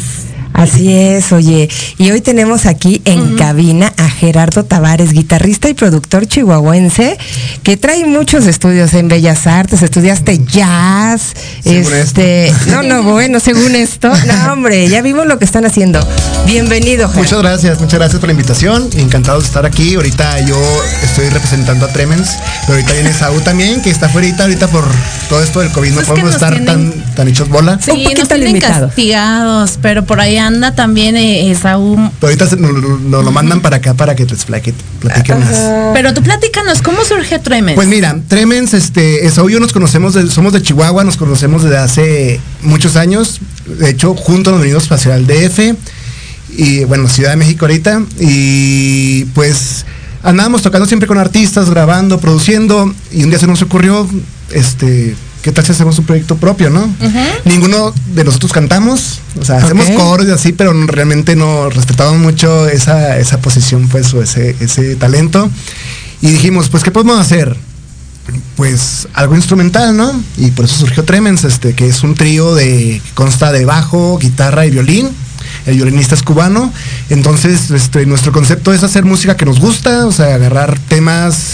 Así 0.55 0.93
es, 0.93 1.33
oye. 1.33 1.69
Y 1.99 2.13
hoy 2.13 2.21
tenemos 2.21 2.65
aquí 2.65 3.03
en 3.05 3.37
cabina 3.37 3.93
a 3.97 4.09
Gerardo 4.09 4.65
Tavares, 4.65 5.13
guitarrista 5.13 5.69
y 5.69 5.75
productor 5.75 6.27
chihuahuense, 6.27 7.19
que 7.65 7.77
trae 7.77 8.07
muchos 8.07 8.47
estudios 8.47 8.95
en 8.95 9.09
Bellas 9.09 9.49
Artes. 9.49 9.83
Estudiaste 9.83 10.39
jazz. 10.47 11.35
Según 11.61 11.95
este. 11.95 12.55
No, 12.69 12.85
no, 12.85 13.03
bueno, 13.03 13.41
según 13.41 13.75
esto. 13.75 14.13
No, 14.25 14.53
hombre, 14.53 14.89
ya 14.89 15.03
vimos 15.03 15.27
lo 15.27 15.39
que 15.39 15.45
están 15.45 15.67
haciendo. 15.67 16.01
Bienvenido, 16.47 17.09
Muchas 17.15 17.41
gracias, 17.41 17.81
muchas 17.81 17.99
gracias 17.99 18.21
por 18.21 18.29
la 18.29 18.33
invitación. 18.33 18.89
Encantado 18.97 19.41
de 19.41 19.47
estar 19.47 19.67
aquí. 19.67 19.97
Ahorita 19.97 20.41
yo 20.47 20.57
estoy 21.03 21.29
representando 21.31 21.87
a 21.87 21.93
Tremens, 21.93 22.31
pero 22.63 22.75
ahorita 22.75 22.93
viene 22.95 23.13
Saúl 23.13 23.43
también, 23.43 23.83
que 23.83 23.91
está 23.91 24.09
fuera 24.09 24.25
ahorita 24.39 24.69
por 24.69 24.85
todo 25.29 25.43
esto 25.43 25.61
del 25.61 25.73
COVID. 25.73 25.91
No 25.91 25.95
Pues 25.97 26.07
podemos 26.07 26.35
estar 26.35 26.65
tan, 26.65 26.93
tan 27.15 27.29
hechos 27.29 27.49
bola. 27.49 27.79
Sí, 27.83 28.07
nos 28.17 28.29
tienen 28.29 28.61
castigados, 28.61 29.79
pero 29.83 30.05
por 30.05 30.21
ahí 30.21 30.39
anda 30.47 30.75
también 30.75 31.17
eh, 31.17 31.51
Esaú. 31.51 31.97
Pero 32.21 32.31
ahorita 32.31 32.47
se- 32.49 32.57
nos, 32.57 32.73
nos 33.01 33.25
lo 33.25 33.33
mandan 33.33 33.61
para 33.61 33.77
acá 33.77 33.95
para 33.95 34.15
que 34.15 34.25
les 34.25 34.45
platique, 34.45 34.75
platique 35.01 35.35
más. 35.35 35.57
Pero 35.95 36.13
tú 36.15 36.23
platícanos, 36.23 36.83
¿cómo 36.83 37.05
surge 37.05 37.39
Tremens? 37.39 37.75
Pues 37.77 37.89
mira, 37.89 38.17
Tremens, 38.29 38.75
este, 38.75 39.27
Esaú 39.27 39.49
y 39.51 39.55
yo 39.55 39.61
nos 39.61 39.73
conocemos, 39.73 40.15
de- 40.15 40.31
somos 40.31 40.53
de 40.53 40.63
Chihuahua, 40.63 41.05
nos 41.05 41.17
conocemos 41.17 41.63
desde 41.63 41.79
hace 41.79 42.41
muchos 42.63 42.97
años. 42.97 43.41
De 43.67 43.91
hecho, 43.91 44.15
juntos 44.15 44.53
nos 44.53 44.63
venimos 44.63 44.91
hacia 44.93 45.15
el 45.17 45.27
DF 45.27 45.75
y 46.57 46.85
bueno, 46.85 47.09
Ciudad 47.09 47.31
de 47.31 47.37
México 47.37 47.65
ahorita. 47.65 48.03
Y 48.21 49.25
pues 49.35 49.85
andábamos 50.23 50.63
tocando 50.63 50.87
siempre 50.87 51.07
con 51.07 51.19
artistas, 51.19 51.69
grabando, 51.71 52.19
produciendo. 52.21 52.95
Y 53.13 53.25
un 53.25 53.31
día 53.31 53.39
se 53.39 53.47
nos 53.47 53.63
ocurrió, 53.63 54.09
este, 54.53 55.15
¿qué 55.45 55.53
tal 55.53 55.63
si 55.63 55.73
hacemos 55.73 55.99
un 55.99 56.07
proyecto 56.07 56.37
propio, 56.37 56.71
no? 56.71 56.91
Ninguno 57.45 57.93
de 58.15 58.25
nosotros 58.25 58.51
cantamos, 58.51 59.21
o 59.39 59.45
sea, 59.45 59.59
hacemos 59.59 59.87
Ok. 59.91 59.97
coros 59.97 60.27
y 60.27 60.31
así, 60.31 60.53
pero 60.55 60.73
realmente 60.87 61.37
no 61.37 61.69
respetamos 61.69 62.17
mucho 62.19 62.67
esa, 62.67 63.19
esa 63.19 63.39
posición, 63.43 63.87
pues, 63.89 64.15
o 64.15 64.23
ese, 64.23 64.57
ese 64.61 64.97
talento. 64.97 65.51
Y 66.23 66.31
dijimos, 66.31 66.71
pues, 66.71 66.83
¿qué 66.83 66.91
podemos 66.91 67.21
hacer? 67.21 67.55
Pues 68.57 69.07
algo 69.13 69.37
instrumental, 69.37 69.95
¿no? 69.95 70.19
Y 70.39 70.51
por 70.53 70.65
eso 70.65 70.77
surgió 70.77 71.05
Tremens, 71.05 71.45
este, 71.45 71.75
que 71.75 71.89
es 71.89 72.03
un 72.03 72.15
trío 72.15 72.55
de 72.55 73.03
que 73.05 73.11
consta 73.13 73.53
de 73.53 73.67
bajo, 73.67 74.17
guitarra 74.19 74.65
y 74.65 74.71
violín. 74.71 75.11
El 75.67 75.77
violinista 75.77 76.15
es 76.15 76.23
cubano. 76.23 76.73
Entonces, 77.11 77.71
este, 77.71 78.07
nuestro 78.07 78.33
concepto 78.33 78.73
es 78.73 78.83
hacer 78.83 79.05
música 79.05 79.37
que 79.37 79.45
nos 79.45 79.61
gusta, 79.61 80.07
o 80.07 80.13
sea, 80.13 80.35
agarrar 80.35 80.79
temas 80.89 81.54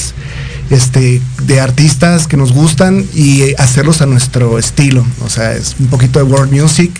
este, 0.70 1.20
de 1.44 1.60
artistas 1.60 2.26
que 2.26 2.36
nos 2.36 2.52
gustan 2.52 3.04
y 3.14 3.42
eh, 3.42 3.54
hacerlos 3.58 4.00
a 4.02 4.06
nuestro 4.06 4.58
estilo. 4.58 5.04
O 5.24 5.28
sea, 5.28 5.52
es 5.54 5.76
un 5.78 5.88
poquito 5.88 6.18
de 6.18 6.24
world 6.24 6.52
music. 6.52 6.92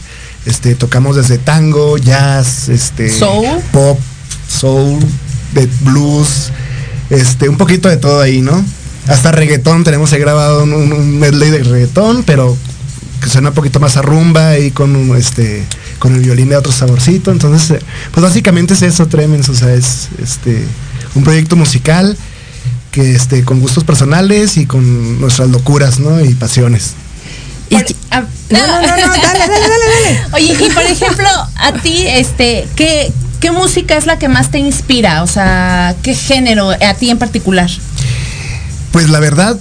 Este, 0.47 0.75
tocamos 0.75 1.17
desde 1.17 1.39
tango, 1.39 1.99
jazz, 1.99 2.69
este, 2.69 3.11
Soul. 3.11 3.47
pop, 3.73 3.99
soul, 4.49 4.99
de 5.53 5.69
blues, 5.83 6.51
este, 7.11 7.49
un 7.49 7.57
poquito 7.59 7.89
de 7.89 7.97
todo 7.99 8.21
ahí, 8.21 8.41
¿no? 8.41 8.65
Hasta 9.07 9.33
reggaetón, 9.33 9.85
tenemos 9.85 10.13
ahí 10.13 10.21
grabado 10.21 10.63
un, 10.63 10.73
un- 10.73 10.93
un 10.93 11.19
medley 11.19 11.51
de 11.51 11.63
reggaetón, 11.63 12.23
pero 12.25 12.57
que 13.21 13.29
suena 13.29 13.51
un 13.51 13.55
poquito 13.55 13.81
más 13.81 13.97
a 13.99 14.03
rumba 14.03 14.59
y 14.59 14.71
con 14.71 14.97
un, 14.97 15.15
este 15.17 15.65
con 15.99 16.15
el 16.15 16.23
violín 16.23 16.49
de 16.49 16.57
otro 16.57 16.73
saborcito. 16.73 17.31
Entonces, 17.31 17.71
eh, 17.79 17.85
pues 18.13 18.23
básicamente 18.25 18.73
es 18.75 18.81
eso, 18.83 19.07
Tremens, 19.09 19.49
o 19.51 19.55
sea, 19.55 19.75
es 19.75 20.09
este 20.23 20.65
un 21.15 21.23
proyecto 21.25 21.55
musical 21.57 22.17
que 22.91 23.15
este 23.15 23.45
con 23.45 23.61
gustos 23.61 23.85
personales 23.85 24.57
y 24.57 24.67
con 24.67 25.21
nuestras 25.21 25.49
locuras, 25.49 25.99
¿no? 26.01 26.21
Y 26.25 26.35
pasiones. 26.35 26.95
No, 27.71 27.79
no, 27.79 28.67
no, 28.67 28.81
no, 28.81 28.87
dale, 28.87 29.03
dale, 29.07 29.39
dale, 29.39 29.59
dale. 29.59 30.21
Oye, 30.33 30.57
y 30.61 30.71
por 30.71 30.83
ejemplo, 30.83 31.29
a 31.57 31.73
ti, 31.83 32.05
este, 32.07 32.67
¿qué, 32.75 33.13
¿qué 33.39 33.53
música 33.53 33.97
es 33.97 34.07
la 34.07 34.19
que 34.19 34.29
más 34.29 34.51
te 34.51 34.59
inspira? 34.59 35.23
O 35.23 35.29
sea, 35.29 35.95
¿qué 36.03 36.15
género 36.15 36.71
a 36.71 36.95
ti 36.95 37.11
en 37.11 37.19
particular? 37.19 37.71
Pues 38.91 39.09
la 39.09 39.21
verdad, 39.21 39.57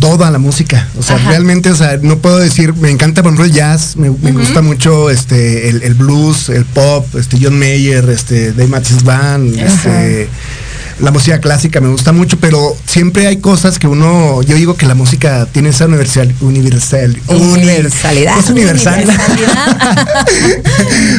toda 0.00 0.30
la 0.32 0.38
música. 0.38 0.88
O 0.98 1.02
sea, 1.04 1.16
Ajá. 1.16 1.30
realmente, 1.30 1.70
o 1.70 1.76
sea, 1.76 1.98
no 2.02 2.18
puedo 2.18 2.38
decir, 2.38 2.74
me 2.74 2.90
encanta 2.90 3.22
por 3.22 3.30
ejemplo 3.30 3.44
el 3.44 3.52
jazz, 3.52 3.96
me, 3.96 4.10
me 4.10 4.32
gusta 4.32 4.60
mucho 4.60 5.08
este 5.08 5.68
el, 5.68 5.82
el 5.84 5.94
blues, 5.94 6.48
el 6.48 6.64
pop, 6.64 7.06
este 7.14 7.38
John 7.40 7.56
Mayer, 7.58 8.08
este 8.10 8.52
Dave 8.52 8.68
Matthews 8.68 9.04
Band, 9.04 9.56
este 9.56 10.28
la 11.00 11.10
música 11.10 11.40
clásica 11.40 11.80
me 11.80 11.88
gusta 11.88 12.12
mucho, 12.12 12.38
pero 12.38 12.76
siempre 12.86 13.26
hay 13.26 13.38
cosas 13.38 13.78
que 13.78 13.86
uno, 13.88 14.42
yo 14.42 14.54
digo 14.56 14.76
que 14.76 14.86
la 14.86 14.94
música 14.94 15.46
tiene 15.50 15.70
esa 15.70 15.86
universal, 15.86 16.32
universal, 16.40 17.16
uni- 17.28 17.52
Universalidad. 17.52 18.38
es 18.38 18.50
universal. 18.50 19.04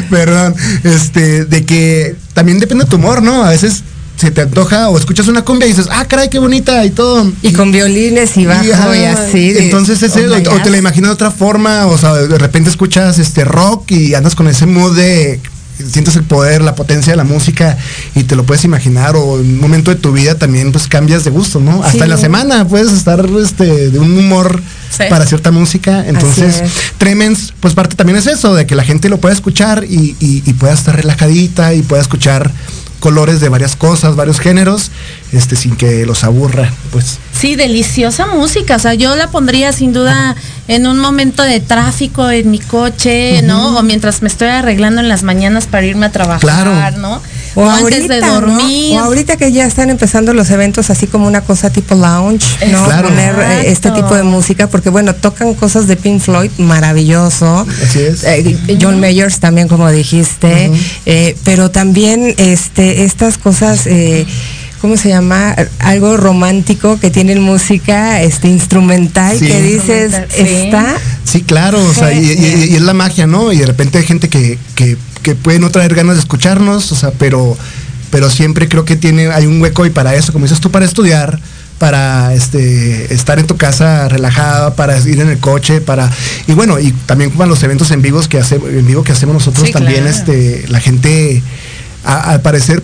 Perdón, 0.09 0.55
este, 0.83 1.45
de 1.45 1.65
que 1.65 2.15
también 2.33 2.59
depende 2.59 2.85
de 2.85 2.89
tu 2.89 2.95
humor, 2.97 3.21
¿no? 3.21 3.43
A 3.43 3.49
veces 3.49 3.83
se 4.17 4.31
te 4.31 4.41
antoja 4.41 4.89
o 4.89 4.97
escuchas 4.97 5.27
una 5.27 5.43
cumbia 5.43 5.67
y 5.67 5.71
dices, 5.71 5.87
ah, 5.91 6.05
caray, 6.07 6.29
qué 6.29 6.39
bonita 6.39 6.85
y 6.85 6.91
todo. 6.91 7.29
Y 7.41 7.51
con 7.51 7.71
violines 7.71 8.37
y 8.37 8.45
bajo 8.45 8.63
y, 8.63 8.71
ajá, 8.71 9.23
así. 9.27 9.51
de- 9.53 9.65
Entonces 9.65 10.01
es 10.03 10.15
oh 10.15 10.19
el- 10.19 10.29
my 10.29 10.47
o, 10.47 10.51
God. 10.51 10.61
te 10.61 10.69
la 10.69 10.77
imaginas 10.77 11.09
de 11.09 11.13
otra 11.15 11.31
forma, 11.31 11.87
o 11.87 11.97
sea, 11.97 12.13
de 12.13 12.37
repente 12.37 12.69
escuchas 12.69 13.19
este 13.19 13.43
rock 13.43 13.91
y 13.91 14.13
andas 14.13 14.35
con 14.35 14.47
ese 14.47 14.65
mood 14.67 14.95
de 14.95 15.41
sientes 15.77 16.15
el 16.15 16.23
poder, 16.23 16.61
la 16.61 16.75
potencia 16.75 17.11
de 17.13 17.17
la 17.17 17.23
música 17.23 17.77
y 18.15 18.23
te 18.23 18.35
lo 18.35 18.45
puedes 18.45 18.63
imaginar 18.65 19.15
o 19.15 19.39
en 19.39 19.45
un 19.45 19.59
momento 19.59 19.91
de 19.91 19.97
tu 19.97 20.11
vida 20.11 20.35
también 20.37 20.71
pues 20.71 20.87
cambias 20.87 21.23
de 21.23 21.31
gusto, 21.31 21.59
¿no? 21.59 21.83
Hasta 21.83 21.91
Sí. 21.97 22.03
en 22.03 22.09
la 22.09 22.17
semana 22.17 22.67
puedes 22.67 22.91
estar 22.93 23.25
este 23.41 23.89
de 23.91 23.99
un 23.99 24.17
humor 24.17 24.61
Sí. 24.89 25.03
para 25.09 25.25
cierta 25.25 25.51
música, 25.51 26.05
entonces 26.07 26.61
es. 26.61 26.71
Tremens 26.97 27.53
pues 27.59 27.73
parte 27.73 27.95
también 27.95 28.17
es 28.17 28.27
eso, 28.27 28.55
de 28.55 28.65
que 28.65 28.75
la 28.75 28.83
gente 28.83 29.09
lo 29.09 29.17
pueda 29.19 29.33
escuchar 29.35 29.83
y, 29.83 30.15
y- 30.19 30.43
y 30.45 30.53
pueda 30.53 30.73
estar 30.73 30.95
relajadita 30.95 31.73
y 31.73 31.81
pueda 31.81 32.01
escuchar 32.01 32.51
colores 33.01 33.39
de 33.41 33.49
varias 33.49 33.75
cosas, 33.75 34.15
varios 34.15 34.39
géneros, 34.39 34.89
este 35.31 35.55
sin 35.55 35.75
que 35.75 36.05
los 36.05 36.23
aburra, 36.23 36.71
pues. 36.91 37.19
Sí, 37.37 37.55
deliciosa 37.55 38.25
música. 38.27 38.77
O 38.77 38.79
sea, 38.79 38.93
yo 38.93 39.15
la 39.15 39.29
pondría 39.29 39.73
sin 39.73 39.91
duda 39.91 40.35
en 40.67 40.87
un 40.87 40.97
momento 40.99 41.43
de 41.43 41.59
tráfico 41.59 42.29
en 42.29 42.49
mi 42.49 42.59
coche, 42.59 43.41
¿no? 43.43 43.77
O 43.77 43.83
mientras 43.83 44.21
me 44.21 44.27
estoy 44.29 44.47
arreglando 44.47 45.01
en 45.01 45.09
las 45.09 45.23
mañanas 45.23 45.67
para 45.67 45.85
irme 45.85 46.05
a 46.05 46.11
trabajar, 46.11 46.39
Claro. 46.41 46.97
¿no? 46.97 47.21
O, 47.55 47.61
O, 47.61 47.69
ahorita, 47.69 48.01
antes 48.03 48.07
de 48.07 48.21
¿no? 48.21 48.33
dormir. 48.41 48.95
O 48.97 48.99
ahorita 48.99 49.37
que 49.37 49.51
ya 49.51 49.65
están 49.65 49.89
empezando 49.89 50.33
los 50.33 50.49
eventos 50.49 50.89
así 50.89 51.07
como 51.07 51.27
una 51.27 51.41
cosa 51.41 51.69
tipo 51.69 51.95
lounge, 51.95 52.45
¿no? 52.71 52.83
Claro. 52.85 53.09
Poner 53.09 53.35
eh, 53.39 53.61
este 53.71 53.91
tipo 53.91 54.15
de 54.15 54.23
música, 54.23 54.67
porque 54.67 54.89
bueno, 54.89 55.13
tocan 55.13 55.53
cosas 55.53 55.87
de 55.87 55.97
Pink 55.97 56.21
Floyd, 56.21 56.51
maravilloso. 56.57 57.65
Así 57.83 57.99
es. 57.99 58.23
Eh, 58.23 58.57
John 58.81 58.99
Mayers 58.99 59.39
también, 59.39 59.67
como 59.67 59.89
dijiste. 59.91 60.71
eh, 61.05 61.35
pero 61.43 61.69
también 61.69 62.33
este, 62.37 63.03
estas 63.03 63.37
cosas. 63.37 63.87
¿Cómo 64.85 64.97
se 64.97 65.09
llama? 65.09 65.55
Algo 65.79 66.15
romántico 66.15 66.99
que 66.99 67.09
tiene 67.09 67.33
música 67.39 68.21
este 68.21 68.49
instrumental 68.49 69.35
Sí. 69.35 69.47
que 69.47 69.59
dices 69.59 70.13
está 70.37 70.93
Sí, 71.23 71.41
claro, 71.41 71.83
o 71.83 71.91
sea, 71.91 72.13
y, 72.13 72.19
y- 72.23 72.67
y 72.71 72.75
es 72.75 72.81
la 72.83 72.93
magia, 72.93 73.25
¿no? 73.25 73.51
Y 73.51 73.57
de 73.57 73.65
repente 73.65 73.97
hay 73.97 74.03
gente 74.05 74.29
que, 74.29 74.59
que, 74.75 74.95
que 75.23 75.33
puede 75.33 75.57
no 75.57 75.71
traer 75.71 75.95
ganas 75.95 76.17
de 76.17 76.19
escucharnos, 76.19 76.91
o 76.91 76.95
sea, 76.95 77.09
pero, 77.17 77.57
pero 78.11 78.29
siempre 78.29 78.69
creo 78.69 78.85
que 78.85 78.95
tiene, 78.95 79.25
hay 79.29 79.47
un 79.47 79.59
hueco 79.59 79.87
y 79.87 79.89
para 79.89 80.13
eso, 80.13 80.31
como 80.31 80.45
dices 80.45 80.59
tú, 80.59 80.69
para 80.69 80.85
estudiar, 80.85 81.39
para 81.79 82.35
este 82.35 83.11
estar 83.11 83.39
en 83.39 83.47
tu 83.47 83.57
casa 83.57 84.07
relajada, 84.07 84.75
para 84.75 84.99
ir 84.99 85.19
en 85.19 85.29
el 85.29 85.39
coche, 85.39 85.81
para 85.81 86.11
y 86.47 86.51
bueno, 86.51 86.79
y 86.79 86.91
también 87.07 87.31
para 87.31 87.47
los 87.49 87.63
eventos 87.63 87.89
en 87.89 88.03
vivos 88.03 88.27
que 88.27 88.37
hacemos, 88.37 88.69
en 88.69 88.85
vivo 88.85 89.03
que 89.03 89.13
hacemos 89.13 89.33
nosotros 89.33 89.65
Sí, 89.65 89.73
también, 89.73 90.03
claro. 90.03 90.15
este, 90.15 90.65
la 90.67 90.79
gente 90.79 91.41
a- 92.05 92.29
al 92.33 92.41
parecer 92.41 92.83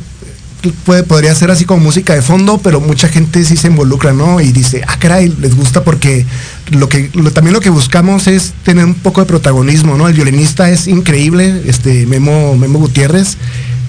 puede, 0.86 1.04
podría 1.04 1.34
ser 1.36 1.50
así 1.52 1.66
como 1.66 1.84
música 1.84 2.14
de 2.14 2.22
fondo, 2.22 2.60
pero 2.60 2.80
mucha 2.82 3.08
gente 3.08 3.44
sí 3.46 3.58
se 3.58 3.68
involucra, 3.68 4.14
¿no? 4.14 4.40
Y 4.42 4.52
dice, 4.52 4.84
ah, 4.88 4.98
caray, 5.00 5.34
les 5.40 5.56
gusta 5.56 5.84
porque 5.84 6.26
lo 6.70 6.88
que 6.90 7.10
lo- 7.14 7.32
también 7.32 7.54
lo 7.54 7.60
que 7.62 7.70
buscamos 7.70 8.28
es 8.28 8.54
tener 8.64 8.86
un 8.86 8.94
poco 8.94 9.22
de 9.22 9.28
protagonismo, 9.28 9.98
¿no? 9.98 10.08
El 10.08 10.14
violinista 10.14 10.70
es 10.70 10.88
increíble, 10.88 11.64
este 11.66 12.06
Memo, 12.06 12.56
Memo 12.58 12.80
Gutiérrez, 12.80 13.38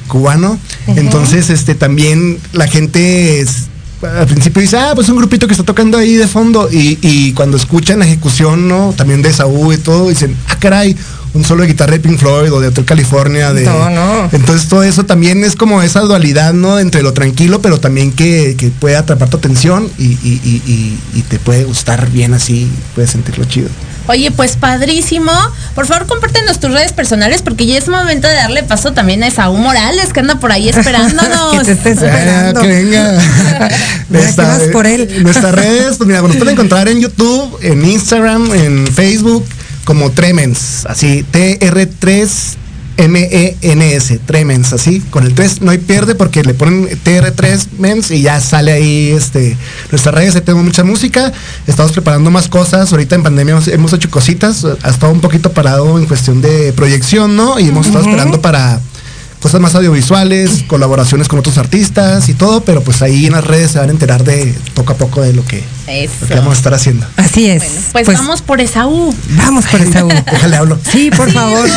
cubano. 0.08 0.58
Entonces, 0.86 1.50
este 1.50 1.74
también 1.74 2.38
la 2.52 2.66
gente 2.66 3.40
es- 3.40 3.66
al 4.02 4.26
principio 4.26 4.60
dice, 4.62 4.76
ah, 4.76 4.92
pues 4.94 5.08
un 5.08 5.16
grupito 5.16 5.46
que 5.46 5.52
está 5.52 5.64
tocando 5.64 5.98
ahí 5.98 6.14
de 6.16 6.26
fondo. 6.26 6.68
Y, 6.70 6.98
y 7.02 7.32
cuando 7.32 7.56
escuchan 7.56 7.98
la 8.00 8.06
ejecución, 8.06 8.68
¿no? 8.68 8.92
También 8.96 9.22
de 9.22 9.32
Saúl 9.32 9.74
y 9.74 9.78
todo, 9.78 10.08
dicen, 10.08 10.36
ah, 10.48 10.56
caray, 10.58 10.96
un 11.34 11.44
solo 11.44 11.62
de 11.62 11.68
guitarra 11.68 11.92
de 11.92 12.00
Pink 12.00 12.18
Floyd 12.18 12.52
o 12.52 12.60
de 12.60 12.68
Hotel 12.68 12.84
California. 12.84 13.52
De, 13.52 13.64
No, 13.64 13.88
no. 13.90 14.28
Entonces 14.32 14.68
todo 14.68 14.82
eso 14.82 15.04
también 15.04 15.44
es 15.44 15.56
como 15.56 15.80
esa 15.82 16.00
dualidad, 16.00 16.52
¿no? 16.52 16.78
Entre 16.78 17.02
lo 17.02 17.12
tranquilo, 17.12 17.62
pero 17.62 17.80
también 17.80 18.12
que, 18.12 18.54
que 18.58 18.68
puede 18.70 18.96
atrapar 18.96 19.30
tu 19.30 19.36
atención 19.38 19.88
y, 19.98 20.04
y- 20.04 20.40
y- 20.44 20.62
y- 20.66 21.18
y 21.18 21.22
te 21.22 21.38
puede 21.38 21.64
gustar 21.64 22.10
bien 22.10 22.34
así, 22.34 22.68
puedes 22.94 23.10
sentirlo 23.10 23.44
chido. 23.46 23.68
Oye, 24.06 24.30
pues 24.30 24.56
padrísimo. 24.56 25.32
Por 25.74 25.86
favor, 25.86 26.06
compártenos 26.06 26.60
tus 26.60 26.70
redes 26.70 26.92
personales 26.92 27.42
porque 27.42 27.66
ya 27.66 27.78
es 27.78 27.88
momento 27.88 28.28
de 28.28 28.34
darle 28.34 28.62
paso 28.62 28.92
también 28.92 29.22
a 29.22 29.28
Esaú 29.28 29.56
Morales, 29.56 30.12
que 30.12 30.20
anda 30.20 30.36
por 30.36 30.52
ahí 30.52 30.68
esperándonos. 30.70 31.58
que 31.58 31.64
te 31.64 31.72
esté 31.72 31.90
esperando. 31.92 32.60
Ah, 32.60 32.62
que 32.62 32.68
venga. 32.68 33.18
¿qué 34.12 34.42
vas 34.42 34.62
por 34.72 34.86
él? 34.86 35.22
Nuestras 35.22 35.54
redes, 35.54 35.96
pues 35.96 36.06
mira, 36.06 36.22
nos 36.22 36.36
pueden 36.36 36.54
encontrar 36.54 36.88
en 36.88 37.00
YouTube, 37.00 37.58
en 37.62 37.84
Instagram, 37.84 38.52
en 38.52 38.86
Facebook, 38.86 39.46
como 39.84 40.10
Tremens, 40.10 40.86
así, 40.86 41.24
TR3 41.32 42.28
M-E-N-S, 42.96 44.18
Tremens, 44.26 44.72
así, 44.72 45.00
con 45.10 45.24
el 45.24 45.34
3 45.34 45.62
no 45.62 45.70
hay 45.70 45.78
pierde 45.78 46.14
porque 46.14 46.42
le 46.42 46.54
ponen 46.54 46.88
TR3 46.88 47.66
Mens 47.78 48.10
y 48.10 48.22
ya 48.22 48.40
sale 48.40 48.72
ahí 48.72 49.10
este 49.10 49.56
nuestras 49.90 50.14
redes, 50.14 50.34
ahí 50.34 50.42
tenemos 50.42 50.64
mucha 50.64 50.84
música, 50.84 51.32
estamos 51.66 51.92
preparando 51.92 52.30
más 52.30 52.48
cosas, 52.48 52.92
ahorita 52.92 53.14
en 53.14 53.22
pandemia 53.22 53.52
hemos, 53.52 53.68
hemos 53.68 53.92
hecho 53.92 54.10
cositas, 54.10 54.64
ha 54.64 54.90
estado 54.90 55.12
un 55.12 55.20
poquito 55.20 55.52
parado 55.52 55.98
en 55.98 56.06
cuestión 56.06 56.40
de 56.42 56.72
proyección, 56.72 57.36
¿no? 57.36 57.58
Y 57.58 57.68
hemos 57.68 57.86
estado 57.86 58.04
esperando 58.04 58.40
para 58.40 58.80
cosas 59.42 59.60
más 59.60 59.74
audiovisuales, 59.74 60.64
colaboraciones 60.68 61.28
con 61.28 61.38
otros 61.40 61.58
artistas 61.58 62.28
y 62.28 62.34
todo, 62.34 62.62
pero 62.64 62.80
pues 62.82 63.02
ahí 63.02 63.26
en 63.26 63.32
las 63.32 63.44
redes 63.44 63.72
se 63.72 63.78
van 63.80 63.88
a 63.88 63.92
enterar 63.92 64.22
de 64.24 64.54
poco 64.74 64.92
a 64.92 64.96
poco 64.96 65.20
de 65.20 65.32
lo 65.32 65.44
que, 65.44 65.64
lo 66.20 66.26
que 66.28 66.34
vamos 66.36 66.54
a 66.54 66.56
estar 66.56 66.72
haciendo. 66.74 67.06
Así 67.16 67.50
es. 67.50 67.62
Pues, 67.92 68.06
vamos 68.06 68.40
por 68.40 68.60
Esaú. 68.60 69.14
Vamos 69.30 69.66
por 69.66 69.80
Esaú. 69.80 70.08
Déjale 70.08 70.56
hablo. 70.58 70.78
Sí, 70.90 71.10
por 71.10 71.30
favor. 71.32 71.68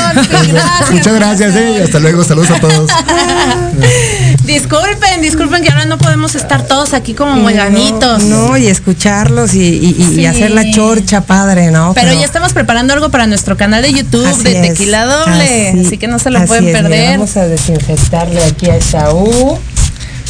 Muchas 0.92 1.14
gracias, 1.16 1.56
eh. 1.56 1.82
Hasta 1.84 2.00
luego, 2.00 2.24
saludos 2.24 2.52
a 2.52 2.60
todos. 2.60 2.90
disculpen, 4.46 5.22
disculpen 5.22 5.64
que 5.64 5.70
ahora 5.70 5.86
no 5.86 5.98
podemos 5.98 6.36
estar 6.36 6.68
todos 6.68 6.94
aquí 6.94 7.14
como 7.14 7.36
mueganitos. 7.36 8.24
No, 8.24 8.58
y 8.58 8.68
escucharlos 8.68 9.54
y, 9.56 9.60
y- 9.62 9.96
y 10.00 10.16
Sí. 10.16 10.26
hacer 10.26 10.52
la 10.52 10.70
chorcha 10.72 11.22
padre, 11.22 11.72
¿no? 11.72 11.94
Pero 11.94 12.14
ya 12.14 12.26
estamos 12.26 12.54
preparando 12.54 12.94
algo 12.94 13.10
para 13.10 13.28
nuestro 13.28 13.58
canal 13.58 13.82
de 13.82 13.92
YouTube 13.92 14.26
Así 14.26 14.44
de 14.44 14.60
es, 14.62 14.62
Tequila 14.74 15.06
Doble. 15.06 15.70
así- 15.70 15.86
Así, 15.88 15.98
que 15.98 16.08
no 16.08 16.20
se 16.20 16.30
lo 16.30 16.38
así 16.40 16.48
pueden 16.48 16.68
es, 16.68 16.74
perder. 16.74 17.12
vamos 17.18 17.38
a 17.38 17.46
desinfectarle 17.56 18.44
aquí 18.44 18.70
a 18.70 18.76
Esaú. 18.76 19.58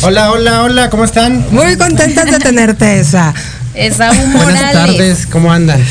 Hola, 0.04 0.32
hola, 0.32 0.62
hola, 0.62 0.90
¿cómo 0.92 1.04
están? 1.06 1.44
Muy 1.52 1.76
contentas 1.76 2.26
de 2.30 2.38
tenerte, 2.38 3.00
esa. 3.00 3.34
Esaú 3.74 4.14
Buenas 4.16 4.34
Morales. 4.46 4.72
tardes, 4.74 5.26
¿cómo 5.26 5.52
andan? 5.52 5.84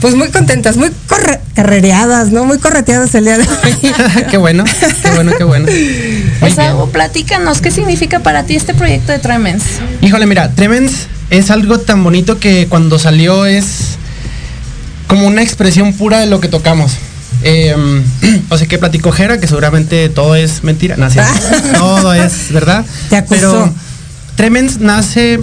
Pues 0.00 0.14
muy 0.16 0.28
contentas, 0.30 0.76
muy 0.76 0.90
corre- 1.06 1.40
carrereadas, 1.54 2.32
¿no? 2.32 2.44
Muy 2.44 2.58
correteadas 2.58 3.14
el 3.14 3.24
día 3.24 3.38
de 3.38 3.44
hoy. 3.44 3.92
qué 4.30 4.36
bueno, 4.36 4.64
qué 5.02 5.10
bueno, 5.14 5.32
qué 5.38 5.44
bueno. 5.44 5.68
Esaú, 6.44 6.90
platícanos, 6.90 7.60
¿qué 7.60 7.70
significa 7.70 8.18
para 8.18 8.42
ti 8.42 8.56
este 8.56 8.74
proyecto 8.74 9.12
de 9.12 9.20
Tremens? 9.20 9.62
Híjole, 10.02 10.26
mira, 10.26 10.50
Tremens 10.50 11.06
es 11.30 11.50
algo 11.52 11.78
tan 11.78 12.02
bonito 12.02 12.40
que 12.40 12.66
cuando 12.68 12.98
salió 12.98 13.46
es 13.46 13.96
como 15.06 15.26
una 15.28 15.42
expresión 15.42 15.92
pura 15.92 16.18
de 16.18 16.26
lo 16.26 16.40
que 16.40 16.48
tocamos. 16.48 16.92
Eh, 17.42 17.74
o 18.48 18.58
sea 18.58 18.66
que 18.66 18.78
platico 18.78 19.12
Jera, 19.12 19.38
que 19.38 19.46
seguramente 19.46 20.08
todo 20.08 20.34
es 20.34 20.64
mentira. 20.64 20.96
No, 20.96 21.08
todo 21.78 22.12
es 22.14 22.52
verdad. 22.52 22.84
Te. 23.08 23.22
Pero 23.22 23.72
Tremens 24.36 24.80
nace. 24.80 25.40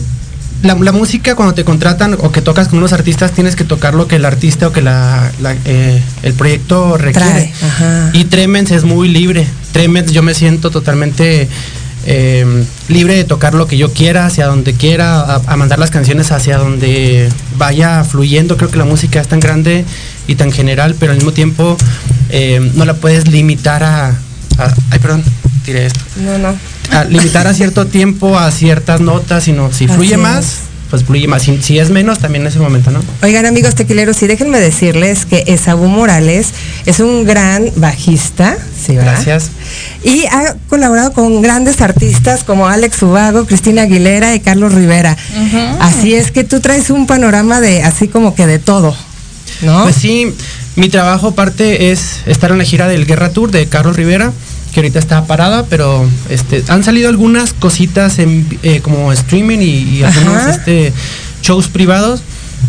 La, 0.64 0.74
la 0.74 0.92
música 0.92 1.36
cuando 1.36 1.54
te 1.54 1.64
contratan 1.64 2.18
o 2.20 2.32
que 2.32 2.42
tocas 2.42 2.68
con 2.68 2.80
unos 2.80 2.92
artistas 2.92 3.32
tienes 3.32 3.56
que 3.56 3.64
tocar 3.64 3.94
lo 3.94 4.08
que 4.08 4.16
el 4.16 4.26
artista 4.26 4.68
o 4.68 4.72
que 4.72 4.82
la, 4.82 5.32
la, 5.40 5.56
eh, 5.66 6.02
el 6.24 6.34
proyecto 6.34 6.98
requiere. 6.98 7.54
Trae. 7.60 8.10
Y 8.14 8.26
Tremens 8.26 8.72
es 8.72 8.84
muy 8.84 9.08
libre. 9.08 9.46
Tremens 9.72 10.12
yo 10.12 10.24
me 10.24 10.34
siento 10.34 10.72
totalmente 10.72 11.48
eh, 12.08 12.66
libre 12.88 13.18
de 13.18 13.24
tocar 13.24 13.54
lo 13.54 13.68
que 13.68 13.78
yo 13.78 13.94
quiera, 13.94 14.26
hacia 14.26 14.48
donde 14.48 14.74
quiera, 14.74 15.20
a, 15.20 15.42
a 15.46 15.58
mandar 15.58 15.78
las 15.78 15.92
canciones 15.92 16.32
hacia 16.32 16.58
donde 16.58 17.30
vaya 17.58 18.04
fluyendo. 18.04 18.58
Creo 18.58 18.72
que 18.72 18.78
la 18.78 18.86
música 18.86 19.22
es 19.22 19.28
tan 19.28 19.40
grande 19.40 19.86
y 20.28 20.36
tan 20.36 20.52
general, 20.52 20.96
pero 21.00 21.12
al 21.14 21.18
mismo 21.18 21.32
tiempo 21.34 21.78
eh, 22.30 22.72
no 22.76 22.86
la 22.86 22.94
puedes 22.96 23.28
limitar 23.28 23.84
a, 23.84 24.10
a- 24.10 24.74
Ay, 24.92 25.00
perdón, 25.00 25.24
tiré 25.66 25.86
esto. 25.88 26.00
No, 26.18 26.38
no. 26.38 26.56
A 26.92 27.04
limitar 27.06 27.48
a 27.48 27.54
cierto 27.54 27.88
tiempo, 27.88 28.38
a 28.38 28.52
ciertas 28.52 29.02
notas, 29.02 29.44
sino 29.46 29.72
si 29.72 29.86
Así 29.86 29.94
fluye 29.94 30.14
es. 30.16 30.20
más, 30.20 30.46
pues 30.90 31.04
fluye 31.04 31.28
más. 31.28 31.42
Si, 31.44 31.62
si 31.62 31.80
es 31.80 31.90
menos, 31.90 32.20
también 32.20 32.44
en 32.44 32.48
ese 32.48 32.60
momento, 32.60 32.92
¿no? 32.92 33.02
Oigan 33.22 33.46
amigos 33.46 33.76
tequileros, 33.76 34.22
y 34.24 34.28
déjenme 34.28 34.60
decirles 34.60 35.26
que 35.26 35.44
Esaú 35.48 35.86
Morales 35.88 36.54
es 36.86 37.00
un 37.02 37.26
gran 37.26 37.66
bajista, 37.76 38.58
¿sí, 38.86 38.96
verdad? 38.96 39.14
Gracias. 39.16 39.50
Y 40.04 40.26
ha 40.28 40.56
colaborado 40.70 41.12
con 41.12 41.42
grandes 41.42 41.82
artistas 41.82 42.46
como 42.46 42.68
Alex 42.70 43.02
Ubago, 43.04 43.46
Cristina 43.46 43.82
Aguilera 43.84 44.34
y 44.34 44.40
Carlos 44.40 44.74
Rivera. 44.74 45.18
Así 45.82 46.14
es 46.16 46.32
que 46.32 46.46
tú 46.46 46.62
traes 46.62 46.90
un 46.90 47.06
panorama 47.06 47.60
de 47.60 47.84
así 47.84 48.08
como 48.08 48.34
que 48.34 48.48
de 48.48 48.60
todo, 48.60 48.96
¿no? 49.62 49.84
Pues 49.84 49.96
sí, 49.96 50.34
mi 50.76 50.90
trabajo 50.90 51.34
parte 51.34 51.92
es 51.92 52.22
estar 52.26 52.52
en 52.52 52.58
la 52.58 52.64
gira 52.64 52.88
del 52.88 53.06
Guerra 53.06 53.32
Tour 53.32 53.52
de 53.52 53.68
Carlos 53.68 53.96
Rivera, 53.96 54.32
que 54.74 54.80
ahorita 54.80 55.00
está 55.00 55.26
parada, 55.26 55.66
pero 55.66 56.08
este, 56.30 56.64
han 56.68 56.84
salido 56.84 57.10
algunas 57.10 57.54
cositas 57.54 58.20
en, 58.20 58.46
eh, 58.64 58.82
como 58.82 59.12
streaming 59.12 59.60
y, 59.60 59.98
y 59.98 60.04
algunos 60.04 60.46
este, 60.46 60.94
shows 61.42 61.68
privados, 61.68 62.22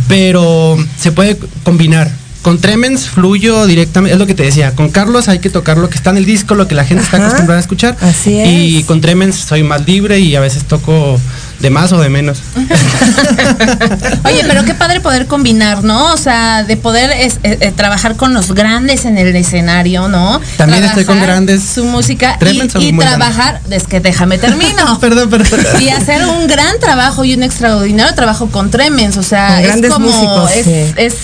pero 0.09 0.77
se 0.99 1.13
puede 1.13 1.39
combinar. 1.65 2.11
Con 2.43 2.59
Tremens 2.59 3.09
fluyo 3.09 3.67
directamente, 3.67 4.15
es 4.15 4.19
lo 4.19 4.27
que 4.27 4.35
te 4.35 4.45
decía, 4.45 4.75
con 4.75 4.91
Carlos 4.91 5.29
hay 5.29 5.41
que 5.41 5.51
tocar 5.51 5.77
lo 5.77 5.91
que 5.91 5.97
está 5.97 6.11
en 6.11 6.19
el 6.19 6.25
disco, 6.25 6.55
lo 6.55 6.69
que 6.69 6.75
la 6.75 6.85
gente 6.85 7.03
está 7.03 7.19
acostumbrada 7.19 7.59
a 7.59 7.61
escuchar. 7.61 7.97
Así 8.01 8.39
es. 8.39 8.49
Y 8.49 8.85
con 8.85 9.01
Tremens 9.01 9.35
soy 9.37 9.65
más 9.65 9.87
libre 9.87 10.21
y 10.21 10.35
a 10.37 10.41
veces 10.41 10.65
toco 10.65 11.21
de 11.61 11.71
más 11.71 11.93
o 11.93 12.01
de 12.01 12.09
menos. 12.09 12.39
Oye, 14.25 14.45
pero 14.47 14.65
qué 14.65 14.75
padre 14.75 15.01
poder 15.01 15.27
combinar, 15.27 15.83
¿no? 15.85 16.13
O 16.13 16.17
sea, 16.17 16.63
de 16.65 16.77
poder 16.77 17.11
es- 17.11 17.39
eh, 17.43 17.59
eh, 17.61 17.73
trabajar 17.75 18.17
con 18.17 18.35
los 18.35 18.53
grandes 18.55 19.05
en 19.05 19.19
el 19.19 19.35
escenario, 19.35 20.09
¿no? 20.09 20.41
También 20.57 20.85
estoy 20.85 21.05
con 21.05 21.17
Trabajar 21.17 21.35
grandes. 21.45 21.63
Su 21.65 21.85
música 21.85 22.39
y, 22.41 22.63
y 22.85 22.93
trabajar, 22.97 23.61
es 23.71 23.87
que 23.87 24.01
déjame 24.01 24.39
termino. 24.39 24.99
perdón, 25.01 25.31
perdón. 25.31 25.61
y 25.81 25.89
hacer 25.89 26.25
un 26.27 26.47
gran 26.47 26.79
trabajo 26.81 27.25
y 27.25 27.35
un 27.35 27.43
extraordinario 27.43 28.15
trabajo 28.15 28.49
con 28.49 28.71
Tremens, 28.71 29.17
o 29.17 29.23
sea, 29.23 29.49
Con 29.49 29.59
es 29.61 29.67
grandes 29.67 29.93
como 29.93 30.07
músicos, 30.07 30.51
es, 30.53 30.65
sí. 30.65 30.93
es, 30.97 31.15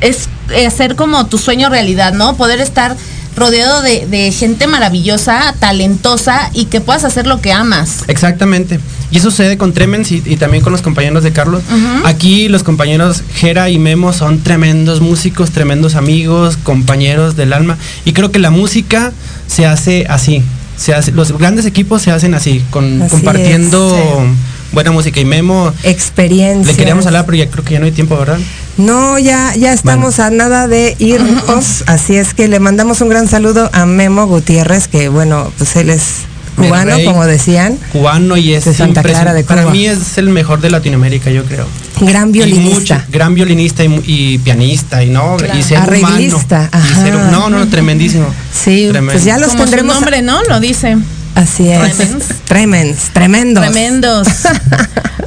es 0.00 0.28
hacer 0.66 0.96
como 0.96 1.26
tu 1.26 1.38
sueño 1.38 1.68
realidad, 1.68 2.12
¿no? 2.12 2.36
Poder 2.36 2.60
estar 2.60 2.96
rodeado 3.36 3.82
de, 3.82 4.06
de 4.06 4.30
gente 4.32 4.66
maravillosa, 4.68 5.54
talentosa 5.58 6.50
y 6.52 6.66
que 6.66 6.80
puedas 6.80 7.04
hacer 7.04 7.26
lo 7.26 7.40
que 7.40 7.52
amas. 7.52 8.04
Exactamente. 8.06 8.78
Y 9.14 9.18
eso 9.18 9.30
sucede 9.30 9.56
con 9.56 9.72
Tremens 9.72 10.10
y, 10.10 10.24
y 10.26 10.36
también 10.38 10.60
con 10.64 10.72
los 10.72 10.82
compañeros 10.82 11.22
de 11.22 11.30
Carlos. 11.30 11.62
Aquí 12.04 12.48
los 12.48 12.64
compañeros 12.64 13.22
Jera 13.32 13.70
y 13.70 13.78
Memo 13.78 14.12
son 14.12 14.40
tremendos 14.40 15.00
músicos, 15.00 15.52
tremendos 15.52 15.94
amigos, 15.94 16.56
compañeros 16.56 17.36
del 17.36 17.52
alma. 17.52 17.78
Y 18.04 18.12
creo 18.12 18.32
que 18.32 18.40
la 18.40 18.50
música 18.50 19.12
se 19.46 19.66
hace 19.66 20.04
así. 20.08 20.42
Se 20.76 20.94
hace, 20.94 21.12
los 21.12 21.30
grandes 21.38 21.64
equipos 21.64 22.02
se 22.02 22.10
hacen 22.10 22.34
así, 22.34 22.64
con, 22.70 23.02
Así 23.02 23.10
compartiendo 23.12 23.96
es, 23.96 24.72
buena 24.72 24.90
música. 24.90 25.20
Y 25.20 25.24
Memo, 25.24 25.72
Experiencia. 25.84 26.72
le 26.72 26.76
queríamos 26.76 27.06
hablar, 27.06 27.24
pero 27.24 27.38
ya 27.38 27.48
creo 27.48 27.62
que 27.62 27.74
ya 27.74 27.78
no 27.78 27.86
hay 27.86 27.92
tiempo, 27.92 28.16
¿verdad? 28.16 28.40
No, 28.78 29.16
ya, 29.20 29.54
ya 29.54 29.72
estamos 29.72 30.18
a 30.18 30.30
nada 30.30 30.66
de 30.66 30.96
irnos, 30.98 31.84
así 31.86 32.16
es 32.16 32.34
que 32.34 32.48
le 32.48 32.58
mandamos 32.58 33.00
un 33.00 33.10
gran 33.10 33.28
saludo 33.28 33.70
a 33.72 33.86
Memo 33.86 34.26
Gutiérrez, 34.26 34.88
que 34.88 35.08
bueno, 35.08 35.52
pues 35.56 35.76
él 35.76 35.90
es 35.90 36.24
cubano, 36.56 36.96
rey. 36.96 37.04
como 37.04 37.26
decían, 37.26 37.78
Cubano 37.92 38.36
y 38.36 38.54
es 38.54 38.64
De 38.64 38.74
Santa 38.74 39.02
Clara 39.02 39.32
de 39.34 39.40
impresionante. 39.40 39.44
Para 39.48 39.62
Cuba. 39.62 39.72
mí 39.72 39.86
es 39.86 40.18
el 40.18 40.28
mejor 40.28 40.60
de 40.60 40.70
Latinoamérica, 40.70 41.30
yo 41.30 41.44
creo. 41.44 41.66
gran 42.00 42.28
Y 42.30 42.32
violinista. 42.32 42.94
mucho, 42.96 43.06
gran 43.10 43.34
violinista 43.34 43.84
y, 43.84 44.00
y 44.06 44.38
pianista 44.38 45.02
y 45.02 45.10
no 45.10 45.36
Claro. 45.36 45.58
y 45.58 45.62
ser 45.62 45.78
Arreglista, 45.78 46.70
humano. 46.72 46.86
Y 46.90 46.94
ser- 46.94 47.14
ajá. 47.14 47.30
no, 47.30 47.50
no, 47.50 47.68
tremendísimo. 47.68 48.26
Sí, 48.52 48.86
Tremendo. 48.90 49.12
pues 49.12 49.24
ya 49.24 49.38
los 49.38 49.50
Como 49.50 49.64
tendremos. 49.64 49.94
su 49.94 50.00
nombre, 50.00 50.22
¿no? 50.22 50.42
Lo 50.44 50.60
dice. 50.60 50.96
Así 51.34 51.68
es. 51.68 51.80
Tremens. 51.96 52.24
Tremens, 52.44 52.98
tremendos. 53.12 53.64
Tremendos. 53.64 54.28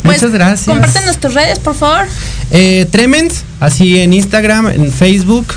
Pues, 0.03 0.21
Muchas 0.21 0.31
gracias. 0.31 0.67
Compártenos 0.67 1.17
tus 1.17 1.33
redes, 1.33 1.59
por 1.59 1.75
favor. 1.75 2.05
Eh, 2.51 2.87
Tremens, 2.91 3.43
así 3.59 3.99
en 3.99 4.13
Instagram, 4.13 4.67
en 4.67 4.89
Facebook 4.93 5.47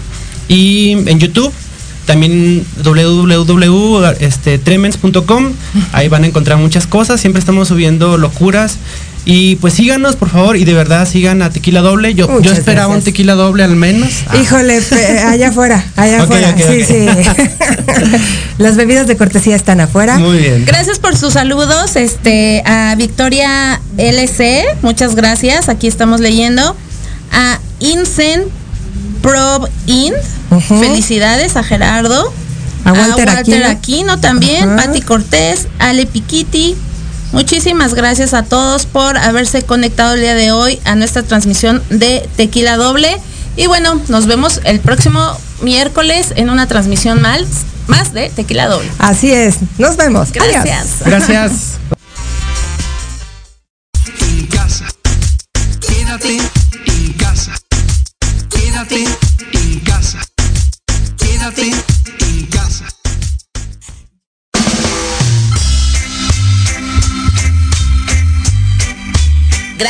y 0.49 0.93
en 1.09 1.21
YouTube. 1.21 1.53
También 2.07 2.65
www.tremens.com. 2.83 5.53
Ahí 5.93 6.09
van 6.09 6.25
a 6.25 6.27
encontrar 6.27 6.59
muchas 6.59 6.87
cosas. 6.87 7.21
Siempre 7.21 7.39
estamos 7.41 7.69
subiendo 7.69 8.17
locuras. 8.19 8.79
Y 9.27 9.57
pues 9.57 9.75
síganos, 9.75 10.17
por 10.17 10.31
favor. 10.31 10.57
Y 10.57 10.65
de 10.65 10.73
verdad 10.73 11.07
sigan 11.07 11.43
a 11.43 11.51
Tequila 11.51 11.83
Doble. 11.83 12.15
Yo, 12.15 12.41
yo 12.41 12.53
esperaba 12.53 12.95
un 12.95 13.03
tequila 13.03 13.35
doble 13.35 13.63
al 13.63 13.77
menos. 13.77 14.09
Ah, 14.27 14.39
Híjole, 14.39 14.81
allá 15.27 15.49
afuera, 15.49 15.85
allá 15.97 16.23
afuera. 16.23 16.55
sí, 16.57 16.83
sí. 16.85 17.07
Las 18.59 18.77
bebidas 18.77 19.07
de 19.07 19.17
cortesía 19.17 19.57
están 19.57 19.81
afuera. 19.81 20.19
Muy 20.19 20.39
bien. 20.39 20.65
Gracias 20.67 20.99
por 20.99 21.17
sus 21.17 21.35
saludos, 21.35 21.97
este, 21.97 22.63
a 22.65 22.95
Victoria 22.97 23.81
LC, 23.99 24.65
muchas 24.83 25.15
gracias, 25.15 25.69
aquí 25.69 25.87
estamos 25.87 26.21
leyendo. 26.21 26.75
A 27.33 27.59
Incen 27.79 28.45
Prob 29.23 29.69
Int, 29.87 30.17
Felicidades 30.59 31.57
a 31.57 31.63
Gerardo. 31.63 32.33
A 32.85 32.93
Walter 32.93 33.29
Aquino. 33.29 33.67
Aquino 33.67 34.21
también. 34.21 34.77
Patti 34.77 35.03
Cortés, 35.03 35.69
Ale 35.79 36.07
Piquiti. 36.07 36.77
Muchísimas 37.33 37.95
gracias 37.95 38.35
a 38.35 38.43
todos 38.43 38.87
por 38.87 39.17
haberse 39.17 39.63
conectado 39.63 40.15
el 40.15 40.21
día 40.21 40.35
de 40.35 40.51
hoy 40.51 40.81
a 40.85 40.97
nuestra 40.97 41.23
transmisión 41.23 41.83
de 41.91 42.29
Tequila 42.37 42.77
Doble. 42.77 43.17
Y 43.57 43.67
bueno, 43.67 44.01
nos 44.09 44.27
vemos 44.27 44.61
el 44.65 44.81
próximo 44.81 45.37
miércoles 45.63 46.33
en 46.35 46.51
una 46.51 46.67
transmisión 46.67 47.23
más, 47.23 47.43
más 47.87 48.13
de 48.13 48.31
Tequila 48.31 48.67
Doble. 48.67 48.91
Así 48.99 49.31
es. 49.33 49.57
Nos 49.79 49.97
vemos. 49.97 50.31
Adiós. 50.31 50.65
Gracias. 50.65 50.87
Gracias. 51.05 51.53
En 54.31 54.47
casa. 54.47 54.87
Quédate 55.81 56.39
en 56.87 57.13
casa. 57.15 57.53
Quédate 58.49 59.30